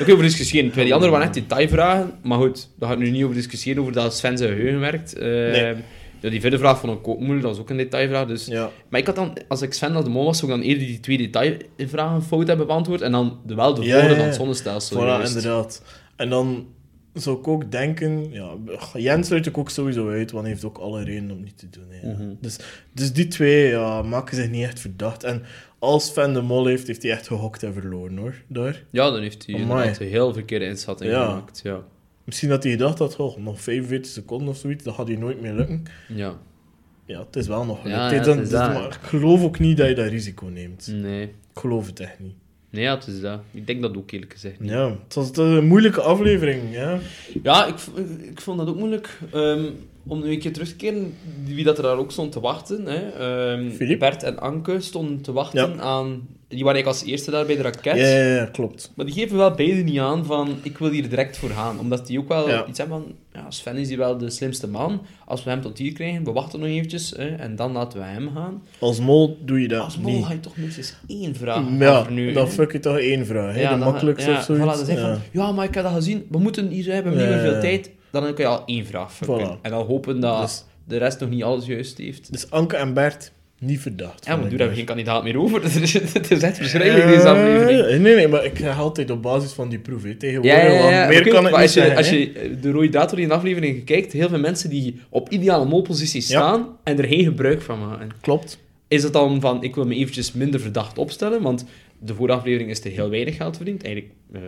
Oké, 0.00 0.12
over 0.12 0.24
discussiëren. 0.24 0.64
Terwijl 0.66 0.84
die 0.86 0.94
andere 0.94 1.12
waren 1.12 1.26
echt 1.26 1.34
detailvragen. 1.36 2.12
Maar 2.22 2.38
goed, 2.38 2.68
daar 2.78 2.88
ga 2.88 2.94
ik 2.94 3.00
nu 3.00 3.10
niet 3.10 3.22
over 3.22 3.34
discussiëren, 3.36 3.80
over 3.80 3.92
dat 3.92 4.16
Sven 4.16 4.38
zijn 4.38 4.50
geheugen 4.54 4.80
werkt. 4.80 5.14
Eh, 5.18 5.22
Nee. 5.28 5.74
ja, 6.20 6.30
die 6.30 6.40
vierde 6.40 6.58
vraag 6.58 6.78
vond 6.78 6.98
ik 6.98 7.08
ook 7.08 7.18
moeilijk, 7.18 7.42
dat 7.42 7.50
was 7.50 7.60
ook 7.60 7.70
een 7.70 7.76
detailvraag. 7.76 8.26
Dus... 8.26 8.46
Ja. 8.46 8.70
Maar 8.88 9.00
ik 9.00 9.06
had 9.06 9.14
dan, 9.16 9.36
als 9.48 9.62
ik 9.62 9.72
Sven 9.72 9.94
als 9.94 10.04
de 10.04 10.10
mol 10.10 10.24
was, 10.24 10.38
zou 10.38 10.52
ik 10.52 10.58
dan 10.58 10.66
eerder 10.66 10.86
die 10.86 11.00
twee 11.00 11.18
detailvragen 11.18 12.22
fout 12.22 12.46
hebben 12.46 12.66
beantwoord 12.66 13.00
en 13.00 13.12
dan 13.12 13.38
de, 13.46 13.54
wel 13.54 13.74
de 13.74 13.82
Ja, 13.82 13.90
volgende 13.92 14.14
van 14.16 14.24
het 14.24 14.34
ja. 14.34 14.40
zonnestelsel. 14.40 14.96
Voilà, 15.02 15.26
inderdaad. 15.26 15.82
En 16.16 16.28
dan 16.28 16.66
zou 17.14 17.38
ik 17.38 17.48
ook 17.48 17.70
denken... 17.70 18.32
Ja, 18.32 18.54
Jens 18.94 19.26
sluit 19.26 19.46
ik 19.46 19.58
ook 19.58 19.70
sowieso 19.70 20.08
uit, 20.08 20.30
want 20.30 20.42
hij 20.44 20.52
heeft 20.52 20.64
ook 20.64 20.78
alle 20.78 21.04
redenen 21.04 21.36
om 21.36 21.42
niet 21.42 21.58
te 21.58 21.66
doen. 21.70 21.84
hè. 21.90 22.08
Mhm. 22.12 22.34
dus, 22.40 22.56
dus 22.92 23.12
die 23.12 23.28
twee 23.28 23.68
ja, 23.68 24.02
maken 24.02 24.36
zich 24.36 24.50
niet 24.50 24.64
echt 24.64 24.80
verdacht. 24.80 25.24
En 25.24 25.42
als 25.84 26.06
Sven 26.06 26.32
de 26.32 26.40
mol 26.42 26.66
heeft, 26.66 26.86
heeft 26.86 27.02
hij 27.02 27.12
echt 27.12 27.26
gehokt 27.26 27.62
en 27.62 27.72
verloren, 27.72 28.16
hoor. 28.16 28.34
Daar. 28.46 28.82
Ja, 28.90 29.10
dan 29.10 29.20
heeft 29.20 29.46
hij 29.46 29.54
inderdaad 29.54 30.00
een 30.00 30.06
heel 30.08 30.32
verkeerde 30.32 30.64
inschatting 30.66 31.10
Ja. 31.10 31.24
gemaakt. 31.28 31.60
Ja. 31.64 31.80
Misschien 32.24 32.48
dat 32.48 32.62
hij 32.62 32.72
gedacht 32.72 32.98
had, 32.98 33.16
oh, 33.16 33.36
nog 33.36 33.60
45 33.60 34.12
seconden 34.12 34.48
of 34.48 34.56
zoiets, 34.56 34.84
dat 34.84 34.94
gaat 34.94 35.08
hij 35.08 35.16
nooit 35.16 35.40
meer 35.40 35.52
lukken. 35.52 35.82
ja. 36.08 36.38
Ja, 37.06 37.18
het 37.26 37.36
is 37.36 37.46
wel 37.46 37.64
nog 37.64 37.80
gelukt. 37.80 37.98
Ja, 37.98 38.10
het 38.10 38.26
is 38.26 38.50
dat. 38.50 38.72
maar 38.72 38.84
ik 38.86 38.98
geloof 39.02 39.42
ook 39.42 39.58
niet 39.58 39.76
dat 39.76 39.88
je 39.88 39.94
dat 39.94 40.06
risico 40.08 40.46
neemt. 40.46 40.86
Nee. 40.92 41.22
Ik 41.24 41.60
geloof 41.60 41.86
het 41.86 42.00
echt 42.00 42.18
niet. 42.20 42.34
Nee, 42.70 42.82
ja, 42.82 42.94
het 42.94 43.06
is 43.06 43.20
dat. 43.20 43.40
Ik 43.50 43.66
denk 43.66 43.82
dat 43.82 43.96
ook 43.96 44.10
eerlijk 44.10 44.32
gezegd. 44.32 44.60
niet. 44.60 44.70
Ja, 44.70 44.96
het 45.04 45.14
was 45.14 45.36
een 45.36 45.66
moeilijke 45.66 46.00
aflevering, 46.00 46.60
ja. 46.72 46.98
Ja, 47.42 47.66
ik, 47.66 47.74
ik 48.30 48.40
vond 48.40 48.58
dat 48.58 48.68
ook 48.68 48.76
moeilijk. 48.76 49.18
Ehm, 49.32 49.64
om 50.06 50.20
nu 50.20 50.30
een 50.30 50.38
keer 50.38 50.52
terug 50.52 50.68
te 50.68 50.76
keren, 50.76 51.14
wie 51.44 51.64
dat 51.64 51.76
er 51.76 51.82
daar 51.82 51.96
ook 51.98 52.12
stond 52.12 52.32
te 52.32 52.40
wachten. 52.40 52.86
Hè. 52.86 53.08
Ehm. 53.78 53.98
Bert 53.98 54.22
en 54.22 54.38
Anke 54.38 54.80
stonden 54.80 55.20
te 55.20 55.32
wachten 55.32 55.74
Ja. 55.74 55.80
aan... 55.82 56.28
Die 56.48 56.64
waren 56.64 56.78
eigenlijk 56.82 57.02
als 57.04 57.12
eerste 57.12 57.30
daar 57.30 57.46
bij 57.46 57.56
de 57.56 57.62
raket. 57.62 57.96
Ja, 57.96 58.06
ja, 58.06 58.34
ja, 58.34 58.44
klopt. 58.44 58.92
Maar 58.96 59.06
die 59.06 59.14
geven 59.14 59.36
wel 59.36 59.50
beide 59.54 59.82
niet 59.82 59.98
aan 59.98 60.24
van, 60.24 60.56
ik 60.62 60.78
wil 60.78 60.90
hier 60.90 61.08
direct 61.08 61.36
voor 61.38 61.50
gaan. 61.50 61.78
Omdat 61.78 62.06
die 62.06 62.18
ook 62.18 62.28
wel 62.28 62.68
iets 62.68 62.78
hebben 62.78 63.02
van, 63.02 63.12
ja, 63.32 63.50
Sven 63.50 63.76
is 63.76 63.88
hier 63.88 63.98
wel 63.98 64.18
de 64.18 64.30
slimste 64.30 64.68
man. 64.68 65.02
Als 65.24 65.44
we 65.44 65.50
hem 65.50 65.60
tot 65.60 65.78
hier 65.78 65.92
krijgen, 65.92 66.24
we 66.24 66.32
wachten 66.32 66.60
nog 66.60 66.68
eventjes. 66.68 67.10
Hè, 67.16 67.28
en 67.28 67.56
dan 67.56 67.72
laten 67.72 67.98
we 67.98 68.04
hem 68.04 68.30
gaan. 68.34 68.62
Als 68.78 69.00
mol 69.00 69.38
doe 69.44 69.60
je 69.60 69.68
dat 69.68 69.82
Als 69.84 69.98
mol 69.98 70.12
niet. 70.12 70.24
ga 70.24 70.32
je 70.32 70.40
toch 70.40 70.56
minstens 70.56 70.94
één 71.06 71.34
vraag 71.36 71.64
Ja, 71.78 72.06
nu. 72.10 72.32
dan 72.32 72.48
fuck 72.50 72.72
je 72.72 72.80
toch 72.80 72.98
één 72.98 73.26
vraag. 73.26 73.54
Hè? 73.54 73.68
de 73.68 73.84
makkelijkste 73.84 74.30
ja, 74.30 74.36
of 74.36 74.42
zoiets. 74.44 74.64
Voilà, 74.64 74.76
dan 74.76 74.86
zeg 74.86 74.96
je 74.96 75.02
ja. 75.02 75.12
van, 75.14 75.22
ja, 75.32 75.52
maar 75.52 75.64
ik 75.64 75.74
heb 75.74 75.84
dat 75.84 75.92
gezien. 75.92 76.26
We 76.30 76.38
moeten 76.38 76.68
hier 76.68 76.82
zijn, 76.82 77.02
we 77.02 77.08
hebben 77.08 77.26
niet 77.26 77.36
meer 77.42 77.50
veel 77.52 77.60
tijd. 77.60 77.90
Dan 78.22 78.34
kun 78.34 78.44
je 78.44 78.50
al 78.50 78.62
één 78.66 78.86
vraag. 78.86 79.12
Voilà. 79.24 79.60
En 79.62 79.70
dan 79.70 79.86
hopen 79.86 80.20
dat 80.20 80.40
Dus- 80.40 80.64
de 80.84 80.96
rest 80.96 81.20
nog 81.20 81.30
niet 81.30 81.42
alles 81.42 81.66
juist 81.66 81.98
heeft. 81.98 82.32
Dus 82.32 82.50
Anke 82.50 82.76
en 82.76 82.94
Bert, 82.94 83.32
niet 83.58 83.80
verdacht. 83.80 84.26
Ja, 84.26 84.36
maar 84.36 84.46
nu 84.46 84.52
ik 84.52 84.58
hebben 84.58 84.76
geen 84.76 84.84
kandidaat 84.86 85.22
meer 85.22 85.38
over. 85.38 85.62
Het 85.64 86.30
is, 86.30 86.42
echt 86.42 86.56
verschrikkelijk, 86.56 87.06
deze 87.06 87.28
aflevering. 87.28 87.80
Eh, 87.80 88.00
Nee, 88.00 88.14
nee, 88.14 88.28
maar 88.28 88.44
ik 88.44 88.58
ga 88.58 88.72
altijd 88.72 89.10
op 89.10 89.22
basis 89.22 89.52
van 89.52 89.68
die 89.68 89.78
proef. 89.78 90.02
Tegenwoordig, 90.18 90.52
Ja, 90.62 90.66
ja, 90.66 90.72
ja. 90.72 90.78
want 90.80 90.90
ja. 90.92 91.06
meer 91.08 91.28
kan 91.28 91.44
niet 91.44 91.52
als 91.52 91.74
je, 91.74 91.96
als 91.96 92.10
je 92.10 92.56
de 92.60 92.70
rode 92.70 92.88
door 92.88 93.18
in 93.20 93.28
de 93.28 93.34
aflevering 93.34 93.84
kijkt, 93.84 94.12
heel 94.12 94.28
veel 94.28 94.38
mensen 94.38 94.70
die 94.70 95.00
op 95.08 95.28
ideale 95.28 95.64
molposities 95.64 96.28
Ja. 96.28 96.38
staan 96.40 96.66
en 96.84 96.98
er 96.98 97.04
geen 97.08 97.24
gebruik 97.24 97.62
van 97.62 97.78
maken. 97.78 98.10
Klopt. 98.20 98.58
Is 98.88 99.02
het 99.02 99.12
dan 99.12 99.40
van, 99.40 99.62
ik 99.62 99.74
wil 99.74 99.84
me 99.86 99.94
eventjes 99.94 100.32
minder 100.32 100.60
verdacht 100.60 100.98
opstellen, 100.98 101.42
want 101.42 101.64
de 102.04 102.14
vorige 102.14 102.38
aflevering 102.38 102.70
is 102.70 102.84
er 102.84 102.90
heel 102.90 103.10
weinig 103.10 103.36
geld 103.36 103.56
verdiend. 103.56 103.82
Eigenlijk, 103.82 104.14
eh 104.32 104.40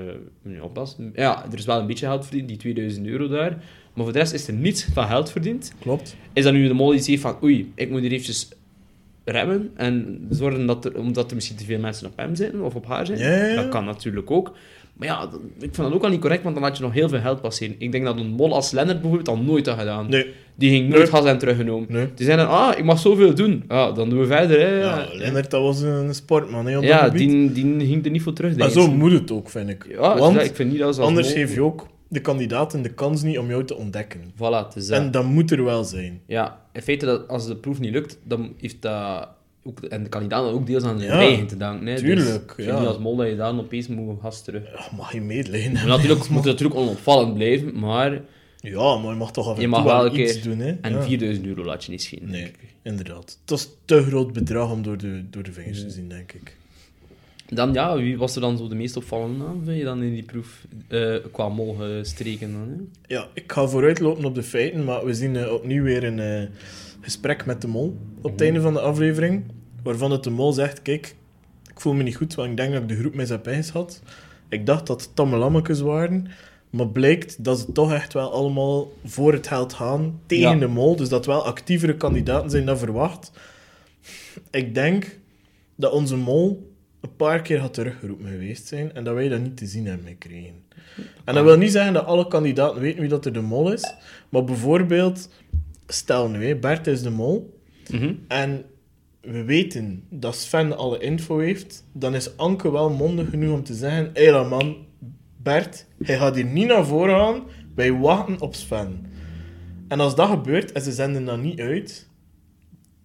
moet 0.43 0.55
je 0.55 0.65
oppassen. 0.65 1.13
Ja, 1.15 1.45
er 1.53 1.59
is 1.59 1.65
wel 1.65 1.81
een 1.81 1.87
beetje 1.87 2.07
geld 2.07 2.27
verdiend, 2.27 2.49
die 2.49 2.57
2000 2.57 3.07
euro 3.07 3.29
daar. 3.29 3.51
Maar 3.95 4.05
voor 4.05 4.13
de 4.13 4.19
rest 4.19 4.33
is 4.33 4.49
er 4.49 4.55
niets 4.55 4.85
van 4.93 5.07
geld 5.07 5.31
verdiend. 5.31 5.73
Klopt. 5.81 6.17
Is 6.33 6.45
dat 6.45 6.53
nu 6.53 6.69
de 6.69 6.75
mol 6.75 6.91
die 6.91 7.01
zegt 7.01 7.21
van, 7.21 7.37
oei, 7.43 7.73
ik 7.75 7.91
moet 7.91 8.01
hier 8.01 8.11
eventjes 8.11 8.49
remmen 9.25 9.71
en 9.75 10.27
zorgen 10.31 10.67
dat 10.67 10.85
er, 10.85 10.99
omdat 10.99 11.29
er 11.29 11.35
misschien 11.35 11.57
te 11.57 11.65
veel 11.65 11.79
mensen 11.79 12.07
op 12.07 12.17
hem 12.17 12.35
zitten 12.35 12.61
of 12.61 12.75
op 12.75 12.87
haar 12.87 13.07
zitten? 13.07 13.57
Dat 13.57 13.69
kan 13.69 13.85
natuurlijk 13.85 14.31
ook. 14.31 14.57
Maar 14.97 15.09
ja, 15.09 15.29
ik 15.59 15.75
vind 15.75 15.77
dat 15.77 15.93
ook 15.93 16.03
al 16.03 16.11
niet 16.11 16.21
correct, 16.21 16.43
want 16.43 16.55
dan 16.55 16.65
had 16.65 16.77
je 16.77 16.83
nog 16.83 16.93
heel 16.93 17.09
veel 17.09 17.21
geld 17.21 17.41
passeren. 17.41 17.75
Ik 17.79 17.93
denk 17.93 18.05
dat 18.05 18.19
een 18.19 18.31
mol 18.31 18.55
als 18.55 18.71
Lennart 18.71 19.01
bijvoorbeeld 19.01 19.29
al 19.29 19.43
nooit 19.43 19.67
had 19.67 19.79
gedaan. 19.79 20.09
Nee. 20.09 20.27
Die 20.59 20.71
ging 20.71 20.89
nooit 20.89 21.03
Nee. 21.03 21.11
gas 21.11 21.25
en 21.25 21.39
teruggenomen. 21.39 21.87
Nee. 21.91 22.09
Die 22.15 22.25
zeiden, 22.25 22.49
ah, 22.49 22.79
ik 22.79 22.85
mag 22.85 22.99
zoveel 22.99 23.35
doen. 23.35 23.65
Ja, 23.69 23.93
dan 23.93 24.11
doen 24.11 24.19
we 24.19 24.27
verder. 24.27 24.61
Hè. 24.61 24.81
Ja, 24.81 25.07
Lennart, 25.13 25.51
dat 25.51 25.63
was 25.63 25.81
een 25.81 26.15
sportman 26.15 26.67
hè, 26.67 26.79
op 26.79 26.85
Ja, 26.85 27.09
die, 27.09 27.53
die 27.53 27.87
ging 27.87 28.05
er 28.05 28.11
niet 28.11 28.23
voor 28.23 28.33
terug. 28.33 28.57
Maar 28.57 28.71
zo 28.71 28.91
moet 28.91 29.13
het 29.13 29.31
ook, 29.31 29.51
vind 29.51 29.69
ik. 29.69 29.87
Ja, 29.89 30.19
Want 30.19 30.41
ik 30.43 30.55
vind 30.55 30.71
niet 30.71 30.79
dat 30.81 30.99
anders 30.99 31.33
geef 31.33 31.55
je 31.55 31.63
ook 31.63 31.87
de 32.09 32.21
kandidaten 32.21 32.83
de 32.83 32.95
kans 32.95 33.23
niet 33.23 33.39
om 33.39 33.49
jou 33.49 33.65
te 33.65 33.77
ontdekken. 33.77 34.21
Voilà, 34.35 34.39
dat. 34.39 34.89
En 34.91 35.11
dat 35.11 35.25
moet 35.25 35.51
er 35.51 35.65
wel 35.65 35.85
zijn. 35.85 36.21
Ja, 36.27 36.61
in 36.73 36.83
feite, 36.83 37.07
dat 37.07 37.29
als 37.29 37.47
de 37.47 37.57
proef 37.57 37.81
niet 37.81 37.93
lukt, 37.93 38.19
dan 38.25 38.53
heeft 38.61 38.83
dat 38.83 39.29
ook, 39.65 39.81
en 39.81 40.03
de 40.03 40.09
kandidaten 40.09 40.53
ook 40.53 40.67
deels 40.67 40.83
aan 40.83 40.99
hun 40.99 41.07
Ja, 41.07 41.13
eigen 41.13 41.47
te 41.47 41.57
danken. 41.57 41.87
Hè. 41.87 41.97
tuurlijk, 41.97 42.27
dus, 42.27 42.35
ik 42.35 42.53
vind 42.55 42.69
ja. 42.69 42.79
niet 42.79 42.89
als 42.89 42.99
mol 42.99 43.17
dat 43.17 43.29
je 43.29 43.37
dan 43.37 43.61
opeens 43.61 43.89
moet 43.89 44.21
gas 44.21 44.43
terug. 44.45 44.63
Ja, 44.63 44.97
mag 44.97 45.13
je 45.13 45.21
medelijden 45.21 45.73
Maar 45.73 45.87
natuurlijk 45.87 46.29
moet 46.31 46.45
het 46.45 46.53
natuurlijk 46.53 46.81
onopvallend 46.81 47.35
blijven, 47.35 47.79
maar 47.79 48.21
Ja, 48.71 48.97
maar 48.97 49.11
je 49.13 49.19
mag 49.19 49.33
toch 49.33 49.49
af 49.49 49.55
en 49.55 49.61
Je 49.61 49.69
toe 49.69 49.77
mag 49.77 49.85
wel 49.85 50.17
iets 50.17 50.43
doen, 50.43 50.59
hè. 50.59 50.77
En 50.81 50.93
Ja. 50.93 51.03
4000 51.03 51.47
euro 51.47 51.65
laat 51.65 51.85
je 51.85 51.91
niet 51.91 52.03
schieten. 52.03 52.31
Nee, 52.31 52.43
denk 52.43 52.55
ik. 52.55 52.75
inderdaad. 52.83 53.39
Het 53.41 53.51
was 53.51 53.65
een 53.65 53.71
te 53.85 54.03
groot 54.03 54.33
bedrag 54.33 54.71
om 54.71 54.83
door 54.83 54.97
de, 54.99 55.25
door 55.31 55.43
de 55.43 55.53
vingers 55.53 55.81
te 55.81 55.91
zien, 55.91 56.09
denk 56.09 56.33
ik. 56.33 56.57
Dan 57.49 57.73
ja, 57.73 57.97
wie 57.97 58.19
was 58.19 58.35
er 58.35 58.41
dan 58.41 58.57
zo 58.59 58.69
de 58.69 58.75
meest 58.75 58.97
opvallende 58.97 59.45
naam, 59.45 59.65
vind 59.65 59.79
je 59.79 59.85
dan 59.85 60.03
in 60.03 60.13
die 60.15 60.23
proef 60.23 60.67
eh, 60.89 61.15
qua 61.33 61.49
mol 61.49 61.75
gestreken 61.75 62.53
dan? 62.53 62.69
Hè? 62.69 63.15
Ja, 63.15 63.29
ik 63.35 63.53
ga 63.53 63.67
vooruitlopen 63.67 64.25
op 64.25 64.35
de 64.35 64.43
feiten, 64.43 64.85
maar 64.85 65.05
we 65.05 65.15
zien 65.15 65.37
eh, 65.37 65.53
opnieuw 65.53 65.83
weer 65.83 66.05
een 66.05 66.19
eh, 66.19 66.49
gesprek 67.01 67.47
met 67.47 67.61
de 67.61 67.69
mol 67.69 67.97
op 68.23 68.31
het 68.31 68.41
einde 68.41 68.61
van 68.61 68.73
de 68.73 68.81
aflevering, 68.81 69.45
waarvan 69.83 70.11
het 70.11 70.25
de 70.25 70.31
mol 70.31 70.53
zegt, 70.53 70.83
kijk, 70.83 71.15
ik 71.71 71.81
voel 71.81 71.93
me 71.95 72.03
niet 72.03 72.17
goed, 72.17 72.35
want 72.35 72.51
ik 72.51 72.57
denk 72.57 72.73
dat 72.73 72.83
ik 72.83 72.89
de 72.89 72.97
groep 72.99 73.15
mis 73.15 73.29
heb 73.29 73.49
ingeschat. 73.49 74.03
Ik 74.49 74.67
dacht 74.67 74.87
dat 74.87 75.01
het 75.03 75.15
tamme 75.17 75.37
lammetjes 75.37 75.81
waren, 75.81 76.27
maar 76.77 76.89
blijkt 76.89 77.45
dat 77.45 77.59
ze 77.59 77.73
toch 77.73 77.93
echt 77.93 78.13
wel 78.13 78.33
allemaal 78.33 78.93
voor 79.05 79.33
het 79.33 79.47
geld 79.47 79.73
gaan 79.73 80.21
tegen 80.27 80.51
Ja. 80.51 80.59
de 80.59 80.67
mol, 80.67 80.97
dus 80.97 81.09
dat 81.09 81.27
wel 81.27 81.45
actievere 81.45 81.97
kandidaten 81.97 82.51
zijn 82.51 82.67
dan 82.67 82.79
verwacht. 82.79 83.31
Ik 84.51 84.75
denk 84.75 85.19
dat 85.77 85.93
onze 85.93 86.17
mol 86.17 86.73
een 87.01 87.17
paar 87.17 87.43
keer 87.43 87.59
had 87.61 87.75
teruggeroepen 87.75 88.27
geweest 88.29 88.67
zijn 88.67 88.95
en 88.95 89.05
dat 89.05 89.15
wij 89.15 89.29
dat 89.29 89.41
niet 89.41 89.57
te 89.57 89.67
zien 89.67 89.87
hebben 89.87 90.07
gekregen. 90.07 90.55
En 91.25 91.35
dat 91.35 91.45
wil 91.45 91.57
niet 91.57 91.73
zeggen 91.73 91.93
dat 91.93 92.05
alle 92.05 92.29
kandidaten 92.29 92.81
weten 92.81 93.01
wie 93.01 93.09
dat 93.09 93.25
er 93.25 93.33
de 93.33 93.41
mol 93.41 93.73
is, 93.73 93.95
maar 94.29 94.45
bijvoorbeeld, 94.45 95.29
stel 95.87 96.29
nu, 96.29 96.57
Bert 96.57 96.87
is 96.87 97.03
de 97.03 97.11
mol 97.11 97.55
Mhm. 97.91 98.13
en 98.29 98.65
we 99.21 99.45
weten 99.45 100.03
dat 100.11 100.37
Sven 100.37 100.77
alle 100.77 100.99
info 100.99 101.39
heeft, 101.39 101.85
dan 101.93 102.15
is 102.15 102.37
Anke 102.37 102.71
wel 102.71 102.91
mondig 102.91 103.31
genoeg 103.31 103.53
om 103.55 103.65
te 103.65 103.75
zeggen: 103.75 104.11
hé 104.15 104.31
hey, 104.31 104.45
man, 104.49 104.77
Bert, 105.47 105.87
hij 106.03 106.17
gaat 106.17 106.35
hier 106.35 106.45
niet 106.45 106.67
naar 106.67 106.87
voren 106.87 107.19
gaan, 107.19 107.43
wij 107.75 107.93
wachten 107.93 108.41
op 108.41 108.55
Sven. 108.55 109.07
En 109.89 110.01
als 110.01 110.15
dat 110.15 110.29
gebeurt 110.29 110.73
en 110.73 110.83
ze 110.83 110.93
zenden 110.93 111.25
dat 111.25 111.43
niet 111.43 111.61
uit, 111.61 112.09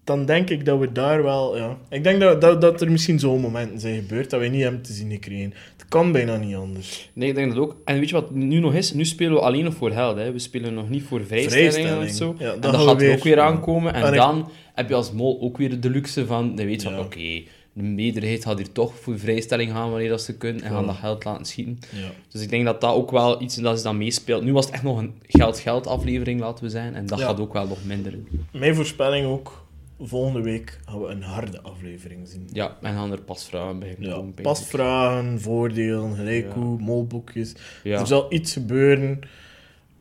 dan 0.04 0.24
denk 0.24 0.50
ik 0.50 0.64
dat 0.64 0.78
we 0.78 0.92
daar 0.92 1.22
wel, 1.22 1.56
ja. 1.56 1.76
Ik 1.90 2.04
denk 2.04 2.20
dat, 2.20 2.40
dat, 2.40 2.60
dat 2.60 2.80
er 2.80 2.90
misschien 2.90 3.18
zo'n 3.18 3.40
momenten 3.40 3.80
zijn 3.80 3.94
gebeurd 3.94 4.30
dat 4.30 4.40
wij 4.40 4.48
niet 4.48 4.62
hebben 4.62 4.82
te 4.82 4.92
zien 4.92 5.10
gekregen. 5.10 5.52
Het 5.76 5.86
kan 5.88 6.12
bijna 6.12 6.36
niet 6.36 6.54
anders. 6.54 7.10
Nee, 7.12 7.28
ik 7.28 7.34
denk 7.34 7.54
dat 7.54 7.62
ook. 7.62 7.76
En 7.84 7.98
weet 7.98 8.08
je 8.08 8.14
wat 8.14 8.30
nu 8.30 8.58
nog 8.58 8.74
is? 8.74 8.92
Nu 8.92 9.04
spelen 9.04 9.32
we 9.32 9.40
alleen 9.40 9.64
nog 9.64 9.74
voor 9.74 9.90
geld. 9.90 10.16
Hè. 10.16 10.32
We 10.32 10.38
spelen 10.38 10.74
nog 10.74 10.88
niet 10.88 11.02
voor 11.02 11.24
vrijstellingen 11.26 11.72
Vrijstelling. 11.72 12.10
of 12.10 12.16
zo. 12.38 12.44
Ja, 12.44 12.52
en 12.52 12.60
dat 12.60 12.74
gaan 12.74 12.84
gaat 12.86 12.96
weer- 13.00 13.16
ook 13.16 13.22
weer 13.24 13.40
aankomen. 13.40 13.94
En 13.94 14.02
En 14.02 14.12
ik- 14.12 14.18
dan 14.18 14.50
heb 14.74 14.88
je 14.88 14.94
als 14.94 15.12
mol 15.12 15.40
ook 15.40 15.56
weer 15.56 15.80
de 15.80 15.90
luxe 15.90 16.26
van... 16.26 16.52
Je 16.56 16.64
weet 16.64 16.82
Ja. 16.82 16.98
oké, 17.00 17.42
de 17.72 17.82
meerderheid 17.82 18.44
gaat 18.44 18.58
hier 18.58 18.72
toch 18.72 18.94
voor 18.98 19.18
vrijstelling 19.18 19.70
gaan 19.70 19.90
wanneer 19.90 20.08
dat 20.08 20.22
ze 20.22 20.36
kunnen. 20.36 20.62
En 20.62 20.70
gaan 20.70 20.86
dat 20.86 20.96
geld 20.96 21.24
laten 21.24 21.44
schieten. 21.44 21.78
Ja. 21.90 22.10
Dus 22.28 22.42
ik 22.42 22.48
denk 22.48 22.64
dat 22.64 22.80
dat 22.80 22.94
ook 22.94 23.10
wel 23.10 23.42
iets 23.42 23.56
is 23.56 23.62
dat 23.62 23.76
ze 23.78 23.84
dan 23.84 23.98
meespeelt. 23.98 24.44
Nu 24.44 24.52
was 24.52 24.64
het 24.64 24.74
echt 24.74 24.82
nog 24.82 24.98
een 24.98 25.14
geld-geld 25.22 25.86
aflevering, 25.86 26.40
laten 26.40 26.64
we 26.64 26.70
zijn. 26.70 26.94
En 26.94 27.06
dat 27.06 27.18
Ja. 27.18 27.24
gaat 27.26 27.40
ook 27.40 27.52
wel 27.52 27.66
nog 27.66 27.84
minder. 27.84 28.18
Mijn 28.52 28.74
voorspelling 28.74 29.26
ook, 29.26 29.64
volgende 30.00 30.40
week 30.40 30.80
gaan 30.84 31.00
we 31.00 31.06
een 31.08 31.22
harde 31.22 31.60
aflevering 31.62 32.28
zien. 32.28 32.48
Ja, 32.52 32.76
en 32.82 32.94
gaan 32.94 33.12
er 33.12 33.20
pasvragen 33.20 33.78
bij 33.78 33.96
Ja, 33.98 34.12
komen. 34.14 34.34
pasvragen, 34.42 35.40
voordelen, 35.40 36.78
molboekjes. 36.80 37.54
Ja. 37.82 38.00
Er 38.00 38.06
zal 38.06 38.32
iets 38.32 38.52
gebeuren 38.52 39.20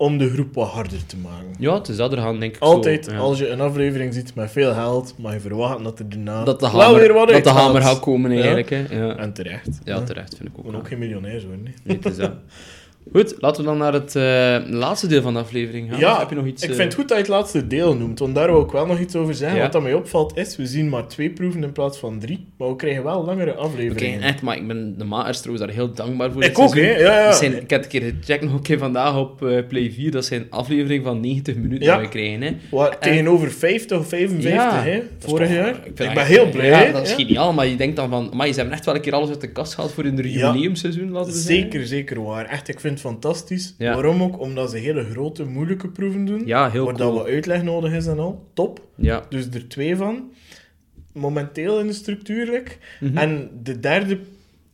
om 0.02 0.18
de 0.18 0.30
groep 0.30 0.54
wat 0.56 0.68
harder 0.70 1.06
te 1.06 1.18
maken. 1.18 1.48
ja, 1.60 1.74
het 1.74 1.88
is 1.88 1.96
dat 1.96 2.12
er 2.12 2.18
gaan, 2.18 2.40
denk 2.40 2.56
ik 2.56 2.62
Altijd, 2.62 3.06
zo, 3.06 3.12
ja. 3.12 3.18
als 3.18 3.38
je 3.40 3.48
een 3.50 3.62
aflevering 3.62 4.14
ziet 4.14 4.36
met 4.36 4.52
veel 4.52 4.74
geld, 4.74 5.14
mag 5.18 5.34
je 5.34 5.40
verwachten 5.40 5.84
dat 5.84 6.00
er 6.00 6.10
daarna 6.10 6.44
Dat 6.44 6.60
de 6.60 6.66
hamer, 6.68 7.00
weer 7.00 7.14
wat 7.14 7.30
dat 7.30 7.44
de 7.44 7.50
hamer 7.50 7.82
gaat 7.82 8.00
komen, 8.00 8.32
Ja. 8.32 8.38
eigenlijk. 8.38 8.70
Hè. 8.70 8.78
Ja. 9.06 9.16
En 9.18 9.34
terecht. 9.34 9.80
ja, 9.84 10.02
terecht, 10.02 10.36
vind 10.38 10.50
ik 10.50 10.58
ook. 10.58 10.66
wel. 10.72 10.76
ook 10.80 10.88
geen 10.88 11.00
miljonairs 11.00 11.44
worden. 11.46 11.64
Nee, 11.84 11.96
het 11.98 12.06
is 12.06 12.16
dat. 12.18 12.32
Goed, 13.14 13.36
laten 13.40 13.62
we 13.64 13.68
dan 13.70 13.78
naar 13.78 13.94
het 13.94 14.16
eh, 14.16 14.58
laatste 14.80 15.08
deel 15.08 15.22
van 15.22 15.34
de 15.34 15.40
aflevering 15.40 15.90
gaan. 15.90 16.00
Ja, 16.00 16.20
heb 16.20 16.30
je 16.30 16.36
nog 16.36 16.46
iets... 16.46 16.64
ik 16.64 16.70
eh, 16.70 16.76
vind 16.76 16.88
het 16.88 17.00
goed 17.00 17.08
dat 17.08 17.18
je 17.18 17.24
het 17.24 17.32
laatste 17.34 17.68
deel 17.68 17.96
noemt, 17.96 18.20
want 18.20 18.36
daar 18.36 18.52
wil 18.52 18.62
ik 18.62 18.72
wel 18.72 18.86
nog 18.86 19.00
iets 19.00 19.16
over 19.16 19.34
zeggen. 19.36 19.58
Ja. 19.58 19.64
Wat 19.64 19.72
dat 19.72 19.82
mij 19.82 19.94
opvalt 19.94 20.38
is, 20.38 20.56
we 20.58 20.66
zien 20.66 20.90
maar 20.90 21.08
twee 21.08 21.30
proeven 21.30 21.64
in 21.64 21.72
plaats 21.72 21.98
van 21.98 22.20
drie, 22.20 22.48
maar 22.58 22.68
we 22.70 22.76
krijgen 22.76 23.04
wel 23.04 23.26
langere 23.26 23.52
Oké, 23.52 23.60
afleveringen. 23.60 24.22
echt, 24.22 24.42
maar 24.42 24.58
ik 24.58 24.68
ben 24.68 24.98
de 24.98 25.04
makers 25.04 25.40
trouwens 25.42 25.66
daar 25.68 25.76
heel 25.76 25.94
dankbaar 25.94 26.32
voor. 26.32 26.44
Ik 26.44 26.60
ook, 26.60 26.76
hè? 26.76 26.98
Ja, 26.98 27.32
zijn, 27.32 27.62
ik 27.62 27.70
heb 27.70 27.84
een 27.84 27.90
keer 27.90 28.14
gecheckt 28.20 28.44
nog 28.44 28.54
een 28.54 28.62
keer 28.62 28.78
vandaag 28.78 29.18
op 29.18 29.46
eh, 29.46 29.68
Play 29.68 29.92
4. 29.92 30.12
Dat 30.12 30.26
zijn 30.26 30.46
afleveringen 30.50 31.04
van 31.04 31.20
90 31.20 31.56
minuten 31.56 31.86
Ja. 31.86 31.94
die 31.98 32.04
we 32.06 32.10
krijgen. 32.12 32.42
Hè. 32.42 32.52
Wat, 32.72 32.98
tegenover 33.02 33.52
50 33.52 33.98
of 34.00 34.08
55, 34.08 34.54
Ja, 34.54 34.84
hè? 34.84 35.02
Vorig 35.20 35.48
toch- 35.48 35.56
jaar. 35.58 35.76
ik 35.86 35.96
ben 35.96 36.26
heel 36.26 36.50
blij. 36.50 36.68
Ja, 36.86 36.92
dat 36.92 37.08
is 37.08 37.14
geniaal, 37.14 37.54
maar 37.54 37.68
je 37.68 37.76
denkt 37.76 37.96
dan 37.96 38.10
van... 38.10 38.32
Maar 38.34 38.48
ze 38.48 38.54
hebben 38.54 38.74
echt 38.74 38.86
wel 38.86 38.96
een 38.96 39.02
keer 39.02 39.14
alles 39.14 39.30
uit 39.30 39.42
de 39.42 39.52
kast 39.52 39.74
gehaald 39.74 39.92
voor 39.94 40.04
hun 40.04 40.18
Ja. 40.18 40.24
jubileumseizoen, 40.24 41.12
laten 41.12 41.32
we 41.32 41.38
zeggen. 41.40 41.62
Zeker, 41.62 41.86
zeker 41.88 42.24
waar. 42.24 42.46
Echt, 42.46 42.68
ik 42.68 42.80
vind 42.80 42.91
het 42.92 43.00
fantastisch. 43.00 43.76
Ja. 43.78 43.94
Waarom 43.94 44.24
ook? 44.24 44.40
Omdat 44.40 44.72
ze 44.72 44.78
hele 44.78 45.04
grote, 45.04 45.46
moeilijke 45.46 45.88
proeven 45.88 46.26
doen. 46.26 46.42
Ja, 46.46 46.70
heel 46.70 46.86
waar 46.86 46.94
cool. 46.94 47.14
dat 47.14 47.18
wat 47.18 47.32
uitleg 47.32 47.64
nodig 47.64 47.92
is 47.94 48.08
en 48.08 48.20
al. 48.20 48.48
Top. 48.54 48.88
Ja. 48.96 49.26
Dus 49.30 49.48
er 49.54 49.68
twee 49.68 49.96
van. 49.96 50.32
Momenteel 51.14 51.80
in 51.80 51.88
de 51.88 51.94
structuurlijk. 51.94 52.78
Mhm. 53.00 53.18
En 53.18 53.50
de 53.64 53.80
derde 53.80 54.20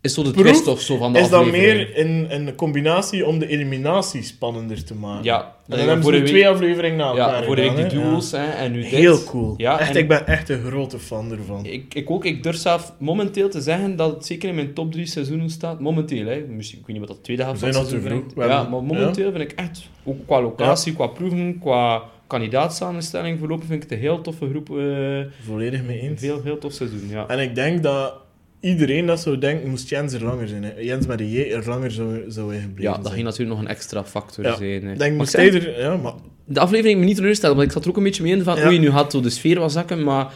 Is 0.07 0.13
zo 0.13 0.23
de 0.23 0.31
proef 0.31 0.43
twist 0.45 0.67
of 0.67 0.81
zo 0.81 0.97
van 0.97 1.13
de 1.13 1.19
is 1.19 1.31
aflevering. 1.31 1.93
meer 1.93 1.99
een, 2.05 2.27
een 2.29 2.55
combinatie 2.55 3.25
om 3.25 3.39
de 3.39 3.47
eliminatie 3.47 4.23
spannender 4.23 4.83
te 4.83 4.95
maken. 4.95 5.23
Ja. 5.23 5.41
En 5.41 5.45
Dat 5.67 5.77
dan 5.79 5.87
hebben 5.87 5.95
ze 5.97 6.01
vorige 6.03 6.19
nu 6.23 6.31
week- 6.31 6.41
twee 6.41 6.47
afleveringen 6.53 6.97
na 6.97 7.07
elkaar 7.09 7.39
Ja, 7.39 7.43
vorige 7.43 7.73
week 7.73 7.89
die 7.89 7.99
duels 7.99 8.31
hè, 8.31 8.45
en 8.49 8.71
nu 8.71 8.81
dit. 8.81 8.89
Heel 8.89 9.23
cool. 9.23 9.53
Ja, 9.57 9.79
echt, 9.79 9.89
en- 9.95 10.01
ik 10.01 10.07
ben 10.07 10.27
echt 10.27 10.49
een 10.49 10.61
grote 10.65 10.99
fan 10.99 11.31
ervan. 11.31 11.65
Ik, 11.65 11.93
ik 11.93 12.09
ook, 12.09 12.25
ik 12.25 12.43
durf 12.43 12.55
zelf 12.55 12.93
momenteel 12.99 13.49
te 13.49 13.61
zeggen 13.61 13.95
dat 13.95 14.13
het 14.13 14.25
zeker 14.25 14.49
in 14.49 14.55
mijn 14.55 14.73
top 14.73 14.91
3 14.91 15.05
seizoenen 15.05 15.49
staat. 15.49 15.79
Momenteel, 15.79 16.25
hè. 16.25 16.39
Misschien, 16.47 16.79
ik 16.79 16.85
weet 16.87 16.97
niet 16.97 17.07
wat 17.07 17.15
dat 17.15 17.23
tweede 17.23 17.43
helft 17.43 17.59
van 17.59 17.73
seizoen 17.73 17.99
vroeg. 18.01 18.09
brengt. 18.09 18.33
Ja, 18.35 18.41
hebben- 18.55 18.71
maar 18.71 18.83
momenteel 18.83 19.31
vind 19.31 19.43
ik 19.43 19.59
echt, 19.59 19.89
ook 20.03 20.17
qua 20.25 20.41
locatie, 20.41 20.93
qua 20.93 21.07
proeven, 21.07 21.59
qua 21.59 22.01
kandidaatsamenstelling 22.27 23.39
voorlopig 23.39 23.65
vind 23.67 23.83
ik 23.83 23.89
het 23.89 23.97
een 23.99 24.03
heel 24.05 24.21
toffe 24.21 24.49
groep. 24.49 24.69
eh, 24.77 25.45
Volledig 25.45 25.83
mee 25.83 25.99
eens. 25.99 26.21
heel, 26.21 26.41
heel 26.43 26.57
tof 26.57 26.71
seizoen, 26.73 27.07
ja. 27.09 27.27
En 27.27 27.39
ik 27.39 27.55
denk 27.55 27.83
dat 27.83 28.13
iedereen 28.59 29.05
dat 29.05 29.19
zou 29.19 29.37
denken, 29.37 29.69
moest 29.69 29.89
Jens 29.89 30.13
er 30.13 30.23
langer 30.23 30.47
zijn. 30.47 30.63
Hè. 30.63 30.71
Jens 30.79 31.05
met 31.05 31.17
de 31.17 31.31
J 31.31 31.51
er 31.51 31.63
langer 31.67 31.91
zou, 31.91 32.23
zou 32.27 32.53
in 32.55 32.61
gebleven 32.61 32.83
Ja, 32.83 32.91
dat 32.91 33.01
zijn. 33.01 33.13
ging 33.13 33.25
natuurlijk 33.25 33.55
nog 33.57 33.65
een 33.67 33.71
extra 33.71 34.03
factor 34.05 34.43
Ja, 34.45 34.55
zijn. 34.55 34.83
hè. 34.85 34.91
Ik 34.91 34.99
denk, 34.99 35.17
moest 35.17 35.33
hij 35.33 35.53
er... 35.53 35.79
Ja, 35.79 35.95
maar 35.97 36.13
De 36.45 36.59
aflevering 36.59 36.99
me 36.99 37.05
niet 37.05 37.15
teleurstellen, 37.15 37.55
want 37.55 37.67
ik 37.67 37.73
zat 37.73 37.83
er 37.83 37.89
ook 37.89 37.97
een 37.97 38.03
beetje 38.03 38.23
mee 38.23 38.31
in 38.31 38.43
van, 38.43 38.55
Ja. 38.57 38.67
oei, 38.67 38.79
nu 38.79 38.91
gaat 38.91 39.11
zo 39.11 39.21
de 39.21 39.29
sfeer 39.29 39.59
wat 39.59 39.71
zakken, 39.71 40.03
maar 40.03 40.27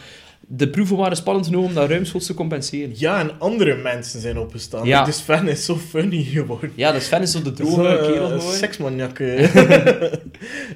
de 0.48 0.70
proeven 0.70 0.98
waren 0.98 1.18
spannend 1.18 1.46
genoeg 1.46 1.66
om 1.66 1.74
dat 1.74 1.90
ruimschoots 1.90 2.26
te 2.26 2.34
compenseren. 2.34 2.92
Ja, 2.96 3.20
en 3.20 3.32
andere 3.40 3.76
mensen 3.76 4.22
zijn 4.22 4.38
opgestaan. 4.38 4.86
Ja. 4.88 5.04
Dus 5.06 5.18
Sven 5.18 5.48
is 5.48 5.66
zo 5.66 5.76
funny 5.76 6.24
geworden. 6.24 6.72
Ja, 6.76 6.92
dus 6.92 7.06
Sven 7.06 7.22
is 7.22 7.32
zo 7.32 7.42
de 7.42 7.54
droge 7.54 7.88
eh, 7.88 7.96
kerel 8.06 8.32
een 8.32 8.42
geworden. 8.72 9.16
eh. 9.18 9.44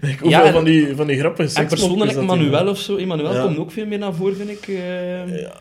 ik 0.11 0.19
Ja, 0.25 0.43
en- 0.45 0.53
van 0.53 0.63
die, 0.63 0.95
van 0.95 1.07
die 1.07 1.17
grappige 1.19 1.59
En 1.59 1.67
persoonlijk 1.67 2.13
dat 2.13 2.23
Manuel 2.25 2.67
of 2.67 2.79
zo. 2.79 2.95
Emmanuel 2.95 3.33
Ja. 3.33 3.41
komt 3.43 3.57
ook 3.57 3.71
veel 3.71 3.85
meer 3.85 3.97
naar 3.99 4.13
voren, 4.13 4.35
vind 4.35 4.49
ik. 4.49 4.67
eh. 4.67 5.41
Ja. 5.41 5.53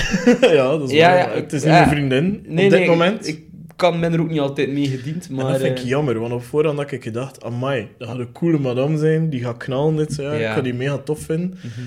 ja, 0.56 0.68
dat 0.78 0.90
is 0.90 0.96
Ja, 0.96 1.08
waar. 1.14 1.18
ja, 1.18 1.34
Het 1.42 1.52
is 1.52 1.62
ja. 1.62 1.68
niet 1.68 1.78
mijn 1.78 1.88
vriendin 1.88 2.42
Nee, 2.46 2.64
op 2.64 2.70
dit 2.70 2.78
nee, 2.80 2.88
moment. 2.88 3.26
Ik 3.28 3.42
kan 3.76 3.98
men 3.98 4.12
er 4.12 4.20
ook 4.20 4.30
niet 4.30 4.40
altijd 4.40 4.72
mee 4.72 4.86
gediend, 4.86 5.28
en 5.28 5.34
maar... 5.34 5.52
dat 5.52 5.60
vind 5.60 5.78
ik 5.78 5.84
eh, 5.84 5.88
jammer, 5.90 6.18
want 6.18 6.32
op 6.32 6.42
voorhand 6.42 6.78
had 6.78 6.90
ik 6.92 7.02
gedacht, 7.02 7.44
amai, 7.44 7.88
dat 7.98 8.08
gaat 8.08 8.18
een 8.18 8.32
coole 8.32 8.58
madame 8.58 8.98
zijn, 8.98 9.30
die 9.30 9.40
gaat 9.42 9.56
knallen 9.56 9.96
dit 9.96 10.16
jaar, 10.16 10.38
Ja. 10.38 10.48
ik 10.48 10.54
ga 10.54 10.60
die 10.60 10.74
mega 10.74 10.98
tof 10.98 11.18
vinden. 11.20 11.58
mhm. 11.62 11.80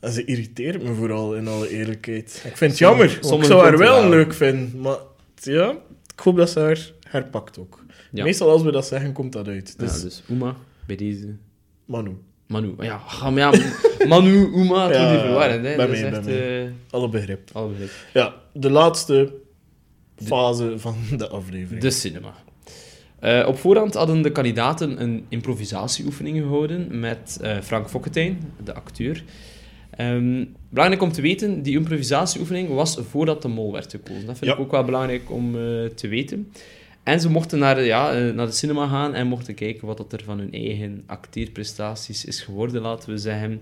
En 0.00 0.12
ze 0.12 0.24
irriteert 0.24 0.82
me 0.82 0.94
vooral, 0.94 1.34
in 1.34 1.48
alle 1.48 1.68
eerlijkheid. 1.70 2.42
Ik 2.46 2.56
vind 2.56 2.70
het 2.70 2.76
Sommige- 2.80 3.18
jammer, 3.20 3.40
ik 3.40 3.44
zou 3.46 3.62
haar 3.62 3.78
wel 3.78 4.08
leuk 4.08 4.34
vinden, 4.34 4.80
maar 4.80 4.96
ja, 5.34 5.70
ik 6.14 6.20
hoop 6.20 6.36
dat 6.36 6.50
ze 6.50 6.58
haar 6.60 6.90
herpakt 7.08 7.58
ook. 7.58 7.84
Ja. 8.10 8.24
Meestal 8.24 8.50
als 8.50 8.62
we 8.62 8.70
dat 8.72 8.86
zeggen, 8.86 9.12
komt 9.12 9.32
dat 9.32 9.48
uit. 9.48 9.74
Ja, 9.78 9.84
Dus, 9.84 10.00
dus 10.02 10.22
Uma, 10.30 10.56
bij 10.86 10.96
deze... 10.96 11.36
Manu, 11.84 12.10
Manu. 12.52 12.74
Ja, 12.80 12.98
ga 13.06 13.30
maar 13.30 13.52
ja, 13.52 13.70
Manu, 14.08 14.50
Uma, 14.54 14.86
het 14.88 14.96
Ja, 14.96 15.12
niet. 15.56 15.64
Hè. 15.64 15.76
Dat 15.76 15.88
is 15.88 16.02
echt... 16.02 16.26
eh, 16.26 16.70
alle 16.90 17.08
begrip. 17.08 17.50
alle 17.52 17.68
begrip. 17.68 17.90
Ja, 18.12 18.34
de 18.52 18.70
laatste 18.70 19.32
fase 20.24 20.74
van 20.76 20.94
de 21.16 21.28
aflevering. 21.28 21.80
De 21.82 21.90
cinema. 21.90 22.34
Eh, 23.20 23.44
op 23.48 23.58
voorhand 23.58 23.94
hadden 23.94 24.22
de 24.22 24.32
kandidaten 24.32 25.02
een 25.02 25.24
improvisatieoefening 25.28 26.38
gehouden 26.38 27.00
met 27.00 27.38
eh, 27.42 27.56
Frank 27.62 27.88
Fokketijn, 27.88 28.52
de 28.64 28.74
acteur. 28.74 29.24
Ehm, 29.90 30.44
belangrijk 30.68 31.02
om 31.02 31.12
te 31.12 31.20
weten, 31.22 31.62
die 31.62 31.76
improvisatieoefening 31.76 32.68
was 32.68 32.98
voordat 33.10 33.42
de 33.42 33.48
mol 33.48 33.72
werd 33.72 33.90
gekozen. 33.90 34.26
Dat 34.26 34.38
vind 34.38 34.50
Ja. 34.50 34.56
ik 34.56 34.62
ook 34.62 34.70
wel 34.70 34.84
belangrijk 34.84 35.30
om 35.30 35.52
te 35.94 36.08
weten. 36.08 36.52
En 37.02 37.20
ze 37.20 37.30
mochten 37.30 37.58
naar, 37.58 37.82
ja, 37.84 38.12
eh, 38.14 38.34
naar 38.34 38.46
de 38.46 38.52
cinema 38.52 38.86
gaan 38.86 39.14
en 39.14 39.26
mochten 39.26 39.54
kijken 39.54 39.86
wat 39.86 39.96
dat 39.96 40.12
er 40.12 40.22
van 40.24 40.38
hun 40.38 40.52
eigen 40.52 41.02
acteerprestaties 41.06 42.24
is 42.24 42.40
geworden, 42.40 42.82
laten 42.82 43.10
we 43.10 43.16
zeggen. 43.18 43.60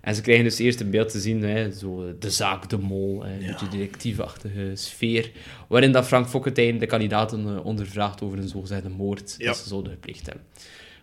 En 0.00 0.14
ze 0.14 0.20
krijgen 0.22 0.44
dus 0.44 0.58
eerst 0.58 0.80
een 0.80 0.90
beeld 0.90 1.08
te 1.08 1.20
zien, 1.20 1.42
hè, 1.42 1.72
zo 1.72 2.04
eh, 2.06 2.12
de 2.18 2.30
zaak, 2.30 2.68
de 2.68 2.78
mol, 2.78 3.22
hè, 3.24 3.32
een 3.34 3.40
Ja. 3.42 3.46
beetje 3.50 3.68
directiefachtige 3.68 4.70
sfeer, 4.74 5.30
waarin 5.68 5.92
dat 5.92 6.06
Frank 6.06 6.28
Fokketijn 6.28 6.78
de 6.78 6.86
kandidaten 6.86 7.46
eh, 7.46 7.64
ondervraagt 7.64 8.22
over 8.22 8.38
een 8.38 8.48
zogezegde 8.48 8.88
moord 8.88 9.34
Ja. 9.38 9.46
dat 9.46 9.56
ze 9.56 9.68
zouden 9.68 9.92
gepleegd 9.92 10.26
hebben. 10.26 10.44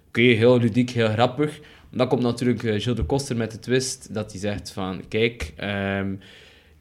Oké, 0.07 0.21
heel 0.21 0.59
ludiek, 0.59 0.89
heel 0.89 1.07
grappig. 1.09 1.59
Dan 1.91 2.07
komt 2.07 2.21
natuurlijk 2.21 2.63
eh, 2.63 2.81
Gilles 2.81 2.97
de 2.97 3.03
Koster 3.03 3.35
met 3.37 3.51
de 3.51 3.59
twist 3.59 4.13
dat 4.13 4.31
hij 4.31 4.39
zegt 4.39 4.71
van, 4.71 5.03
kijk, 5.07 5.53
ehm, 5.55 6.15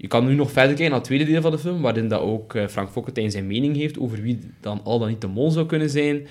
je 0.02 0.08
kan 0.08 0.26
nu 0.26 0.34
nog 0.34 0.50
verder 0.52 0.68
kijken 0.70 0.84
naar 0.90 0.98
het 0.98 1.04
tweede 1.04 1.24
deel 1.24 1.40
van 1.40 1.50
de 1.50 1.58
film, 1.58 1.82
waarin 1.82 2.08
dat 2.08 2.20
ook 2.20 2.54
eh, 2.54 2.66
Frank 2.66 2.90
Fokketijn 2.90 3.30
zijn 3.30 3.46
mening 3.46 3.76
heeft 3.76 3.98
over 3.98 4.22
wie 4.22 4.38
dan 4.60 4.80
al 4.84 4.98
dan 4.98 5.08
niet 5.08 5.20
de 5.20 5.26
mol 5.26 5.50
zou 5.50 5.66
kunnen 5.66 5.90
zijn. 5.90 6.26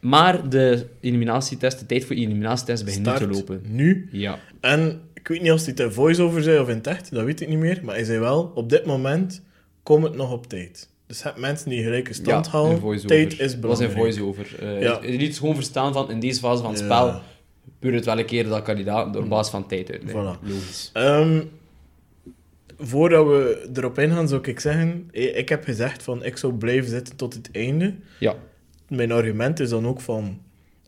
Maar 0.00 0.48
de 0.48 0.86
eliminatietest, 1.00 1.78
de 1.78 1.86
tijd 1.86 2.04
voor 2.04 2.16
eliminatietest 2.16 2.84
begint 2.84 3.06
nu 3.06 3.12
te 3.16 3.28
lopen. 3.28 3.62
Nu. 3.68 4.08
Ja. 4.12 4.38
En 4.60 5.00
ik 5.14 5.28
weet 5.28 5.42
niet 5.42 5.52
of 5.52 5.58
hij 5.60 5.68
het 5.70 5.80
in 5.80 5.92
voice-over 5.92 6.42
zei 6.42 6.58
of 6.58 6.68
in 6.68 6.76
het 6.76 6.86
echt, 6.86 7.10
dat 7.10 7.24
weet 7.24 7.40
ik 7.40 7.48
niet 7.48 7.58
meer. 7.58 7.80
Maar 7.82 7.94
hij 7.94 8.04
zei 8.04 8.18
wel, 8.18 8.52
op 8.54 8.68
dit 8.70 8.84
moment 8.86 9.42
komt 9.82 10.04
het 10.04 10.14
nog 10.14 10.32
op 10.32 10.46
tijd. 10.46 10.88
Dus 11.06 11.22
heb 11.22 11.36
mensen 11.36 11.70
die 11.70 11.82
gelijke 11.82 12.12
stand 12.14 12.44
ja, 12.46 12.50
houden. 12.52 13.06
Tijd 13.06 13.32
is 13.32 13.38
Dat 13.38 13.46
was 13.46 13.58
belangrijk. 13.78 13.92
voice-over. 13.92 14.56
Eh, 14.60 14.82
Ja. 14.82 14.98
Je 15.02 15.16
liet 15.18 15.38
gewoon 15.38 15.54
verstaan 15.54 15.92
van, 15.92 16.10
in 16.10 16.20
deze 16.20 16.40
fase 16.40 16.62
van 16.62 16.70
het 16.70 16.80
Ja. 16.80 16.84
spel 16.86 17.20
gebeurt 17.74 17.94
het 17.94 18.04
wel 18.04 18.18
een 18.18 18.24
keer 18.24 18.44
dat 18.48 18.62
kandidaat 18.62 19.12
door 19.12 19.28
basis 19.28 19.50
van 19.50 19.66
tijd 19.66 19.90
uitleggen. 19.90 20.36
Voilà. 20.36 20.48
Logisch. 20.48 20.90
Ehm, 20.92 21.40
voordat 22.80 23.26
we 23.26 23.68
erop 23.74 23.98
ingaan, 23.98 24.28
zou 24.28 24.42
ik 24.48 24.60
zeggen... 24.60 25.08
eh, 25.12 25.36
Ik 25.38 25.48
heb 25.48 25.64
gezegd 25.64 26.02
van, 26.02 26.24
ik 26.24 26.36
zou 26.36 26.52
blijven 26.52 26.90
zitten 26.90 27.16
tot 27.16 27.34
het 27.34 27.48
einde. 27.52 27.94
Ja. 28.18 28.34
Mijn 28.88 29.12
argument 29.12 29.60
is 29.60 29.68
dan 29.68 29.86
ook 29.86 30.00
van... 30.00 30.40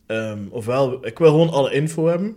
ehm, 0.06 0.38
ofwel, 0.50 1.06
ik 1.06 1.18
wil 1.18 1.30
gewoon 1.30 1.50
alle 1.50 1.72
info 1.72 2.06
hebben. 2.06 2.36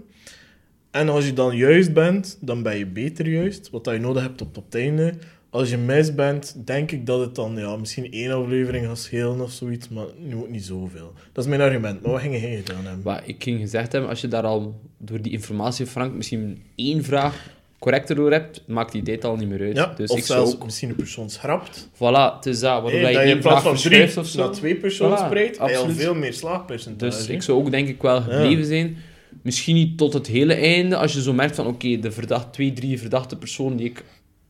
En 0.91 1.09
als 1.09 1.25
je 1.25 1.33
dan 1.33 1.55
juist 1.57 1.93
bent, 1.93 2.37
dan 2.41 2.63
ben 2.63 2.77
je 2.77 2.85
beter 2.85 3.27
juist. 3.29 3.69
Wat 3.69 3.83
dat 3.83 3.93
je 3.93 3.99
nodig 3.99 4.21
hebt 4.23 4.41
op, 4.41 4.57
op 4.57 4.65
het 4.65 4.75
einde. 4.75 5.13
Als 5.49 5.69
je 5.69 5.77
mis 5.77 6.15
bent, 6.15 6.55
denk 6.65 6.91
ik 6.91 7.05
dat 7.05 7.19
het 7.19 7.35
dan 7.35 7.55
ja, 7.57 7.75
misschien 7.75 8.11
één 8.11 8.31
aflevering 8.31 8.85
gaat 8.85 8.99
schelen 8.99 9.41
of 9.41 9.51
zoiets. 9.51 9.89
Maar 9.89 10.05
nu 10.19 10.35
ook 10.35 10.49
niet 10.49 10.65
zoveel. 10.65 11.13
Dat 11.31 11.43
is 11.43 11.49
mijn 11.49 11.61
argument. 11.61 12.01
Maar 12.01 12.11
wat 12.11 12.21
ging 12.21 12.39
jij 12.41 12.55
gedaan 12.55 12.85
hebben? 12.85 13.03
Wat 13.03 13.21
ik 13.25 13.43
ging 13.43 13.59
gezegd 13.59 13.91
hebben, 13.91 14.09
als 14.09 14.21
je 14.21 14.27
daar 14.27 14.43
al 14.43 14.79
door 14.97 15.21
die 15.21 15.31
informatie, 15.31 15.85
Frank, 15.85 16.13
misschien 16.13 16.61
één 16.75 17.03
vraag 17.03 17.49
correcter 17.85 18.15
door 18.15 18.31
hebt, 18.31 18.63
maakt 18.67 18.91
die 18.91 19.01
tijd 19.01 19.23
al 19.23 19.35
niet 19.35 19.49
meer 19.49 19.61
uit. 19.61 19.75
Ja, 19.75 19.93
dus 19.95 20.09
of 20.09 20.17
ik 20.17 20.25
zelfs 20.25 20.53
ook... 20.53 20.63
misschien 20.63 20.89
een 20.89 20.95
persoon 20.95 21.29
schrapt. 21.29 21.89
Voilà, 21.93 22.35
het 22.35 22.45
is 22.45 22.59
dat. 22.59 22.81
Waardoor 22.81 23.01
Hey, 23.01 23.11
je 23.11 23.17
dat 23.17 23.27
je 23.27 23.33
in 23.33 23.39
plaats 23.39 23.63
van 23.63 23.75
drie 23.75 23.89
verschuift 23.89 24.17
of 24.17 24.27
zo. 24.27 24.39
naar 24.39 24.51
twee 24.51 24.75
personen 24.75 25.17
Voilà, 25.17 25.25
spreekt, 25.25 25.59
al 25.59 25.89
veel 25.89 26.15
meer 26.15 26.33
slaagpercentage. 26.33 27.17
Dus 27.17 27.27
ik 27.27 27.41
zou 27.41 27.57
ook 27.57 27.71
denk 27.71 27.87
ik 27.87 28.01
wel 28.01 28.21
gebleven 28.21 28.65
zijn. 28.65 28.97
Misschien 29.41 29.75
niet 29.75 29.97
tot 29.97 30.13
het 30.13 30.27
hele 30.27 30.53
einde, 30.53 30.95
als 30.95 31.13
je 31.13 31.21
zo 31.21 31.33
merkt 31.33 31.55
van 31.55 31.67
oké, 31.67 31.99
de 31.99 32.11
verdacht, 32.11 32.53
twee, 32.53 32.73
drie 32.73 32.99
verdachte 32.99 33.37
personen 33.37 33.77
die 33.77 33.89
ik 33.89 34.03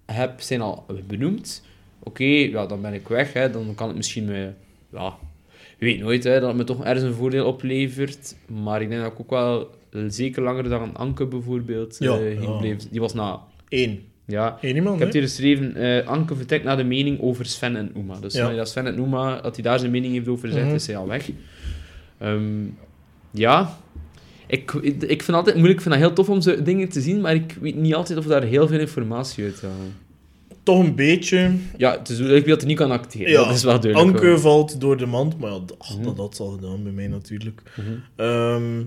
heb, 0.05 0.41
zijn 0.41 0.61
al 0.61 0.85
benoemd. 1.07 1.63
Oké, 2.03 2.23
ja, 2.23 2.65
dan 2.65 2.81
ben 2.81 2.93
ik 2.93 3.07
weg. 3.07 3.33
Hè. 3.33 3.49
Dan 3.49 3.75
kan 3.75 3.87
het 3.87 3.97
misschien 3.97 4.25
me... 4.25 4.49
Ja, 4.91 5.17
je 5.77 5.85
weet 5.85 5.99
nooit 5.99 6.23
hè, 6.23 6.39
dat 6.39 6.47
het 6.47 6.57
me 6.57 6.63
toch 6.63 6.83
ergens 6.83 7.03
een 7.03 7.13
voordeel 7.13 7.45
oplevert. 7.45 8.35
Maar 8.63 8.81
ik 8.81 8.89
denk 8.89 9.01
dat 9.01 9.11
ik 9.11 9.19
ook 9.19 9.29
wel 9.29 9.69
zeker 10.07 10.43
langer 10.43 10.69
dan 10.69 10.95
Anke 10.95 11.25
bijvoorbeeld 11.25 11.95
Ja, 11.99 12.17
eh, 12.17 12.41
ja. 12.41 12.51
blijven. 12.57 12.87
Die 12.91 12.99
was 12.99 13.13
na... 13.13 13.39
Eén. 13.69 14.03
Ja, 14.27 14.57
Eén 14.61 14.75
iemand, 14.75 14.95
ik 14.95 15.01
heb 15.03 15.13
hier 15.13 15.21
geschreven, 15.21 15.75
eh, 15.75 16.07
Anke 16.07 16.35
vertrekt 16.35 16.63
naar 16.63 16.77
de 16.77 16.83
mening 16.83 17.21
over 17.21 17.45
Sven 17.45 17.75
en 17.75 17.91
Uma. 17.97 18.19
Dus 18.19 18.33
Ja. 18.33 18.53
dat 18.53 18.69
Sven 18.69 18.85
en 18.85 18.99
Uma, 18.99 19.41
dat 19.41 19.55
hij 19.55 19.63
daar 19.63 19.79
zijn 19.79 19.91
mening 19.91 20.13
heeft 20.13 20.27
over 20.27 20.47
gezegd, 20.47 20.65
Mhm. 20.65 20.75
is 20.75 20.87
hij 20.87 20.97
al 20.97 21.07
weg. 21.07 21.29
Ehm, 22.17 22.41
ja, 23.31 23.77
ik, 24.47 24.71
ik, 24.73 24.93
ik 25.01 25.07
vind 25.07 25.25
het 25.27 25.35
altijd 25.35 25.55
moeilijk, 25.55 25.77
ik 25.77 25.81
vind 25.81 25.95
het 25.95 26.03
heel 26.03 26.13
tof 26.13 26.29
om 26.29 26.41
zo 26.41 26.61
dingen 26.63 26.89
te 26.89 27.01
zien, 27.01 27.21
maar 27.21 27.35
ik 27.35 27.57
weet 27.61 27.75
niet 27.75 27.95
altijd 27.95 28.17
of 28.19 28.25
daar 28.25 28.43
heel 28.43 28.67
veel 28.67 28.79
informatie 28.79 29.43
uit 29.43 29.61
halen. 29.61 29.93
Toch 30.63 30.79
een 30.83 30.95
beetje. 30.95 31.51
Ja, 31.77 31.97
het 31.97 32.09
is, 32.09 32.19
ik 32.19 32.25
weet 32.27 32.45
dat 32.47 32.59
hij 32.59 32.69
niet 32.69 32.77
kan 32.77 32.91
acteren, 32.91 33.31
Ja, 33.31 33.45
dat 33.45 33.55
is 33.55 33.63
wel 33.63 33.79
duidelijk. 33.79 34.13
Anke 34.15 34.27
hoor. 34.27 34.39
valt 34.39 34.81
door 34.81 34.97
de 34.97 35.05
mand, 35.05 35.39
maar 35.39 35.51
ja, 35.51 35.59
Mhm. 35.95 36.03
dat 36.03 36.17
had 36.17 36.35
ze 36.35 36.43
al 36.43 36.49
gedaan 36.49 36.83
bij 36.83 36.91
mij 36.91 37.07
natuurlijk. 37.07 37.61
Mhm. 37.75 37.89
Ehm, 38.15 38.81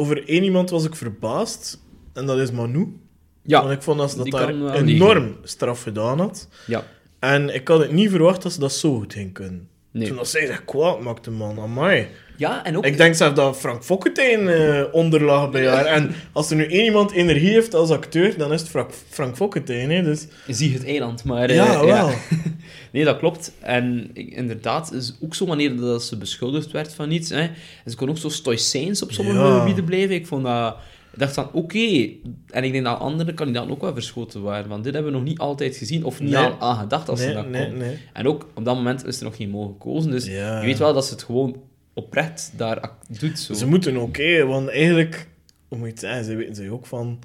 over 0.00 0.28
één 0.28 0.42
iemand 0.44 0.70
was 0.70 0.84
ik 0.84 0.94
verbaasd, 0.94 1.78
en 2.12 2.26
dat 2.26 2.38
is 2.38 2.50
Manu. 2.50 2.78
Want 2.78 2.96
Ja, 3.42 3.70
ik 3.70 3.82
vond 3.82 3.98
dat 3.98 4.10
ze 4.10 4.16
dat 4.16 4.30
daar 4.30 4.58
wel 4.58 4.72
enorm 4.72 5.36
straf 5.42 5.82
gedaan 5.82 6.18
had. 6.18 6.48
ja, 6.66 6.84
En 7.18 7.54
ik 7.54 7.68
had 7.68 7.80
het 7.80 7.92
niet 7.92 8.10
verwacht 8.10 8.42
dat 8.42 8.52
ze 8.52 8.60
dat 8.60 8.72
zo 8.72 8.94
goed 8.98 9.12
ging 9.12 9.32
kunnen. 9.32 9.68
nee. 9.90 10.06
Toen 10.08 10.16
dat 10.16 10.28
zij 10.28 10.46
zich 10.46 10.64
kwaad 10.64 11.00
maakte, 11.00 11.30
man, 11.30 11.60
amai. 11.60 12.06
Ja, 12.36 12.64
en 12.64 12.76
ook... 12.76 12.84
Ik 12.86 12.96
denk 12.96 13.14
zelfs 13.14 13.34
dat 13.34 13.56
Frank 13.56 13.84
Fokkentijn 13.84 14.48
eh 14.48 14.84
onder 14.92 15.22
lag 15.22 15.50
bij 15.50 15.66
haar. 15.68 15.84
En 15.84 16.14
als 16.32 16.50
er 16.50 16.56
nu 16.56 16.64
één 16.66 16.84
iemand 16.84 17.10
energie 17.12 17.50
heeft 17.52 17.74
als 17.74 17.90
acteur, 17.90 18.38
dan 18.38 18.52
is 18.52 18.60
het 18.60 18.70
Frank, 18.70 18.90
Frank 19.08 19.36
Fokkentijn. 19.36 19.90
Hè. 19.90 20.02
Dus, 20.02 20.26
Zie 20.48 20.72
het 20.74 20.84
eiland, 20.84 21.24
maar... 21.24 21.48
eh, 21.48 21.54
ja, 21.56 21.84
wel. 21.84 22.10
Nee, 22.92 23.04
dat 23.04 23.18
klopt. 23.18 23.52
En 23.60 24.10
ik- 24.12 24.32
inderdaad, 24.34 24.92
is 24.92 25.14
ook 25.22 25.34
zo 25.34 25.46
wanneer 25.46 25.76
dat 25.76 26.02
ze 26.02 26.16
beschuldigd 26.16 26.70
werd 26.70 26.94
van 26.94 27.10
iets. 27.10 27.28
Hè, 27.30 27.40
en 27.40 27.90
ze 27.90 27.96
kon 27.96 28.08
ook 28.08 28.18
zo 28.18 28.28
stoïcijns 28.28 29.02
op 29.02 29.12
sommige 29.12 29.38
Ja. 29.38 29.58
gebieden 29.58 29.84
blijven. 29.84 30.14
Ik 30.14 30.26
vond 30.26 30.44
dat... 30.44 30.76
Ik 31.12 31.18
dacht 31.18 31.34
van, 31.34 31.52
oké. 31.52 32.08
En 32.50 32.64
ik 32.64 32.72
denk 32.72 32.84
dat 32.84 32.98
andere 32.98 33.34
kandidaten 33.34 33.70
ook 33.70 33.80
wel 33.80 33.92
verschoten 33.92 34.42
waren. 34.42 34.68
Want 34.68 34.84
dit 34.84 34.94
hebben 34.94 35.12
we 35.12 35.18
nog 35.18 35.26
niet 35.26 35.38
altijd 35.38 35.76
gezien. 35.76 36.04
Of 36.04 36.20
niet 36.20 36.30
Nee. 36.30 36.44
al 36.44 36.60
aan 36.60 36.76
gedacht 36.76 37.08
als 37.08 37.20
ze 37.20 37.32
dat 37.32 37.48
nee, 37.48 37.68
kon. 37.70 37.82
En 38.12 38.26
ook, 38.26 38.46
op 38.54 38.64
dat 38.64 38.74
moment 38.76 39.06
is 39.06 39.18
er 39.18 39.24
nog 39.24 39.36
geen 39.36 39.50
mogen 39.50 39.72
gekozen. 39.72 40.10
Dus 40.10 40.26
Ja. 40.26 40.60
je 40.60 40.66
weet 40.66 40.78
wel 40.78 40.94
dat 40.94 41.04
ze 41.06 41.12
het 41.12 41.22
gewoon 41.22 41.56
oprecht 41.94 42.52
daar 42.56 42.90
doet. 43.20 43.38
Zo. 43.38 43.54
Ze 43.54 43.66
moeten 43.66 44.10
hè, 44.12 44.46
want 44.46 44.68
eigenlijk, 44.68 45.28
hoe 45.68 45.78
moet 45.78 45.86
je 45.86 45.92
het 45.92 46.00
zeggen, 46.02 46.24
ze 46.24 46.34
weten 46.34 46.54
zich 46.54 46.68
ook 46.70 46.86
van, 46.86 47.18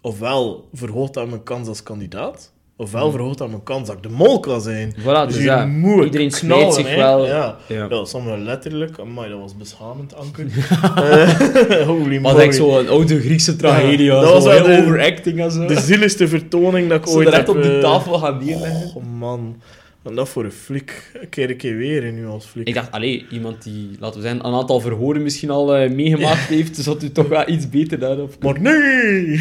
ofwel 0.00 0.68
verhoogt 0.72 1.14
dat 1.14 1.28
mijn 1.28 1.42
kans 1.42 1.68
als 1.68 1.82
kandidaat, 1.82 2.52
ofwel 2.76 3.10
verhoogt 3.10 3.38
dat 3.38 3.48
mijn 3.48 3.62
kans 3.62 3.86
dat 3.86 3.96
ik 3.96 4.02
de 4.02 4.08
mol 4.08 4.40
kan 4.40 4.60
zijn. 4.60 4.94
Voilà, 5.00 5.26
dus 5.26 5.42
ja, 5.42 5.66
moet 5.66 6.04
iedereen 6.04 6.30
knallen, 6.30 6.72
smijt 6.72 6.86
zich 6.86 6.96
wel. 6.96 7.26
Ja. 7.26 7.56
Ja. 7.66 7.86
Ja, 7.90 8.04
sommigen 8.04 8.44
letterlijk. 8.44 8.98
Amai, 8.98 9.30
dat 9.30 9.38
was 9.40 9.56
beschamend, 9.56 10.14
Anke. 10.14 10.46
Eh, 10.96 11.86
holy 11.86 12.18
Maar 12.18 12.32
moly. 12.32 12.44
echt 12.44 12.54
zo'n 12.54 12.88
oude 12.88 13.20
Griekse 13.20 13.56
tragedie. 13.56 14.04
Ja, 14.04 14.20
dat 14.20 14.28
zo 14.28 14.32
was 14.34 14.44
wel 14.44 14.78
overacting 14.80 15.40
en 15.40 15.50
zo. 15.50 15.66
De 15.66 15.80
zieligste 15.80 16.28
vertoning 16.28 16.88
dat 16.88 17.00
ik 17.00 17.06
Zo 17.06 17.14
ooit 17.16 17.26
direct 17.26 17.46
heb... 17.46 17.56
op 17.56 17.62
die 17.62 17.74
eh, 17.76 17.80
tafel 17.80 18.18
gaan 18.18 18.44
neerleggen. 18.44 18.92
Oh 18.94 19.02
man, 19.18 19.56
en 20.02 20.14
dat 20.14 20.28
voor 20.28 20.44
een 20.44 20.52
flik. 20.52 21.10
Ik 21.20 21.30
keer 21.30 21.50
een 21.50 21.56
keer 21.56 21.76
weer 21.76 22.04
in 22.04 22.14
nu 22.14 22.26
als 22.26 22.46
flik. 22.46 22.68
Ik 22.68 22.74
dacht, 22.74 22.90
allee, 22.90 23.26
iemand 23.30 23.62
die, 23.62 23.90
laten 24.00 24.20
we 24.20 24.26
zeggen, 24.26 24.46
een 24.46 24.54
aantal 24.54 24.80
verhoren 24.80 25.22
misschien 25.22 25.50
al 25.50 25.76
eh, 25.76 25.90
meegemaakt 25.90 26.38
heeft, 26.38 26.76
zodat 26.76 27.02
u 27.02 27.12
toch 27.12 27.28
wel 27.28 27.48
iets 27.48 27.68
beter 27.68 27.98
daarop 27.98 28.42
Maar 28.42 28.60
nee! 28.60 29.38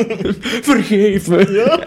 vergeven. 0.72 1.52
ja. 1.52 1.82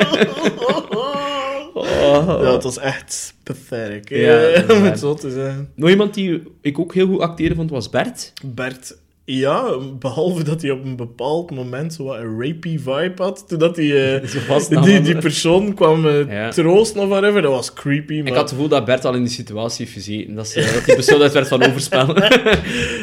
Oh. 1.73 2.39
ja, 2.41 2.53
het 2.53 2.63
was 2.63 2.77
echt 2.77 3.33
pathetic. 3.43 4.09
Ja, 4.09 4.61
dat 4.61 4.81
het 4.81 4.99
zo 4.99 5.13
te 5.13 5.31
zeggen. 5.31 5.71
Nog 5.75 5.89
iemand 5.89 6.13
die 6.13 6.43
ik 6.61 6.79
ook 6.79 6.93
heel 6.93 7.07
goed 7.07 7.19
acteerde 7.19 7.55
vond, 7.55 7.69
was 7.69 7.89
Bert. 7.89 8.33
Bert, 8.45 8.97
ja, 9.29 9.77
behalve 9.99 10.43
dat 10.43 10.61
hij 10.61 10.71
op 10.71 10.85
een 10.85 10.95
bepaald 10.95 11.51
moment 11.51 11.93
zo 11.93 12.03
wat 12.03 12.15
een 12.17 12.41
rapey 12.41 12.79
vibe 12.83 13.13
had, 13.23 13.43
toen 13.47 13.59
dat 13.59 13.75
hij, 13.75 14.15
eh, 14.21 14.83
die, 14.83 15.01
die 15.01 15.17
persoon 15.17 15.73
kwam 15.73 16.07
eh, 16.07 16.31
Ja. 16.31 16.49
troosten 16.49 17.01
of 17.01 17.07
whatever, 17.09 17.41
dat 17.41 17.51
was 17.51 17.73
creepy, 17.73 18.17
maar... 18.17 18.27
Ik 18.27 18.33
had 18.33 18.41
het 18.41 18.49
gevoel 18.49 18.67
dat 18.67 18.85
Bert 18.85 19.05
al 19.05 19.13
in 19.13 19.21
die 19.23 19.31
situatie 19.31 19.85
heeft 19.85 19.97
gezeten. 19.97 20.35
Dat, 20.35 20.47
ze, 20.47 20.59
dat 20.73 20.85
hij 20.85 20.95
beschuldigd 20.95 21.33
werd 21.33 21.47
van 21.47 21.63
overspel. 21.67 22.07
oh, 22.09 22.21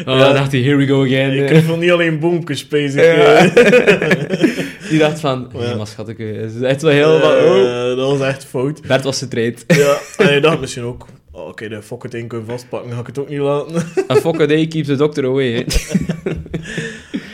Ja. 0.04 0.32
dacht 0.32 0.52
hij, 0.52 0.60
here 0.60 0.76
we 0.76 0.86
go 0.86 1.04
again. 1.04 1.32
Ik 1.38 1.46
kreeg 1.46 1.64
van 1.64 1.78
niet 1.78 1.90
alleen 1.90 2.18
boompjes, 2.18 2.68
bezig. 2.68 3.02
Ja. 3.04 3.44
eh. 3.46 4.88
Die 4.88 4.98
dacht 4.98 5.20
van, 5.20 5.50
Ja. 5.58 5.64
ja. 5.64 5.74
maar 5.76 5.86
schatje, 5.86 6.24
het 6.24 6.54
is 6.54 6.60
echt 6.60 6.82
wel 6.82 6.92
heel... 6.92 7.20
van, 7.20 7.30
oh. 7.30 7.90
Eh, 7.90 7.96
dat 7.96 8.18
was 8.18 8.28
echt 8.28 8.44
fout. 8.44 8.82
Bert 8.86 9.04
was 9.04 9.18
getraind. 9.18 9.64
Ja, 9.66 9.96
en 10.16 10.34
je 10.34 10.40
dacht 10.40 10.60
misschien 10.60 10.84
ook, 10.84 11.06
oh, 11.34 11.48
oké, 11.48 11.68
de 11.68 11.82
fok 11.82 12.02
het 12.02 12.26
keer 12.28 12.44
vastpakken, 12.44 12.92
ga 12.92 13.00
ik 13.00 13.06
het 13.06 13.18
ook 13.18 13.28
niet 13.28 13.38
laten. 13.38 13.76
A 14.10 14.14
fuck 14.14 14.40
a 14.40 14.46
day 14.46 14.66
keeps 14.66 14.86
the 14.86 14.96
doctor 14.96 15.24
away. 15.24 15.66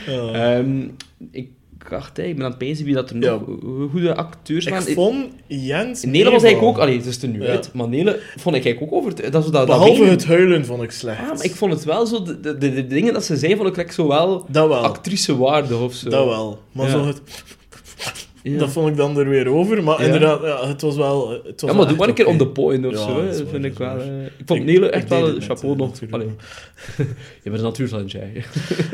Ja. 0.05 0.57
Ehm, 0.57 0.87
ik 1.31 1.49
dacht, 1.89 2.17
ik 2.17 2.35
ben 2.35 2.43
aan 2.43 2.49
het 2.49 2.59
pezen 2.59 2.85
wie 2.85 2.93
dat 2.93 3.09
er 3.09 3.15
nog 3.15 3.41
goede 3.91 4.15
acteurs 4.15 4.65
ik 4.65 4.71
waren. 4.73 4.93
vond 4.93 5.29
Jens... 5.47 6.03
Nele 6.03 6.31
was 6.31 6.43
eigenlijk 6.43 6.75
ook, 6.75 6.81
allee, 6.81 6.97
het 6.97 7.05
is 7.05 7.21
er 7.21 7.27
nu 7.27 7.43
Ja. 7.43 7.49
uit, 7.49 7.73
maar 7.73 7.87
Nele 7.89 8.19
vond 8.35 8.55
ik 8.55 8.65
eigenlijk 8.65 8.93
ook 8.93 8.99
over. 8.99 9.31
Dat, 9.31 9.43
ze 9.45 9.51
dat, 9.51 9.65
Behalve 9.65 10.03
het 10.03 10.25
huilen 10.25 10.65
vond 10.65 10.83
ik 10.83 10.91
slecht. 10.91 11.19
Ah, 11.19 11.27
maar 11.27 11.43
ik 11.43 11.55
vond 11.55 11.73
het 11.73 11.83
wel 11.83 12.05
zo, 12.05 12.23
de, 12.23 12.57
de, 12.57 12.87
dingen 12.87 13.13
dat 13.13 13.23
ze 13.23 13.37
zei, 13.37 13.55
vond 13.55 13.67
ik 13.67 13.75
like, 13.75 13.93
zo 13.93 14.07
wel 14.07 14.45
Dat 14.47 14.67
wel. 14.67 14.83
actricewaardig 14.83 15.79
of 15.79 15.93
zo. 15.93 16.09
Dat 16.09 16.25
wel. 16.25 16.59
Maar 16.71 16.89
zo 16.89 17.05
het, 17.05 17.21
Ja. 18.43 18.57
dat 18.59 18.69
vond 18.71 18.87
ik 18.89 18.95
dan 18.95 19.17
er 19.17 19.29
weer 19.29 19.47
over. 19.47 19.83
Maar 19.83 19.99
Ja. 19.99 20.05
inderdaad, 20.05 20.41
ja, 20.41 20.67
het 20.67 20.81
was 20.81 20.95
wel... 20.95 21.29
Het 21.29 21.61
was 21.61 21.71
ja, 21.71 21.77
maar 21.77 21.87
doe 21.87 21.97
maar 21.97 22.07
een 22.07 22.13
keer 22.13 22.25
oké. 22.25 22.33
on 22.33 22.39
the 22.39 22.47
point 22.47 22.85
of 22.85 22.91
Ja, 22.91 22.97
zo, 22.97 23.25
dat 23.25 23.43
vind 23.51 23.65
ik 23.65 23.77
wel... 23.77 23.99
eh, 23.99 24.25
ik 24.25 24.31
vond 24.45 24.63
Nele 24.65 24.89
echt 24.89 25.09
wel 25.09 25.25
het 25.25 25.35
een 25.35 25.41
chapeau 25.41 25.75
nog. 25.75 25.99
Je 25.99 26.07
bent 27.43 27.55
een 27.57 27.61
natuurtalent, 27.61 28.11
jij. 28.11 28.43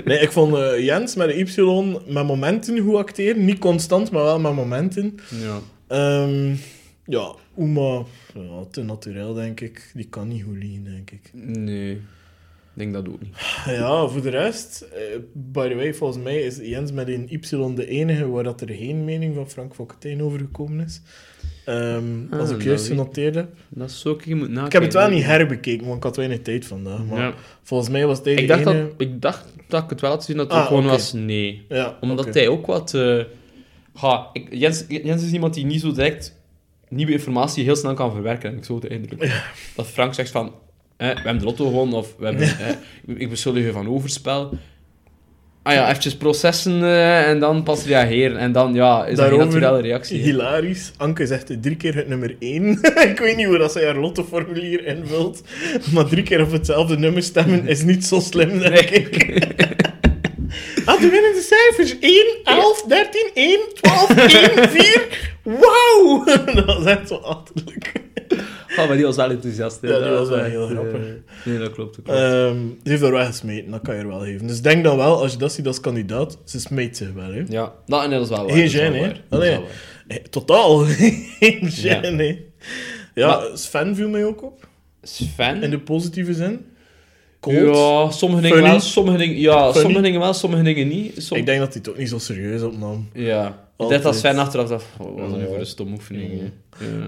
Nee, 0.06 0.20
ik 0.20 0.32
vond 0.32 0.56
eh, 0.56 0.84
Jens 0.86 1.16
met 1.16 1.28
de 1.28 1.38
Y 1.40 1.62
met 2.08 2.26
momenten 2.26 2.80
goed 2.80 2.96
acteren. 2.96 3.46
Niet 3.46 3.60
constant, 3.60 4.12
maar 4.12 4.24
wel 4.24 4.40
met 4.40 4.54
momenten. 4.54 5.16
Ja. 5.42 5.60
Ehm, 5.88 6.56
ja, 7.06 7.34
Uma... 7.58 8.04
Ja, 8.34 8.64
te 8.72 8.82
natuurlijk, 8.84 9.36
denk 9.36 9.62
ik. 9.62 9.92
Die 9.94 10.08
kan 10.10 10.28
niet 10.28 10.44
goed 10.44 10.58
liegen, 10.58 10.84
denk 10.84 11.12
ik. 11.12 11.30
Nee, 11.34 12.02
denk 12.78 12.94
dat 12.94 13.08
ook 13.08 13.22
niet. 13.22 13.36
Ja, 13.66 14.08
voor 14.08 14.22
de 14.22 14.30
rest... 14.30 14.82
eh, 14.94 15.02
by 15.34 15.68
the 15.70 15.76
way, 15.76 15.94
volgens 15.94 16.24
mij 16.24 16.40
is 16.42 16.58
Jens 16.62 16.92
met 16.92 17.08
een 17.08 17.28
Y 17.30 17.40
de 17.76 17.88
enige 17.88 18.30
waar 18.30 18.44
dat 18.44 18.62
er 18.62 18.70
geen 18.70 19.04
mening 19.06 19.36
van 19.36 19.50
Frank 19.50 19.76
Fokkentijn 19.76 20.22
over 20.24 20.40
gekomen 20.40 20.86
is. 20.86 21.02
Ehm, 21.66 22.04
Ah, 22.30 22.40
als 22.40 22.50
ik 22.52 22.62
juist 22.64 22.88
genoteerd 22.88 23.36
heb. 23.36 23.50
Dat 23.70 23.92
zou 23.92 24.16
ik 24.16 24.26
je 24.26 24.36
nakijken. 24.36 24.66
Ik 24.66 24.72
heb 24.72 24.82
het 24.82 24.94
wel 24.94 25.10
niet 25.10 25.24
herbekeken, 25.24 25.86
want 25.86 25.98
ik 25.98 26.04
had 26.04 26.16
weinig 26.16 26.42
tijd 26.42 26.66
vandaag. 26.66 27.06
Maar 27.06 27.20
Ja. 27.20 27.34
volgens 27.64 27.90
mij 27.90 28.06
was 28.06 28.24
de 28.24 28.34
Ik 28.34 28.48
dacht, 28.48 28.64
dat, 28.64 28.76
ik 28.98 29.22
dacht 29.22 29.46
dat 29.68 29.84
ik 29.84 29.90
het 29.90 30.02
wel 30.02 30.10
had 30.10 30.20
gezien, 30.20 30.38
dat 30.38 30.46
het 30.46 30.56
Ah, 30.56 30.62
ook 30.62 30.68
gewoon 30.68 30.86
was 30.86 31.14
nee. 31.14 31.66
Ja, 31.70 31.98
Omdat 32.02 32.34
hij 32.34 32.48
ook 32.48 32.66
wat... 32.66 32.94
eh, 32.94 33.20
ik, 34.34 34.48
Jens, 34.52 34.86
Jens 34.88 35.24
is 35.24 35.32
iemand 35.32 35.54
die 35.54 35.66
niet 35.66 35.82
zo 35.82 35.92
direct 35.92 36.36
nieuwe 36.90 37.12
informatie 37.12 37.64
heel 37.64 37.76
snel 37.76 37.94
kan 37.94 38.12
verwerken. 38.12 38.50
En 38.52 38.58
ik 38.58 38.64
zo 38.64 38.80
de 38.80 38.88
indruk. 38.88 39.42
Dat 39.76 39.88
Frank 39.88 40.14
zegt 40.14 40.32
van... 40.32 40.52
eh, 40.98 41.08
we 41.08 41.14
hebben 41.14 41.38
de 41.38 41.46
lotto 41.46 41.66
gewonnen, 41.66 41.98
of 41.98 42.16
we 42.18 42.26
hebben, 42.26 42.48
eh, 42.48 43.16
ik 43.18 43.30
beschuldig 43.30 43.64
je 43.64 43.72
van 43.72 43.90
overspel. 43.90 44.50
Ah 45.64 45.74
ja, 45.74 45.88
eventjes 45.90 46.16
processen 46.18 46.84
eh, 46.84 47.28
en 47.30 47.40
dan 47.40 47.64
pas 47.64 47.86
reageren. 47.86 48.38
En 48.38 48.52
dan, 48.52 48.74
ja, 48.74 49.06
is 49.06 49.18
dat 49.18 49.32
een 49.32 49.38
naturele 49.38 49.82
reactie. 49.82 50.18
hè. 50.20 50.24
Hilarisch. 50.24 50.92
Anke 50.98 51.26
zegt 51.28 51.62
drie 51.62 51.76
keer 51.76 51.96
het 51.96 52.08
nummer 52.08 52.36
1. 52.40 52.80
ik 53.12 53.20
weet 53.20 53.36
niet 53.36 53.46
hoe 53.46 53.58
dat 53.58 53.72
zij 53.72 53.86
haar 53.86 53.98
lottoformulier 53.98 54.86
invult. 54.86 55.42
Maar 55.94 56.06
drie 56.06 56.24
keer 56.24 56.42
op 56.42 56.52
hetzelfde 56.52 56.98
nummer 56.98 57.24
stemmen 57.24 57.68
is 57.68 57.84
niet 57.84 58.06
zo 58.06 58.20
slim, 58.20 58.60
denk 58.60 58.90
ik. 58.90 59.24
ah, 60.86 61.02
de 61.02 61.10
winnende 61.10 61.42
cijfers. 61.42 62.00
1, 62.00 62.26
11, 62.44 62.84
13, 62.88 63.30
1, 63.34 63.60
12, 63.74 64.10
1, 64.10 64.70
4. 64.70 65.30
Wauw! 65.44 66.24
dat 66.66 66.80
is 66.80 66.86
echt 66.86 67.08
zo 67.08 67.16
achterlijk. 67.16 67.92
Oh, 68.80 68.88
maar 68.88 68.96
die 68.96 69.06
was 69.06 69.16
wel 69.16 69.30
enthousiast. 69.30 69.82
hè. 69.82 69.88
Ja, 69.88 70.00
die 70.00 70.10
Dat 70.10 70.20
was 70.20 70.30
wel 70.30 70.38
echt, 70.40 70.50
heel 70.50 70.64
eh, 70.64 70.70
grappig. 70.70 71.02
nee, 71.46 71.58
dat 71.58 71.72
klopt. 71.72 71.96
Dat 71.96 72.06
klopt. 72.06 72.20
Ehm, 72.20 72.58
ze 72.84 72.90
heeft 72.90 73.02
er 73.02 73.12
wel 73.12 73.26
gesmeten, 73.26 73.72
dat 73.72 73.82
kan 73.82 73.96
je 73.96 74.02
er 74.02 74.08
wel 74.08 74.20
geven. 74.20 74.48
Dus 74.48 74.62
denk 74.62 74.84
dan 74.84 74.98
wel, 74.98 75.22
als 75.22 75.32
je 75.32 75.38
dat 75.38 75.52
ziet 75.52 75.68
als 75.68 75.80
kandidaat, 75.80 76.38
ze 76.46 76.60
smeet 76.60 76.98
zich 76.98 77.12
wel. 77.14 77.32
Hè. 77.34 77.44
ja, 77.50 77.74
dat, 77.86 78.02
nee, 78.02 78.10
dat 78.10 78.22
is 78.22 78.30
wel 78.38 78.46
waar. 78.46 78.56
Geen 78.56 78.64
dat 78.72 78.72
gêne, 78.82 79.02
hè? 79.02 79.08
Dat 79.30 79.40
Allee. 79.40 79.60
Eh, 80.08 80.18
Totaal 80.18 80.78
geen 81.40 81.70
Ja. 81.76 82.02
gêne, 82.02 82.16
hè. 82.18 82.40
Ja, 83.14 83.28
Maar- 83.28 83.48
Sven 83.58 83.96
viel 83.96 84.10
mij 84.10 84.26
ook 84.26 84.44
op. 84.44 84.68
Sven? 85.02 85.64
In 85.64 85.70
de 85.70 85.80
positieve 85.80 86.34
zin. 86.34 86.66
Cold. 87.40 87.56
Ja, 87.76 88.12
sommige 88.12 88.42
dingen 88.42 88.58
Funny. 88.58 88.72
wel, 88.72 88.80
sommige 88.80 89.18
dingen, 89.18 89.38
ja, 89.40 89.66
Funny. 89.66 89.82
sommige 89.82 90.02
dingen 90.04 90.20
wel, 90.20 90.34
sommige 90.34 90.64
dingen 90.64 90.88
niet. 90.88 91.14
Som- 91.24 91.38
Ik 91.38 91.46
denk 91.46 91.60
dat 91.60 91.68
hij 91.68 91.78
het 91.78 91.90
ook 91.90 91.98
niet 91.98 92.10
zo 92.10 92.18
serieus 92.18 92.62
opnam. 92.62 93.10
Ja, 93.14 93.67
Altijd. 93.78 94.00
dit 94.00 94.08
als 94.08 94.18
Sven 94.20 94.38
achteraf 94.38 94.68
dacht, 94.68 94.86
wat 94.98 95.08
was 95.16 95.30
dat 95.30 95.40
nu 95.40 95.46
voor 95.46 95.60
een 95.60 95.66
stom 95.66 95.92
oefening. 95.94 96.52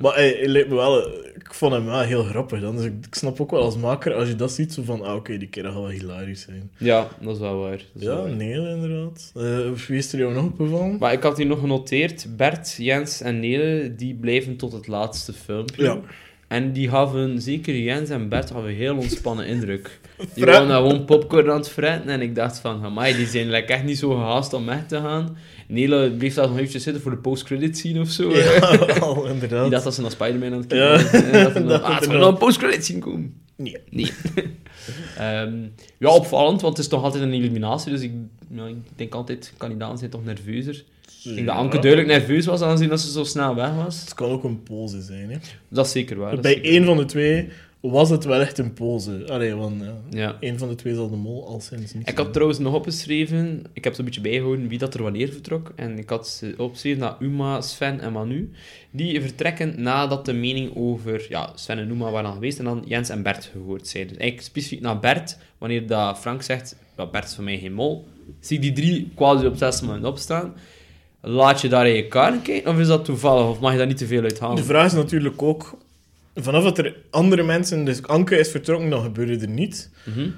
Maar 0.02 0.14
hij 0.16 0.48
leek 0.48 0.68
me 0.68 0.76
wel... 0.76 1.08
Ik 1.36 1.54
vond 1.54 1.74
hem 1.74 1.86
wel 1.86 2.00
heel 2.00 2.24
grappig 2.24 2.62
dan. 2.62 2.76
Dus 2.76 2.86
ik, 2.86 2.94
ik 3.06 3.16
snap 3.16 3.42
ook 3.42 3.52
wel 3.52 3.62
als 3.62 3.78
maker, 3.78 4.14
als 4.14 4.28
je 4.28 4.36
dat 4.36 4.52
ziet, 4.52 4.74
zo 4.74 4.82
van... 4.84 5.02
Ah, 5.02 5.16
oké, 5.16 5.38
die 5.38 5.48
keer 5.48 5.64
gaat 5.64 5.74
wel 5.74 5.90
hilarisch 5.90 6.42
zijn. 6.42 6.72
Ja, 6.78 7.08
dat 7.22 7.34
is 7.36 7.40
wel 7.42 7.60
waar. 7.60 7.82
Wel 7.94 8.18
Ja, 8.18 8.22
waar. 8.22 8.36
nee, 8.36 8.54
inderdaad. 8.54 9.32
Eh, 9.36 9.72
wie 9.88 9.98
is 9.98 10.14
er 10.14 10.20
jou 10.20 10.34
nog 10.34 10.56
bevallen? 10.56 10.98
Maar 11.00 11.14
ik 11.14 11.24
had 11.24 11.38
hier 11.38 11.46
nog 11.46 11.60
genoteerd, 11.60 12.28
Bert, 12.38 12.76
Jens 12.78 13.22
en 13.22 13.40
Nele, 13.40 13.96
die 13.96 14.16
blijven 14.16 14.56
tot 14.56 14.72
het 14.72 14.88
laatste 14.88 15.34
filmpje. 15.34 15.84
Ja. 15.84 16.00
En 16.50 16.74
die 16.74 16.90
gaven, 16.90 17.42
zeker 17.42 17.80
Jens 17.80 18.10
en 18.10 18.30
Bert, 18.30 18.50
hadden 18.50 18.72
een 18.72 18.78
heel 18.78 18.98
ontspannen 18.98 19.46
indruk. 19.46 20.00
Die 20.34 20.46
waren 20.46 20.68
daar 20.68 20.82
gewoon 20.82 21.06
popcorn 21.06 21.50
aan 21.50 21.58
het 21.58 21.70
fretten 21.70 22.10
en 22.10 22.22
ik 22.22 22.36
dacht 22.36 22.60
van, 22.60 22.84
amai, 22.84 23.16
die 23.16 23.28
zijn 23.28 23.50
like, 23.50 23.74
echt 23.74 23.84
niet 23.84 24.00
zo 24.00 24.10
gehaast 24.10 24.54
om 24.54 24.66
weg 24.66 24.88
te 24.88 24.96
gaan. 24.96 25.38
Nele 25.68 26.12
bleef 26.12 26.34
daar 26.34 26.48
nog 26.48 26.58
eventjes 26.58 26.84
zitten 26.84 27.02
voor 27.02 27.12
de 27.12 27.18
post-credit 27.18 27.78
scene 27.78 28.00
of 28.00 28.10
zo. 28.10 28.30
Ja, 28.36 29.00
wel, 29.00 29.26
inderdaad. 29.34 29.62
Die 29.62 29.72
dacht 29.72 29.84
dat 29.84 29.94
ze 29.94 30.02
naar 30.02 30.12
Spider-Man 30.12 30.54
aan 30.54 30.60
het 30.60 30.72
Ja, 30.72 30.98
kijken 30.98 31.12
waren. 31.12 31.34
En 31.34 31.44
dat 31.44 31.56
er 31.56 31.64
nog, 31.64 31.82
ah, 31.82 32.02
nog 32.02 32.28
een 32.28 32.38
post-credit 32.38 32.86
scene 32.86 33.00
komen. 33.00 33.34
Nee. 33.56 33.78
Nee. 33.90 34.12
Ehm, 35.18 35.54
ja, 35.98 36.10
opvallend, 36.10 36.62
want 36.62 36.78
het 36.78 36.86
is 36.86 36.92
toch 36.92 37.04
altijd 37.04 37.24
een 37.24 37.34
eliminatie, 37.34 37.92
dus 37.92 38.02
ik, 38.02 38.12
ja, 38.52 38.66
ik 38.66 38.76
denk 38.96 39.14
altijd, 39.14 39.54
kandidaten 39.58 39.98
zijn 39.98 40.10
toch 40.10 40.24
nerveuzer. 40.24 40.84
Ik 41.24 41.36
denk 41.36 41.48
dat 41.48 41.56
Anke 41.56 41.80
duidelijk 41.80 42.12
nerveus 42.12 42.46
was, 42.46 42.62
aangezien 42.62 42.90
dat 42.90 43.00
ze 43.00 43.12
zo 43.12 43.24
snel 43.24 43.56
weg 43.56 43.74
was. 43.76 44.02
Het 44.02 44.14
kan 44.14 44.30
ook 44.30 44.44
een 44.44 44.64
pose 44.64 45.02
zijn, 45.02 45.30
hè. 45.32 45.38
Dat 45.68 45.86
is 45.86 45.92
zeker 45.92 46.18
waar. 46.18 46.40
Bij 46.40 46.54
zeker 46.54 46.72
één 46.72 46.86
van 46.86 46.98
de 46.98 47.06
twee 47.06 47.50
was 47.80 48.10
het 48.10 48.24
wel 48.24 48.42
echt 48.42 48.58
een 48.58 48.74
pose. 48.74 49.26
Allee, 49.28 49.56
want 49.56 49.82
ja, 49.82 49.86
waar. 49.86 50.20
Ja. 50.20 50.38
één 50.40 50.58
van 50.58 50.68
de 50.68 50.76
twee 50.76 50.96
zal 50.96 51.10
de 51.10 51.16
mol 51.16 51.48
al 51.48 51.60
sinds 51.60 51.94
niet 51.94 52.10
Ik 52.10 52.18
had 52.18 52.34
trouwens 52.34 52.60
nog 52.60 52.74
opgeschreven, 52.74 53.64
ik 53.74 53.84
heb 53.84 53.94
zo'n 53.94 54.06
beetje 54.06 54.22
bijgehouden 54.22 54.68
wie 54.68 54.78
dat 54.78 54.94
er 54.94 55.04
wanneer 55.04 55.30
vertrok. 55.30 55.72
En 55.76 55.98
ik 55.98 56.10
had 56.10 56.44
opgeschreven 56.58 57.00
dat 57.00 57.16
Uma, 57.20 57.62
Sven 57.62 58.00
en 58.00 58.12
Manu, 58.12 58.52
die 58.92 59.22
vertrekken 59.22 59.82
nadat 59.82 60.26
de 60.26 60.34
mening 60.34 60.76
over 60.76 61.26
ja, 61.30 61.52
Sven 61.56 61.78
en 61.78 61.90
Uma 61.90 62.12
waren 62.12 62.30
al 62.30 62.34
geweest 62.34 62.60
en 62.60 62.66
dan 62.66 62.84
Jens 62.88 63.10
en 63.10 63.24
Bert 63.24 63.50
gehoord 63.54 63.88
zijn. 63.88 64.08
Dus 64.08 64.18
eigenlijk 64.18 64.48
specifiek 64.48 64.82
naar 64.82 65.00
Bert, 65.00 65.38
wanneer 65.58 65.88
dat 65.88 66.20
Frank 66.20 66.42
zegt, 66.42 66.76
Bert 67.12 67.26
is 67.26 67.36
voor 67.36 67.44
mij 67.44 67.58
geen 67.58 67.74
mol, 67.74 68.08
zie 68.40 68.56
ik 68.56 68.62
die 68.62 68.74
drie 68.74 69.10
quasi 69.16 69.46
op 69.46 69.56
zes 69.56 69.82
moment 69.82 70.06
opstaan. 70.06 70.54
Laat 71.22 71.62
je 71.62 71.68
daar 71.70 71.88
in 71.88 71.96
je 71.96 72.08
kaart 72.08 72.42
kijken, 72.42 72.72
of 72.72 72.80
is 72.80 72.88
dat 72.88 73.06
toevallig, 73.06 73.48
of 73.50 73.60
mag 73.60 73.72
je 73.72 73.78
daar 73.78 73.88
niet 73.88 73.98
te 73.98 74.08
veel 74.08 74.24
uit 74.24 74.40
halen? 74.40 74.56
De 74.56 74.64
vraag 74.64 74.86
is 74.86 74.94
natuurlijk 74.94 75.42
ook... 75.42 75.78
Vanaf 76.36 76.64
dat 76.64 76.78
er 76.78 76.96
andere 77.10 77.44
mensen... 77.44 77.86
Dus 77.86 78.04
Anke 78.04 78.38
is 78.38 78.50
vertrokken, 78.52 78.90
dan 78.90 79.02
gebeurde 79.04 79.38
er 79.38 79.50
niet. 79.50 79.90
Mhm. 80.06 80.30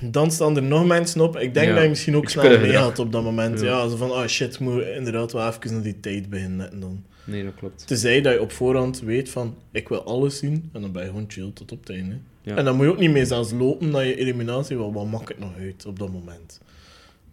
Dan 0.00 0.30
staan 0.30 0.56
er 0.56 0.62
nog 0.62 0.86
mensen 0.86 1.20
op. 1.20 1.36
Ik 1.38 1.54
denk 1.54 1.66
Ja. 1.68 1.74
dat 1.74 1.82
je 1.82 1.88
misschien 1.88 2.16
ook 2.16 2.28
snel 2.28 2.58
mee 2.60 2.76
had 2.76 2.98
op 2.98 3.12
dat 3.12 3.22
moment. 3.22 3.60
Ja. 3.60 3.66
Ja, 3.66 3.88
zo 3.88 3.96
van, 3.96 4.10
ah 4.12 4.26
shit, 4.26 4.58
moet 4.58 4.82
inderdaad 4.82 5.32
wel 5.32 5.48
even 5.48 5.72
naar 5.72 5.82
die 5.82 6.00
tijd 6.00 6.28
beginnen 6.30 6.56
netten 6.56 6.80
dan. 6.80 7.04
Nee, 7.24 7.44
dat 7.44 7.54
klopt. 7.54 7.86
Tenzij 7.86 8.20
dat 8.20 8.32
je 8.32 8.40
op 8.40 8.52
voorhand 8.52 9.00
weet 9.00 9.28
van, 9.30 9.56
ik 9.72 9.88
wil 9.88 10.02
alles 10.04 10.38
zien. 10.38 10.70
En 10.72 10.80
dan 10.80 10.92
ben 10.92 11.02
je 11.02 11.08
gewoon 11.08 11.24
chill 11.28 11.50
tot 11.54 11.72
op 11.72 11.80
het 11.80 11.90
einde. 11.90 12.16
Ja. 12.42 12.56
En 12.56 12.64
dan 12.64 12.76
moet 12.76 12.84
je 12.84 12.90
ook 12.92 12.98
niet 12.98 13.10
meer 13.10 13.26
zelfs 13.26 13.52
lopen 13.52 13.90
naar 13.90 14.04
je 14.04 14.16
eliminatie. 14.16 14.76
Wel, 14.76 14.92
wat 14.92 15.06
maakt 15.06 15.28
het 15.28 15.38
nog 15.38 15.50
uit 15.58 15.86
op 15.86 15.98
dat 15.98 16.12
moment? 16.12 16.60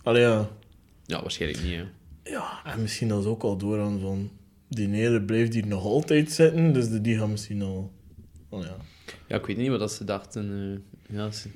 Allee, 0.03 0.21
ja. 0.21 0.47
Ja, 1.05 1.21
waarschijnlijk 1.21 1.63
niet, 1.63 1.75
hè. 1.75 1.83
Ja, 2.29 2.59
en 2.65 2.81
misschien 2.81 3.07
dat 3.07 3.23
ze 3.23 3.29
ook 3.29 3.43
al 3.43 3.57
doorgaan 3.57 3.99
van... 4.01 4.29
Die 4.69 4.87
Neder 4.87 5.21
blijft 5.21 5.53
hier 5.53 5.67
nog 5.67 5.83
altijd 5.83 6.31
zitten, 6.31 6.73
dus 6.73 6.89
de- 6.89 7.01
die 7.01 7.17
gaan 7.17 7.31
misschien 7.31 7.61
al... 7.61 7.91
Oh, 8.49 8.63
ja. 8.63 8.75
Ja, 9.27 9.35
ik 9.35 9.45
weet 9.45 9.57
niet 9.57 9.69
wat 9.69 9.79
dat 9.79 9.91
ze 9.91 10.03
dachten. 10.03 10.81
eh, 11.09 11.15
ja, 11.17 11.31
ze- 11.31 11.49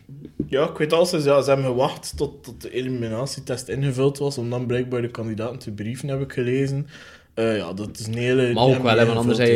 ja, 0.48 0.70
ik 0.70 0.78
weet 0.78 0.94
al, 0.94 1.06
ze, 1.06 1.18
ja, 1.18 1.42
ze 1.42 1.48
hebben 1.48 1.66
gewacht 1.66 2.14
tot, 2.18 2.44
tot 2.44 2.62
de 2.62 2.72
eliminatietest 2.72 3.68
ingevuld 3.68 4.18
was, 4.18 4.38
om 4.38 4.50
dan 4.50 4.66
blijkbaar 4.66 5.02
de 5.02 5.10
kandidaten 5.12 5.60
te 5.60 5.72
brieven, 5.72 6.08
heb 6.10 6.22
ik 6.22 6.34
gelezen. 6.34 6.88
Eh, 7.34 7.58
ja, 7.58 7.74
dat 7.74 8.00
is 8.00 8.08
een 8.08 8.14
hele... 8.18 8.54
Maar 8.54 8.64
ook 8.64 8.82
wel, 8.84 8.98
hè, 8.98 9.06
want 9.06 9.18
anders 9.18 9.38
heb 9.38 9.48
je. 9.48 9.54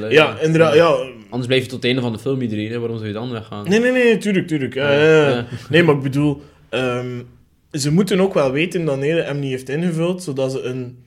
Hè. 0.00 0.06
Ja, 0.08 0.38
inderdaad, 0.38 0.74
ja. 0.74 0.96
Anders 1.28 1.46
blijf 1.46 1.62
je 1.62 1.68
tot 1.68 1.76
het 1.76 1.84
einde 1.84 2.00
van 2.00 2.12
de 2.12 2.18
film 2.18 2.40
iedereen. 2.40 2.70
Hè. 2.70 2.78
Waarom 2.78 2.96
zou 2.96 3.08
je 3.08 3.14
dan 3.14 3.30
weggaan? 3.30 3.68
Nee, 3.68 3.80
nee, 3.80 3.92
nee, 3.92 4.18
tuurlijk, 4.18 4.46
tuurlijk. 4.46 4.74
Nee, 5.70 5.82
maar 5.82 5.94
ik 5.94 6.02
bedoel, 6.02 6.42
ehm, 6.68 7.20
ze 7.74 7.92
moeten 7.92 8.20
ook 8.20 8.34
wel 8.34 8.52
weten 8.52 8.84
dat 8.84 8.98
Nele 8.98 9.22
hem 9.22 9.38
niet 9.38 9.50
heeft 9.50 9.68
ingevuld, 9.68 10.22
zodat 10.22 10.52
ze, 10.52 10.60
een, 10.62 10.98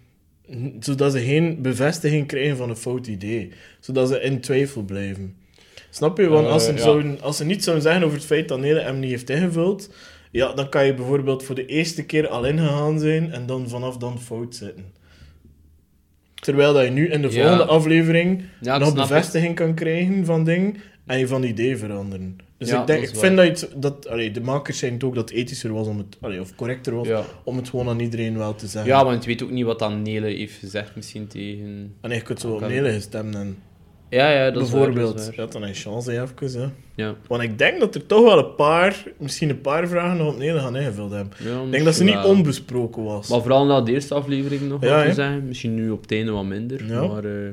zodat 0.79 1.11
ze 1.11 1.19
geen 1.19 1.61
bevestiging 1.61 2.27
krijgen 2.27 2.57
van 2.57 2.69
een 2.69 2.75
fout 2.75 3.07
idee. 3.07 3.49
Zodat 3.79 4.07
ze 4.09 4.21
in 4.21 4.41
twijfel 4.41 4.81
blijven. 4.81 5.35
Snap 5.89 6.17
je? 6.17 6.27
Want 6.27 6.45
Eh, 6.45 6.51
als, 6.51 6.65
ze 6.65 6.71
ja. 6.71 6.77
zouden, 6.77 7.21
als 7.21 7.37
ze 7.37 7.45
niet 7.45 7.63
zouden 7.63 7.83
zeggen 7.85 8.03
over 8.03 8.17
het 8.17 8.25
feit 8.25 8.47
dat 8.47 8.59
Nele 8.59 8.79
hem 8.79 8.99
niet 8.99 9.09
heeft 9.09 9.29
ingevuld, 9.29 9.93
ja, 10.31 10.53
dan 10.53 10.69
kan 10.69 10.85
je 10.85 10.93
bijvoorbeeld 10.93 11.43
voor 11.43 11.55
de 11.55 11.65
eerste 11.65 12.05
keer 12.05 12.27
al 12.27 12.45
ingegaan 12.45 12.99
zijn 12.99 13.31
en 13.31 13.45
dan 13.45 13.69
vanaf 13.69 13.97
dan 13.97 14.19
fout 14.21 14.55
zitten. 14.55 14.85
Terwijl 16.35 16.73
dat 16.73 16.83
je 16.83 16.89
nu 16.91 17.09
in 17.09 17.21
de 17.21 17.27
Ja. 17.27 17.33
volgende 17.33 17.65
aflevering 17.65 18.43
Ja, 18.61 18.77
nog 18.77 18.89
ik. 18.89 18.95
bevestiging 18.95 19.55
kan 19.55 19.73
krijgen 19.73 20.25
van 20.25 20.43
dingen 20.43 20.75
en 21.05 21.19
je 21.19 21.27
van 21.27 21.43
idee 21.43 21.77
veranderen. 21.77 22.37
Dus 22.57 22.69
Ja, 22.69 22.81
ik, 22.81 22.87
denk, 22.87 23.03
ik 23.03 23.15
vind 23.15 23.37
dat, 23.37 23.69
dat 23.75 24.07
allee, 24.07 24.31
de 24.31 24.41
makers 24.41 24.77
zijn 24.77 24.93
het 24.93 25.03
ook 25.03 25.15
dat 25.15 25.29
het 25.29 25.37
ethischer 25.37 25.73
was 25.73 25.87
om 25.87 25.97
het, 25.97 26.17
allee, 26.21 26.39
of 26.41 26.55
correcter 26.55 26.95
was, 26.95 27.07
Ja. 27.07 27.23
om 27.43 27.57
het 27.57 27.69
gewoon 27.69 27.89
aan 27.89 27.99
iedereen 27.99 28.37
wel 28.37 28.55
te 28.55 28.67
zeggen. 28.67 28.91
ja, 28.91 29.05
want 29.05 29.23
je 29.23 29.29
weet 29.29 29.43
ook 29.43 29.51
niet 29.51 29.65
wat 29.65 29.79
dan 29.79 30.01
Nele 30.01 30.27
heeft 30.27 30.57
gezegd 30.57 30.95
misschien 30.95 31.27
tegen... 31.27 31.93
En 32.01 32.11
je 32.11 32.21
kunt 32.21 32.39
zo 32.39 32.51
op 32.53 32.59
Nele 32.61 32.91
gestemd 32.91 33.35
en 33.35 33.57
Ja, 34.09 34.29
ja, 34.31 34.51
dat 34.51 34.63
is 34.63 34.69
waar, 34.71 34.79
bijvoorbeeld. 34.79 35.17
dat 35.17 35.29
is 35.29 35.35
waar. 35.35 35.45
ja, 35.45 35.59
dan 35.59 35.67
je 35.67 35.73
chance 35.73 36.11
even. 36.21 36.61
Hè. 36.61 36.67
Ja. 36.95 37.15
Want 37.27 37.41
ik 37.41 37.57
denk 37.57 37.79
dat 37.79 37.95
er 37.95 38.05
toch 38.05 38.23
wel 38.23 38.37
een 38.37 38.55
paar, 38.55 39.03
misschien 39.17 39.49
een 39.49 39.61
paar 39.61 39.87
vragen 39.87 40.17
nog 40.17 40.33
op 40.33 40.37
Nele 40.39 40.59
gaan 40.59 40.75
ingevuld 40.75 41.11
hebben. 41.11 41.33
Ik 41.65 41.71
denk 41.71 41.83
dat 41.85 41.95
ze 41.95 42.03
niet 42.03 42.23
onbesproken 42.25 43.03
was. 43.03 43.27
Maar 43.29 43.41
vooral 43.41 43.65
na 43.65 43.81
de 43.81 43.91
eerste 43.91 44.13
aflevering 44.13 44.61
nog 44.61 44.81
Ja, 44.83 44.95
wat 44.97 45.05
te 45.05 45.13
zeggen. 45.13 45.47
Misschien 45.47 45.75
nu 45.75 45.89
op 45.89 46.01
het 46.01 46.11
einde 46.11 46.31
wat 46.31 46.45
minder. 46.45 46.85
Maar 47.09 47.25
uh, 47.25 47.49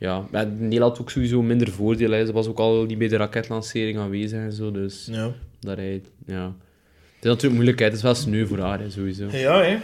ja, 0.00 0.26
maar 0.30 0.46
Nele 0.46 0.80
had 0.82 1.00
ook 1.00 1.10
sowieso 1.10 1.42
minder 1.42 1.70
voordeel. 1.70 2.10
Hè. 2.10 2.26
Ze 2.26 2.32
was 2.32 2.46
ook 2.46 2.58
al 2.58 2.84
niet 2.84 2.98
bij 2.98 3.08
de 3.08 3.16
raketlancering 3.16 3.98
aanwezig 3.98 4.38
en 4.38 4.52
zo. 4.52 4.70
Dus 4.70 5.08
Ja, 5.10 5.32
dat 5.60 5.76
hij, 5.76 6.02
ja. 6.26 6.44
Het 6.44 7.28
is 7.28 7.34
natuurlijk 7.34 7.54
moeilijk, 7.54 7.78
hè. 7.78 7.84
het 7.84 7.94
is 7.94 8.02
wel 8.02 8.14
sneu 8.14 8.46
voor 8.46 8.58
haar, 8.58 8.80
hè, 8.80 8.90
sowieso. 8.90 9.26
ja 9.30 9.62
hè. 9.62 9.78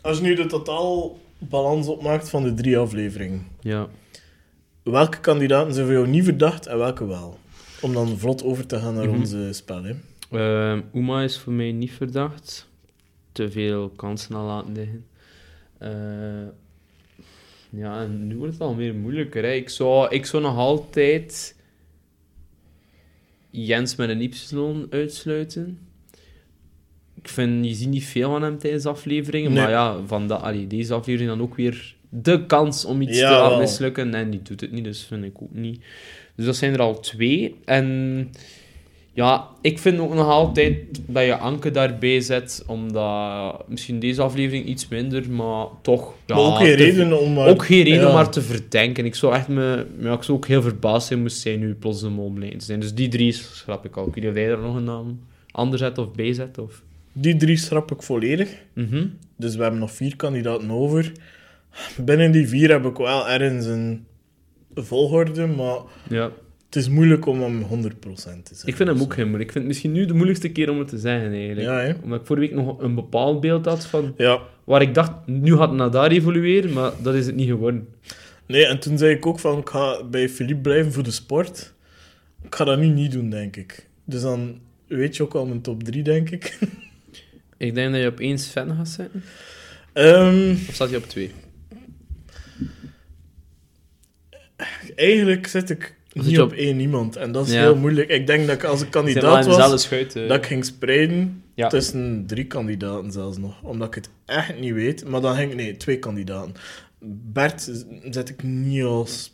Als 0.00 0.16
je 0.18 0.22
nu 0.22 0.34
de 0.34 0.46
totaal 0.46 1.18
balans 1.38 1.86
opmaakt 1.86 2.28
van 2.30 2.42
de 2.42 2.54
drie 2.54 2.78
afleveringen, 2.78 3.46
Ja. 3.60 3.88
welke 4.82 5.20
kandidaten 5.20 5.74
zijn 5.74 5.86
voor 5.86 5.94
jou 5.94 6.08
niet 6.08 6.24
verdacht 6.24 6.66
en 6.66 6.78
welke 6.78 7.06
wel? 7.06 7.38
Om 7.80 7.92
dan 7.92 8.18
vlot 8.18 8.44
over 8.44 8.66
te 8.66 8.78
gaan 8.78 8.94
naar 8.94 9.08
Mhm. 9.08 9.18
onze 9.18 9.48
spel. 9.52 9.82
Hè. 9.84 9.94
Ehm, 10.30 10.80
Uma 10.94 11.22
is 11.22 11.38
voor 11.38 11.52
mij 11.52 11.72
niet 11.72 11.92
verdacht. 11.92 12.68
Te 13.32 13.50
veel 13.50 13.88
kansen 13.88 14.34
al 14.34 14.46
laten 14.46 14.72
liggen. 14.72 15.04
Eh, 15.78 15.90
ja, 17.76 18.02
en 18.02 18.26
nu 18.26 18.36
wordt 18.36 18.52
het 18.52 18.62
al 18.62 18.74
meer 18.74 18.94
moeilijker. 18.94 19.42
Hè. 19.42 19.52
Ik, 19.52 19.68
zou, 19.68 20.14
ik 20.14 20.26
zou 20.26 20.42
nog 20.42 20.56
altijd 20.56 21.56
Jens 23.50 23.96
met 23.96 24.08
een 24.08 24.20
Y 24.20 24.30
uitsluiten. 24.90 25.78
Ik 27.14 27.28
vind, 27.28 27.64
je 27.66 27.74
ziet 27.74 27.88
niet 27.88 28.04
veel 28.04 28.30
van 28.30 28.42
hem 28.42 28.58
tijdens 28.58 28.86
afleveringen, 28.86 29.52
Nee. 29.52 29.62
maar 29.62 29.70
ja, 29.70 30.00
van 30.06 30.26
dat, 30.28 30.42
allee, 30.42 30.66
deze 30.66 30.94
aflevering 30.94 31.30
dan 31.30 31.42
ook 31.42 31.54
weer 31.54 31.94
de 32.08 32.46
kans 32.46 32.84
om 32.84 33.00
iets 33.02 33.18
Ja, 33.18 33.28
te 33.28 33.34
laten 33.34 33.58
mislukken. 33.58 34.14
En 34.14 34.30
die 34.30 34.42
doet 34.42 34.60
het 34.60 34.72
niet, 34.72 34.84
dus 34.84 35.04
vind 35.04 35.24
ik 35.24 35.42
ook 35.42 35.54
niet. 35.54 35.84
Dus 36.36 36.46
dat 36.46 36.56
zijn 36.56 36.72
er 36.72 36.80
al 36.80 37.00
twee. 37.00 37.56
En 37.64 38.30
Ja, 39.14 39.48
ik 39.60 39.78
vind 39.78 39.98
ook 39.98 40.14
nog 40.14 40.26
altijd 40.28 40.74
dat 41.06 41.24
je 41.24 41.36
Anke 41.36 41.70
daarbij 41.70 42.20
zet, 42.20 42.64
omdat 42.66 43.68
misschien 43.68 43.98
deze 43.98 44.22
aflevering 44.22 44.66
iets 44.66 44.88
minder, 44.88 45.30
maar 45.30 45.66
toch... 45.82 46.14
Ja, 46.26 46.34
maar 46.34 46.44
ook 46.44 46.56
geen 46.56 46.66
te- 46.76 46.82
reden 46.84 47.20
om... 47.20 47.32
maar- 47.32 47.48
ook 47.48 47.64
geen 47.64 47.82
reden 47.82 48.00
Ja. 48.00 48.08
om 48.08 48.14
haar 48.14 48.30
te 48.30 48.42
verdenken. 48.42 49.04
Ik 49.04 49.14
zou 49.14 49.34
echt 49.34 49.48
me, 49.48 49.86
ja, 49.98 50.12
ik 50.12 50.22
zou 50.22 50.36
ook 50.38 50.46
heel 50.46 50.62
verbaasd 50.62 51.06
zijn 51.06 51.20
moest 51.20 51.40
zij 51.40 51.56
nu 51.56 51.74
plots 51.74 52.00
de 52.00 52.08
mol 52.08 52.32
te 52.38 52.54
zijn. 52.64 52.80
Dus 52.80 52.94
die 52.94 53.08
drie 53.08 53.32
schrap 53.32 53.84
ik 53.84 53.96
al. 53.96 54.06
Ik 54.06 54.14
weet 54.14 54.24
niet 54.24 54.32
of 54.32 54.38
jij 54.38 54.48
daar 54.48 54.58
nog 54.58 54.76
een 54.76 54.84
naam 54.84 55.20
ander 55.50 55.78
zet 55.78 55.98
of 55.98 56.12
bij 56.12 56.32
zet. 56.32 56.58
Of... 56.58 56.82
Die 57.12 57.36
drie 57.36 57.56
schrap 57.56 57.90
ik 57.92 58.02
volledig. 58.02 58.48
Mhm. 58.72 59.06
Dus 59.36 59.56
we 59.56 59.62
hebben 59.62 59.80
nog 59.80 59.90
vier 59.92 60.16
kandidaten 60.16 60.70
over. 60.70 61.12
Binnen 62.04 62.32
die 62.32 62.48
vier 62.48 62.70
heb 62.70 62.84
ik 62.86 62.96
wel 62.96 63.28
ergens 63.28 63.66
een 63.66 64.04
volgorde, 64.74 65.46
maar 65.46 65.76
Ja. 66.08 66.30
Het 66.74 66.82
is 66.82 66.88
moeilijk 66.88 67.26
om 67.26 67.42
hem 67.42 67.62
100% 67.62 67.64
te 67.64 68.22
zeggen. 68.24 68.68
Ik 68.68 68.76
vind 68.76 68.88
hem 68.88 69.00
ook 69.00 69.14
heel 69.14 69.26
moeilijk. 69.26 69.44
Ik 69.44 69.52
vind 69.52 69.64
het 69.64 69.66
misschien 69.66 69.92
nu 69.92 70.06
de 70.06 70.12
moeilijkste 70.14 70.48
keer 70.48 70.70
om 70.70 70.78
het 70.78 70.88
te 70.88 70.98
zeggen, 70.98 71.32
eigenlijk. 71.32 71.60
Ja? 71.60 71.96
Omdat 72.02 72.20
ik 72.20 72.26
vorige 72.26 72.46
week 72.46 72.64
nog 72.64 72.80
een 72.80 72.94
bepaald 72.94 73.40
beeld 73.40 73.64
had 73.64 73.86
van... 73.86 74.14
Ja. 74.16 74.40
Waar 74.64 74.82
ik 74.82 74.94
dacht, 74.94 75.12
nu 75.26 75.56
gaat 75.56 75.68
het 75.68 75.78
naar 75.78 75.90
daar 75.90 76.10
evolueren, 76.10 76.72
maar 76.72 76.92
dat 77.02 77.14
is 77.14 77.26
het 77.26 77.34
niet 77.34 77.48
geworden. 77.48 77.88
Nee, 78.46 78.66
en 78.66 78.80
toen 78.80 78.98
zei 78.98 79.14
ik 79.14 79.26
ook 79.26 79.38
van, 79.38 79.58
ik 79.58 79.68
ga 79.68 80.04
bij 80.04 80.28
Philippe 80.28 80.62
blijven 80.62 80.92
voor 80.92 81.02
de 81.02 81.10
sport. 81.10 81.72
Ik 82.42 82.54
ga 82.54 82.64
dat 82.64 82.78
nu 82.78 82.86
niet 82.86 83.12
doen, 83.12 83.30
denk 83.30 83.56
ik. 83.56 83.88
Dus 84.04 84.22
dan 84.22 84.60
weet 84.86 85.16
je 85.16 85.22
ook 85.22 85.34
al 85.34 85.46
mijn 85.46 85.60
top 85.60 85.82
3, 85.82 86.02
denk 86.02 86.30
ik. 86.30 86.58
Ik 87.56 87.74
denk 87.74 87.92
dat 87.92 88.00
je 88.00 88.06
op 88.08 88.20
één 88.20 88.38
Sven 88.38 88.76
gaat 88.76 88.88
zetten. 88.88 89.22
Ehm, 89.92 90.50
Of 90.68 90.74
staat 90.74 90.88
hij 90.88 90.98
op 90.98 91.04
twee? 91.08 91.30
eigenlijk 94.96 95.46
zit 95.46 95.70
ik 95.70 95.94
niet 96.14 96.30
je 96.30 96.42
op 96.42 96.50
op- 96.50 96.56
één 96.56 96.80
iemand. 96.80 97.16
En 97.16 97.32
dat 97.32 97.46
is 97.46 97.52
Ja. 97.52 97.60
heel 97.60 97.76
moeilijk. 97.76 98.08
Ik 98.10 98.26
denk 98.26 98.46
dat 98.46 98.54
ik 98.56 98.64
als 98.64 98.82
ik 98.82 98.90
kandidaat 98.90 99.46
was, 99.46 99.82
schuit. 99.82 100.16
eh. 100.16 100.28
dat 100.28 100.36
ik 100.36 100.46
ging 100.46 100.64
spreiden 100.64 101.42
Ja. 101.54 101.68
tussen 101.68 102.24
drie 102.26 102.44
kandidaten 102.46 103.12
zelfs 103.12 103.38
nog. 103.38 103.62
Omdat 103.62 103.88
ik 103.88 103.94
het 103.94 104.10
echt 104.26 104.60
niet 104.60 104.72
weet. 104.72 105.04
Maar 105.08 105.20
dan 105.20 105.34
ging 105.36 105.50
ik... 105.50 105.56
Nee, 105.56 105.76
twee 105.76 105.98
kandidaten. 105.98 106.54
Bert 107.32 107.70
zet 108.10 108.28
ik 108.28 108.42
niet 108.42 108.82
als... 108.84 109.32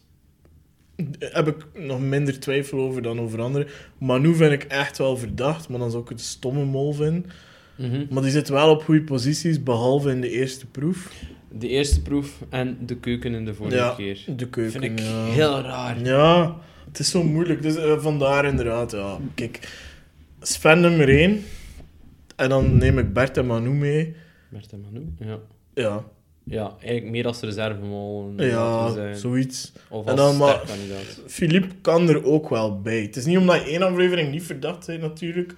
Heb 1.18 1.48
ik 1.48 1.66
nog 1.74 2.00
minder 2.00 2.40
twijfel 2.40 2.78
over 2.80 3.02
dan 3.02 3.20
over 3.20 3.40
anderen. 3.40 3.68
Manu 3.98 4.34
vind 4.34 4.52
ik 4.52 4.62
echt 4.64 4.98
wel 4.98 5.16
verdacht, 5.16 5.68
maar 5.68 5.78
dan 5.78 5.90
zou 5.90 6.02
ik 6.02 6.08
het 6.08 6.20
stomme 6.20 6.64
mol 6.64 6.92
vinden. 6.92 7.24
Mhm. 7.76 8.04
Maar 8.10 8.22
die 8.22 8.30
zit 8.32 8.48
wel 8.48 8.70
op 8.70 8.82
goede 8.84 9.02
posities, 9.02 9.62
behalve 9.62 10.10
in 10.10 10.20
de 10.20 10.30
eerste 10.30 10.66
proef. 10.66 11.12
De 11.50 11.68
eerste 11.68 12.02
proef 12.02 12.38
en 12.48 12.78
de 12.86 12.96
keuken 12.96 13.34
in 13.34 13.44
de 13.44 13.54
vorige 13.54 13.76
Ja, 13.76 13.94
keer. 13.96 14.24
De 14.36 14.48
keuken, 14.48 14.80
Vind 14.80 14.84
ik 14.84 14.98
ja. 15.06 15.24
heel 15.24 15.60
raar. 15.60 16.00
Ja, 16.04 16.56
het 16.88 16.98
is 16.98 17.10
zo 17.10 17.22
moeilijk. 17.22 17.62
Dus 17.62 17.76
eh, 17.76 17.98
vandaar 17.98 18.44
inderdaad, 18.44 18.90
ja. 18.92 19.18
Kijk, 19.34 19.68
Sven 20.40 20.80
nummer 20.80 21.08
1. 21.08 21.44
En 22.36 22.48
dan 22.48 22.76
neem 22.76 22.98
ik 22.98 23.12
Bert 23.12 23.36
en 23.36 23.46
Manu 23.46 23.70
mee. 23.70 24.14
Bert 24.48 24.72
en 24.72 24.80
Manu? 24.80 25.14
Ja. 25.18 25.38
Ja, 25.74 26.04
Ja, 26.44 26.76
eigenlijk 26.80 27.10
meer 27.10 27.26
als 27.26 27.40
we 27.40 27.52
ja 28.36 28.90
zeggen. 28.92 29.16
zoiets. 29.16 29.72
Of 29.88 30.06
En 30.06 30.10
als 30.10 30.20
dan 30.20 30.36
maar-. 30.36 30.62
Philippe 31.26 31.74
kan 31.80 32.08
er 32.08 32.24
ook 32.24 32.48
wel 32.48 32.80
bij. 32.80 33.00
Het 33.02 33.16
is 33.16 33.24
niet 33.24 33.38
omdat 33.38 33.64
één 33.66 33.82
aflevering 33.82 34.30
niet 34.30 34.42
verdacht 34.42 34.86
bent, 34.86 35.00
natuurlijk. 35.00 35.54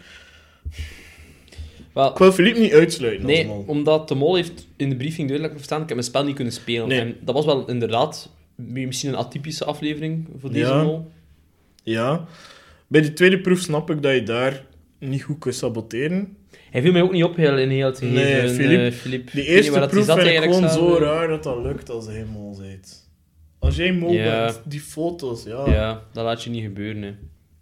Wel, 1.95 2.11
Ik 2.11 2.19
wil 2.19 2.33
Philippe 2.33 2.61
niet 2.61 2.73
uitsluiten 2.73 3.27
Nee, 3.27 3.49
omdat 3.67 4.09
de 4.09 4.15
mol 4.15 4.35
heeft 4.35 4.67
in 4.77 4.89
de 4.89 4.97
briefing 4.97 5.27
duidelijk 5.29 5.57
verstaan, 5.57 5.81
ik 5.83 5.87
heb 5.89 5.97
mijn 5.97 6.09
spel 6.09 6.25
niet 6.25 6.35
kunnen 6.35 6.53
spelen. 6.53 6.89
Nee. 6.89 7.01
En 7.01 7.17
dat 7.21 7.35
was 7.35 7.45
wel 7.45 7.69
inderdaad 7.69 8.31
misschien 8.57 9.09
een 9.11 9.17
atypische 9.17 9.65
aflevering 9.65 10.29
voor 10.39 10.53
deze 10.53 10.67
Ja. 10.67 10.83
mol. 10.83 11.11
Ja. 11.83 12.25
Bij 12.87 13.01
de 13.01 13.13
tweede 13.13 13.41
proef 13.41 13.59
snap 13.59 13.91
ik 13.91 14.03
dat 14.03 14.15
je 14.15 14.23
daar 14.23 14.65
niet 14.99 15.23
goed 15.23 15.39
kunt 15.39 15.55
saboteren. 15.55 16.37
Hij 16.71 16.83
viel 16.83 16.93
mij 16.93 17.03
ook 17.03 17.13
niet 17.13 17.25
op 17.25 17.37
heel, 17.37 17.59
in 17.59 17.69
heel 17.69 17.87
het 17.87 18.01
Nee, 18.01 18.11
gegeven. 18.25 18.55
Philippe, 18.55 18.85
eh, 18.85 18.93
Philippe. 18.93 19.31
Die 19.33 19.41
weet 19.41 19.47
niet 19.49 19.57
eerste 19.57 19.71
waar 19.79 19.89
proef 19.89 20.05
zat 20.05 20.17
vind 20.19 20.29
ik 20.31 20.37
eigenlijk 20.39 20.73
gewoon 20.73 20.91
zo 20.99 21.05
raar 21.05 21.29
dat 21.29 21.43
dat 21.43 21.63
lukt 21.63 21.91
als 21.91 22.07
hij 22.07 22.25
mol 22.33 22.57
bent. 22.59 23.09
Als 23.59 23.77
jij 23.77 23.93
mol 23.93 24.13
Ja. 24.13 24.45
bent, 24.45 24.61
die 24.65 24.81
foto's, 24.81 25.45
ja. 25.45 25.71
Ja, 25.71 26.03
dat 26.13 26.25
laat 26.25 26.43
je 26.43 26.51
niet 26.51 26.63
gebeuren. 26.63 27.03
Hè. 27.03 27.15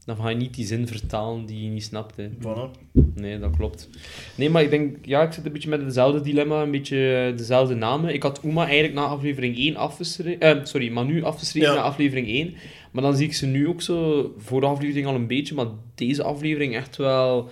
Dan 0.09 0.17
ga 0.17 0.29
je 0.29 0.37
niet 0.37 0.55
die 0.55 0.67
zin 0.67 0.87
vertalen 0.87 1.47
die 1.47 1.63
je 1.65 1.69
niet 1.69 1.83
snapt. 1.85 2.17
Hè. 2.17 2.29
Voilà. 2.41 2.71
Nee, 3.15 3.39
dat 3.39 3.57
klopt. 3.57 3.89
Nee, 4.35 4.51
maar 4.51 4.63
ik 4.63 4.71
denk, 4.71 4.97
ja, 5.07 5.23
ik 5.23 5.33
zit 5.33 5.47
een 5.47 5.53
beetje 5.53 5.69
met 5.69 5.83
hetzelfde 5.83 6.21
dilemma, 6.21 6.63
een 6.63 6.71
beetje 6.71 7.33
dezelfde 7.37 7.75
namen. 7.75 8.15
Ik 8.15 8.23
had 8.23 8.41
Uma 8.45 8.65
eigenlijk 8.65 8.95
na 8.95 9.05
aflevering 9.05 9.57
1 9.57 9.77
afgeschreven, 9.77 10.41
eh, 10.41 10.65
sorry, 10.65 10.91
Manu 10.91 11.23
afgeschreven 11.23 11.69
Ja. 11.69 11.75
na 11.75 11.81
aflevering 11.83 12.29
1. 12.29 12.55
Maar 12.91 13.03
dan 13.03 13.17
zie 13.17 13.27
ik 13.27 13.35
ze 13.35 13.47
nu 13.47 13.69
ook 13.69 13.83
zo, 13.83 14.33
voor 14.39 14.61
de 14.61 14.67
aflevering 14.67 15.07
al 15.07 15.15
een 15.15 15.27
beetje, 15.27 15.55
maar 15.55 15.67
deze 15.95 16.23
aflevering 16.23 16.75
echt 16.75 16.97
wel 16.97 17.51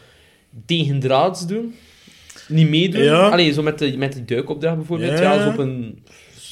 tegendraads 0.66 1.46
doen. 1.46 1.74
Niet 2.48 2.68
meedoen. 2.68 3.02
Ja. 3.02 3.28
Allee, 3.28 3.52
zo 3.52 3.62
met, 3.62 3.78
de, 3.78 3.96
met 3.96 4.12
die 4.12 4.24
duikopdracht 4.24 4.76
bijvoorbeeld. 4.76 5.18
Ja. 5.18 5.32
Ja, 5.34 5.42
zo 5.42 5.48
op 5.48 5.58
een 5.58 5.98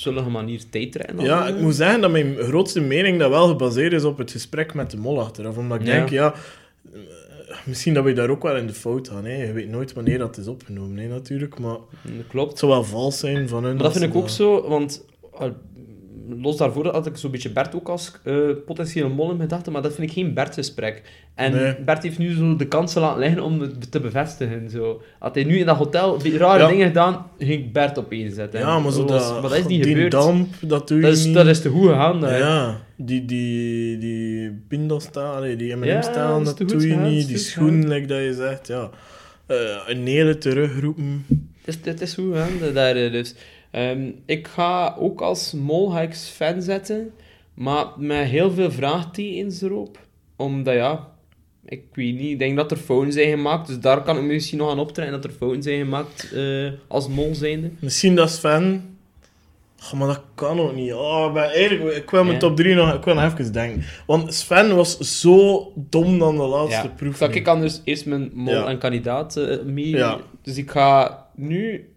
zullige 0.05 0.28
manier 0.30 0.61
tijdrennen. 0.70 1.16
dan, 1.16 1.24
Ja, 1.24 1.46
ik 1.46 1.61
moet 1.61 1.74
zeggen 1.74 2.00
dat 2.00 2.11
mijn 2.11 2.36
grootste 2.38 2.80
mening 2.80 3.18
dat 3.18 3.30
wel 3.30 3.46
gebaseerd 3.48 3.92
is 3.92 4.05
op 4.05 4.18
het 4.18 4.30
gesprek 4.30 4.74
met 4.74 4.90
de 4.90 4.96
mol 4.96 5.20
achteraf. 5.20 5.57
Omdat 5.57 5.80
ik 5.80 5.86
Ja. 5.86 5.92
denk, 5.92 6.09
ja, 6.09 6.34
eh, 6.92 7.00
misschien 7.64 7.94
dat 7.94 8.05
we 8.05 8.12
daar 8.12 8.28
ook 8.30 8.42
wel 8.42 8.57
in 8.57 8.66
de 8.66 8.72
fout 8.74 9.09
gaan. 9.09 9.24
Hè. 9.24 9.44
Je 9.46 9.52
weet 9.52 9.68
nooit 9.68 9.92
wanneer 9.92 10.18
dat 10.18 10.36
is 10.36 10.46
opgenomen, 10.46 10.98
hè, 10.98 11.09
natuurlijk. 11.09 11.59
Maar 11.59 11.76
Dat 12.02 12.26
klopt. 12.28 12.50
het 12.50 12.59
zou 12.59 12.72
wel 12.72 12.84
vals 12.84 13.18
zijn 13.18 13.48
van 13.48 13.64
hun. 13.64 13.74
Maar 13.74 13.82
dat 13.82 13.92
vind 13.92 14.05
ik 14.05 14.14
ook 14.14 14.28
zo, 14.28 14.68
want 14.68 15.05
los 16.29 16.57
daarvoor 16.57 16.87
had 16.87 17.07
ik 17.07 17.16
zo'n 17.16 17.31
beetje 17.31 17.51
Bert 17.51 17.75
ook 17.75 17.89
als 17.89 18.12
eh, 18.25 18.35
potentiële 18.66 19.09
mol 19.09 19.31
in 19.33 19.41
gedachten, 19.41 19.72
maar 19.72 19.83
dat 19.83 19.95
vind 19.95 20.09
ik 20.09 20.14
geen 20.14 20.35
Bert-gesprek. 20.35 21.03
En 21.35 21.53
Nee. 21.53 21.75
Bert 21.85 22.03
heeft 22.03 22.18
nu 22.18 22.35
zo 22.35 22.57
de 22.57 22.68
kansen 22.68 23.01
laten 23.01 23.20
liggen 23.20 23.43
om 23.43 23.61
het 23.61 23.91
te 23.93 24.01
bevestigen. 24.01 24.70
Zo. 24.70 25.03
Had 25.18 25.35
hij 25.35 25.45
nu 25.45 25.59
in 25.59 25.66
dat 25.66 25.77
hotel 25.77 26.18
die 26.18 26.37
rare 26.39 26.62
Ja. 26.62 26.68
dingen 26.68 26.87
gedaan, 26.87 27.27
ging 27.39 27.64
ik 27.64 27.72
Bert 27.72 27.99
opeens 27.99 28.35
zetten. 28.35 28.61
Ja, 28.61 28.79
maar 28.79 28.93
zo 28.93 29.05
dat, 29.05 29.31
was- 29.31 29.43
dat, 29.43 29.53
is 29.59 29.66
niet 29.66 29.83
die 29.83 29.93
gebeurd. 29.95 30.11
damp, 30.12 30.55
dat 30.61 30.89
doe 30.89 30.97
je 30.97 31.03
dat, 31.03 31.12
is, 31.12 31.25
niet. 31.25 31.35
dat 31.35 31.47
is 31.47 31.61
te 31.61 31.68
goed 31.68 31.89
gegaan. 31.89 32.20
daar. 32.20 32.39
Ja, 32.39 32.81
die, 32.97 33.25
die, 33.25 33.99
die 33.99 34.51
pindastaal, 34.68 35.41
die 35.41 35.66
Ja, 35.66 35.77
M&M-staal, 35.77 36.43
dat 36.45 36.59
doe 36.59 36.89
je 36.89 36.97
niet. 36.97 37.27
Die 37.27 37.39
schoen, 37.39 37.89
like 37.89 38.07
dat 38.07 38.18
je 38.22 38.35
zegt, 38.35 38.66
ja. 38.66 38.91
Eh, 39.47 39.57
een 39.87 40.07
hele 40.07 40.39
terugroepen. 40.39 41.27
Het 41.64 41.77
is, 41.85 41.91
het 41.91 42.01
is 42.01 42.14
goed 42.14 42.33
gegaan, 42.35 42.75
daar 42.75 42.97
eh, 42.97 43.12
dus. 43.12 43.35
Ehm, 43.75 44.11
ik 44.27 44.47
ga 44.49 44.97
ook 44.99 45.20
als 45.20 45.53
mol 45.53 45.91
ga 45.91 46.01
ik 46.01 46.14
Sven 46.14 46.62
zetten, 46.62 47.11
maar 47.55 47.87
met 47.97 48.27
heel 48.27 48.51
veel 48.51 48.70
vraagtekens 48.70 49.62
erop. 49.62 49.99
Omdat 50.37 50.75
ja, 50.75 51.09
ik 51.64 51.83
weet 51.93 52.14
niet, 52.14 52.31
ik 52.31 52.39
denk 52.39 52.57
dat 52.57 52.70
er 52.70 52.77
fouten 52.77 53.12
zijn 53.12 53.31
gemaakt, 53.31 53.66
dus 53.66 53.79
daar 53.81 54.03
kan 54.03 54.16
ik 54.16 54.22
misschien 54.22 54.59
nog 54.59 54.70
aan 54.70 54.79
optrekken 54.79 55.14
dat 55.14 55.25
er 55.25 55.37
fouten 55.39 55.62
zijn 55.62 55.79
gemaakt 55.79 56.33
eh, 56.35 56.68
als 56.89 57.09
mol 57.09 57.35
zijnde. 57.35 57.70
Misschien 57.79 58.14
dat 58.14 58.31
Sven... 58.31 58.89
Oh, 59.85 59.93
maar 59.93 60.07
dat 60.09 60.22
kan 60.35 60.61
ook 60.61 60.75
niet. 60.75 60.93
Oh, 60.95 61.37
ik 61.97 62.11
wil 62.11 62.22
mijn 62.22 62.35
Ja. 62.35 62.39
top 62.41 62.57
3 62.57 62.75
nog, 62.75 62.95
ik 62.95 63.05
wil 63.05 63.14
nog 63.14 63.25
even 63.33 63.53
denken. 63.53 63.85
Want 64.07 64.35
Sven 64.35 64.77
was 64.77 64.99
zo 64.99 65.72
dom 65.75 66.18
dan 66.18 66.37
de 66.37 66.43
laatste 66.43 66.89
proef. 66.97 67.16
Zal 67.16 67.29
nu. 67.29 67.35
ik 67.35 67.49
anders 67.49 67.81
eerst 67.85 68.07
mijn 68.07 68.31
mol 68.35 68.55
Ja. 68.55 68.66
en 68.66 68.79
kandidaat 68.79 69.37
eh, 69.37 69.62
mee? 69.62 70.05
Dus 70.43 70.57
ik 70.57 70.70
ga 70.70 71.18
nu... 71.35 71.89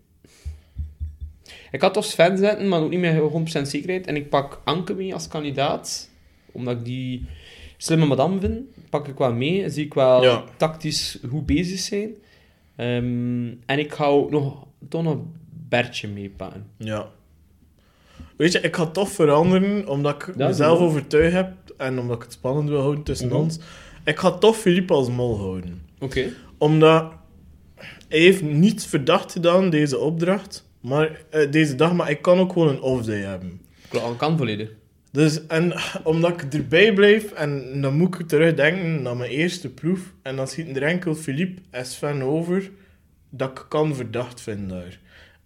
Ik 1.71 1.81
had 1.81 1.93
toch 1.93 2.05
Sven 2.05 2.37
zetten, 2.37 2.67
maar 2.67 2.81
ook 2.81 2.89
niet 2.89 2.99
met 2.99 3.15
100% 3.65 3.67
zekerheid. 3.67 4.07
En 4.07 4.15
ik 4.15 4.29
pak 4.29 4.61
Anke 4.63 4.93
mee 4.93 5.13
als 5.13 5.27
kandidaat. 5.27 6.09
Omdat 6.51 6.77
ik 6.77 6.85
die 6.85 7.25
slimme 7.77 8.05
madame 8.05 8.39
vind. 8.39 8.59
Pak 8.89 9.07
ik 9.07 9.17
wel 9.17 9.33
mee. 9.33 9.69
Zie 9.69 9.85
ik 9.85 9.93
wel 9.93 10.23
Ja. 10.23 10.43
tactisch 10.57 11.19
goed 11.29 11.45
bezig 11.45 11.79
zijn. 11.79 12.09
Ehm, 12.75 13.47
en 13.65 13.79
ik 13.79 13.99
ook 13.99 14.31
nog, 14.31 14.65
toch 14.89 15.03
nog 15.03 15.17
Bertje 15.69 16.07
meepakken. 16.07 16.65
Ja. 16.77 17.09
Weet 18.37 18.51
je, 18.51 18.59
ik 18.61 18.75
ga 18.75 18.85
toch 18.85 19.09
veranderen, 19.09 19.87
omdat 19.87 20.15
ik 20.15 20.35
mezelf 20.35 20.79
overtuigd 20.79 21.33
heb 21.33 21.53
en 21.77 21.99
omdat 21.99 22.15
ik 22.15 22.21
het 22.23 22.31
spannend 22.33 22.69
wil 22.69 22.79
houden 22.81 23.03
tussen 23.03 23.27
Mhm. 23.27 23.35
ons. 23.35 23.59
Ik 24.05 24.19
ga 24.19 24.31
toch 24.31 24.57
Philippe 24.57 24.93
als 24.93 25.09
mol 25.09 25.37
houden. 25.37 25.81
Oké. 25.99 26.29
Omdat 26.57 27.11
hij 28.07 28.19
heeft 28.19 28.41
niets 28.41 28.85
verdacht 28.85 29.31
gedaan, 29.31 29.69
deze 29.69 29.97
opdracht. 29.99 30.66
Maar, 30.81 31.21
eh, 31.29 31.51
deze 31.51 31.75
dag, 31.75 31.93
maar 31.93 32.09
ik 32.09 32.21
kan 32.21 32.39
ook 32.39 32.51
gewoon 32.51 32.67
een 32.67 32.81
off-day 32.81 33.21
hebben. 33.21 33.61
Kan, 33.89 34.17
kan 34.17 34.37
volledig. 34.37 34.69
Dus, 35.11 35.47
en 35.47 35.73
omdat 36.03 36.41
ik 36.41 36.53
erbij 36.53 36.93
blijf, 36.93 37.31
en 37.31 37.81
dan 37.81 37.97
moet 37.97 38.19
ik 38.19 38.27
terugdenken 38.27 39.01
naar 39.01 39.17
mijn 39.17 39.31
eerste 39.31 39.69
proef, 39.69 40.13
en 40.21 40.35
dan 40.35 40.47
schieten 40.47 40.75
er 40.75 40.83
enkel 40.83 41.15
Philippe 41.15 41.61
en 41.69 41.85
Sven 41.85 42.21
over, 42.21 42.71
dat 43.29 43.49
ik 43.49 43.65
kan 43.69 43.95
verdacht 43.95 44.41
vinden 44.41 44.67
daar. 44.67 44.99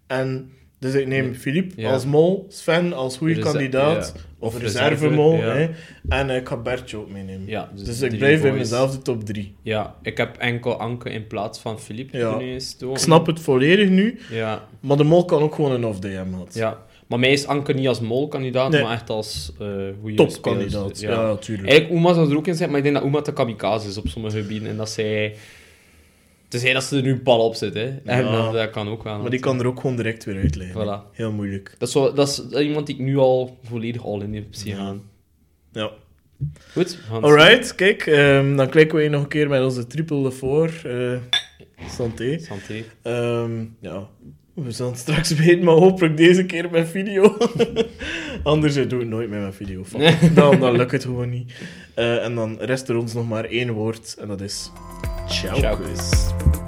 En, 0.06 0.52
dus 0.82 0.94
ik 0.94 1.06
neem 1.06 1.34
Philippe 1.34 1.80
Ja. 1.80 1.92
als 1.92 2.04
mol, 2.04 2.46
Sven 2.48 2.92
als 2.92 3.16
goede 3.16 3.38
kandidaat, 3.38 4.12
ja. 4.16 4.20
of 4.38 4.54
Of 4.54 4.60
reservemol, 4.60 5.34
reserve, 5.36 5.58
ja. 6.08 6.18
en 6.18 6.30
ik 6.30 6.48
ga 6.48 6.56
Bertje 6.56 6.96
ook 6.96 7.10
meenemen. 7.10 7.68
Dus 7.74 7.84
dus 7.84 7.98
de 7.98 8.06
ik 8.06 8.18
blijf 8.18 8.40
boys. 8.42 8.54
mezelf 8.54 8.90
de 8.90 9.02
top 9.02 9.24
3. 9.24 9.54
Ja, 9.62 9.94
ik 10.02 10.16
heb 10.16 10.36
enkel 10.36 10.74
Anke 10.76 11.10
in 11.10 11.26
plaats 11.26 11.58
van 11.58 11.78
stoken. 12.60 12.96
Ik 12.96 13.02
snap 13.02 13.26
het 13.26 13.40
volledig 13.40 13.88
nu, 13.88 14.18
Ja, 14.30 14.64
maar 14.80 14.96
de 14.96 15.04
mol 15.04 15.24
kan 15.24 15.42
ook 15.42 15.54
gewoon 15.54 15.72
een 15.72 15.84
hebben 16.14 16.34
gehad. 16.34 16.54
Ja, 16.54 16.78
Maar 17.06 17.18
mij 17.18 17.32
is 17.32 17.46
Anke 17.46 17.72
niet 17.72 17.88
als 17.88 18.00
mol-kandidaat, 18.00 18.70
Nee. 18.70 18.82
maar 18.82 18.92
echt 18.92 19.10
als 19.10 19.52
eh 19.60 19.66
goede 20.00 20.16
Topkandidaat. 20.16 21.00
Ja, 21.00 21.26
natuurlijk. 21.26 21.68
Eigenlijk, 21.68 22.00
Uma 22.00 22.12
zou 22.14 22.30
er 22.30 22.36
ook 22.36 22.46
in 22.46 22.54
zijn, 22.54 22.68
maar 22.68 22.78
ik 22.78 22.84
denk 22.84 22.96
dat 22.96 23.04
Uma 23.04 23.20
te 23.20 23.32
kamikaze 23.32 23.88
is 23.88 23.98
op 23.98 24.08
sommige 24.08 24.40
gebieden. 24.40 24.68
En 24.68 24.76
dat 24.76 24.90
zij... 24.90 25.34
Tenzij 26.52 26.72
dat 26.72 26.84
ze 26.84 26.96
er 26.96 27.02
nu 27.02 27.10
een 27.12 27.22
pal 27.22 27.40
op 27.46 27.54
zit, 27.54 27.74
hè. 27.74 27.96
En 28.04 28.24
Ja. 28.24 28.42
dat, 28.42 28.52
dat 28.52 28.70
kan 28.70 28.88
ook 28.88 29.02
wel. 29.02 29.18
Maar 29.20 29.30
die 29.30 29.40
kan 29.40 29.60
er 29.60 29.66
ook 29.66 29.80
gewoon 29.80 29.96
direct 29.96 30.24
weer 30.24 30.36
uitleggen. 30.36 30.80
Voilà. 30.86 31.16
Heel 31.16 31.32
moeilijk. 31.32 31.74
Dat 31.78 31.88
is, 31.88 31.94
zo, 31.94 32.12
dat 32.12 32.28
is 32.28 32.60
iemand 32.60 32.86
die 32.86 32.94
ik 32.94 33.00
nu 33.00 33.16
al 33.16 33.58
volledig 33.62 34.04
al 34.04 34.20
in 34.20 34.34
heb 34.34 34.44
zien 34.50 34.76
gaan. 34.76 35.02
Ja. 35.72 35.90
Goed, 36.72 36.98
Alright, 37.20 37.74
kijk. 37.74 38.06
ehm, 38.06 38.56
dan 38.56 38.68
kijken 38.68 38.96
we 38.96 39.02
hier 39.02 39.10
nog 39.10 39.22
een 39.22 39.28
keer 39.28 39.48
met 39.48 39.62
onze 39.64 39.86
triple 39.86 40.30
voor. 40.30 40.70
eh 40.84 41.16
santé. 41.88 42.38
Santé. 42.38 42.74
Ehm, 43.02 43.64
ja, 43.80 44.08
we 44.54 44.70
zullen 44.70 44.96
straks 44.96 45.30
weten, 45.44 45.64
maar 45.64 45.74
hopelijk 45.74 46.16
deze 46.16 46.44
keer 46.46 46.70
met 46.70 46.88
video. 46.88 47.36
Anders 48.42 48.76
eh, 48.76 48.88
doe 48.88 49.00
ik 49.02 49.08
nooit 49.08 49.28
meer 49.30 49.40
met 49.40 49.54
video. 49.54 49.84
Fuck. 49.84 50.34
Dan, 50.34 50.60
dan 50.60 50.76
lukt 50.76 50.92
het 50.92 51.02
gewoon 51.04 51.30
niet. 51.30 51.52
Eh, 51.94 52.24
en 52.24 52.34
dan 52.34 52.56
rest 52.60 52.88
er 52.88 52.96
ons 52.96 53.14
nog 53.14 53.28
maar 53.28 53.44
één 53.44 53.70
woord, 53.72 54.16
en 54.20 54.28
dat 54.28 54.40
is... 54.40 54.70
Čau. 55.32 55.56
Čau. 55.56 56.61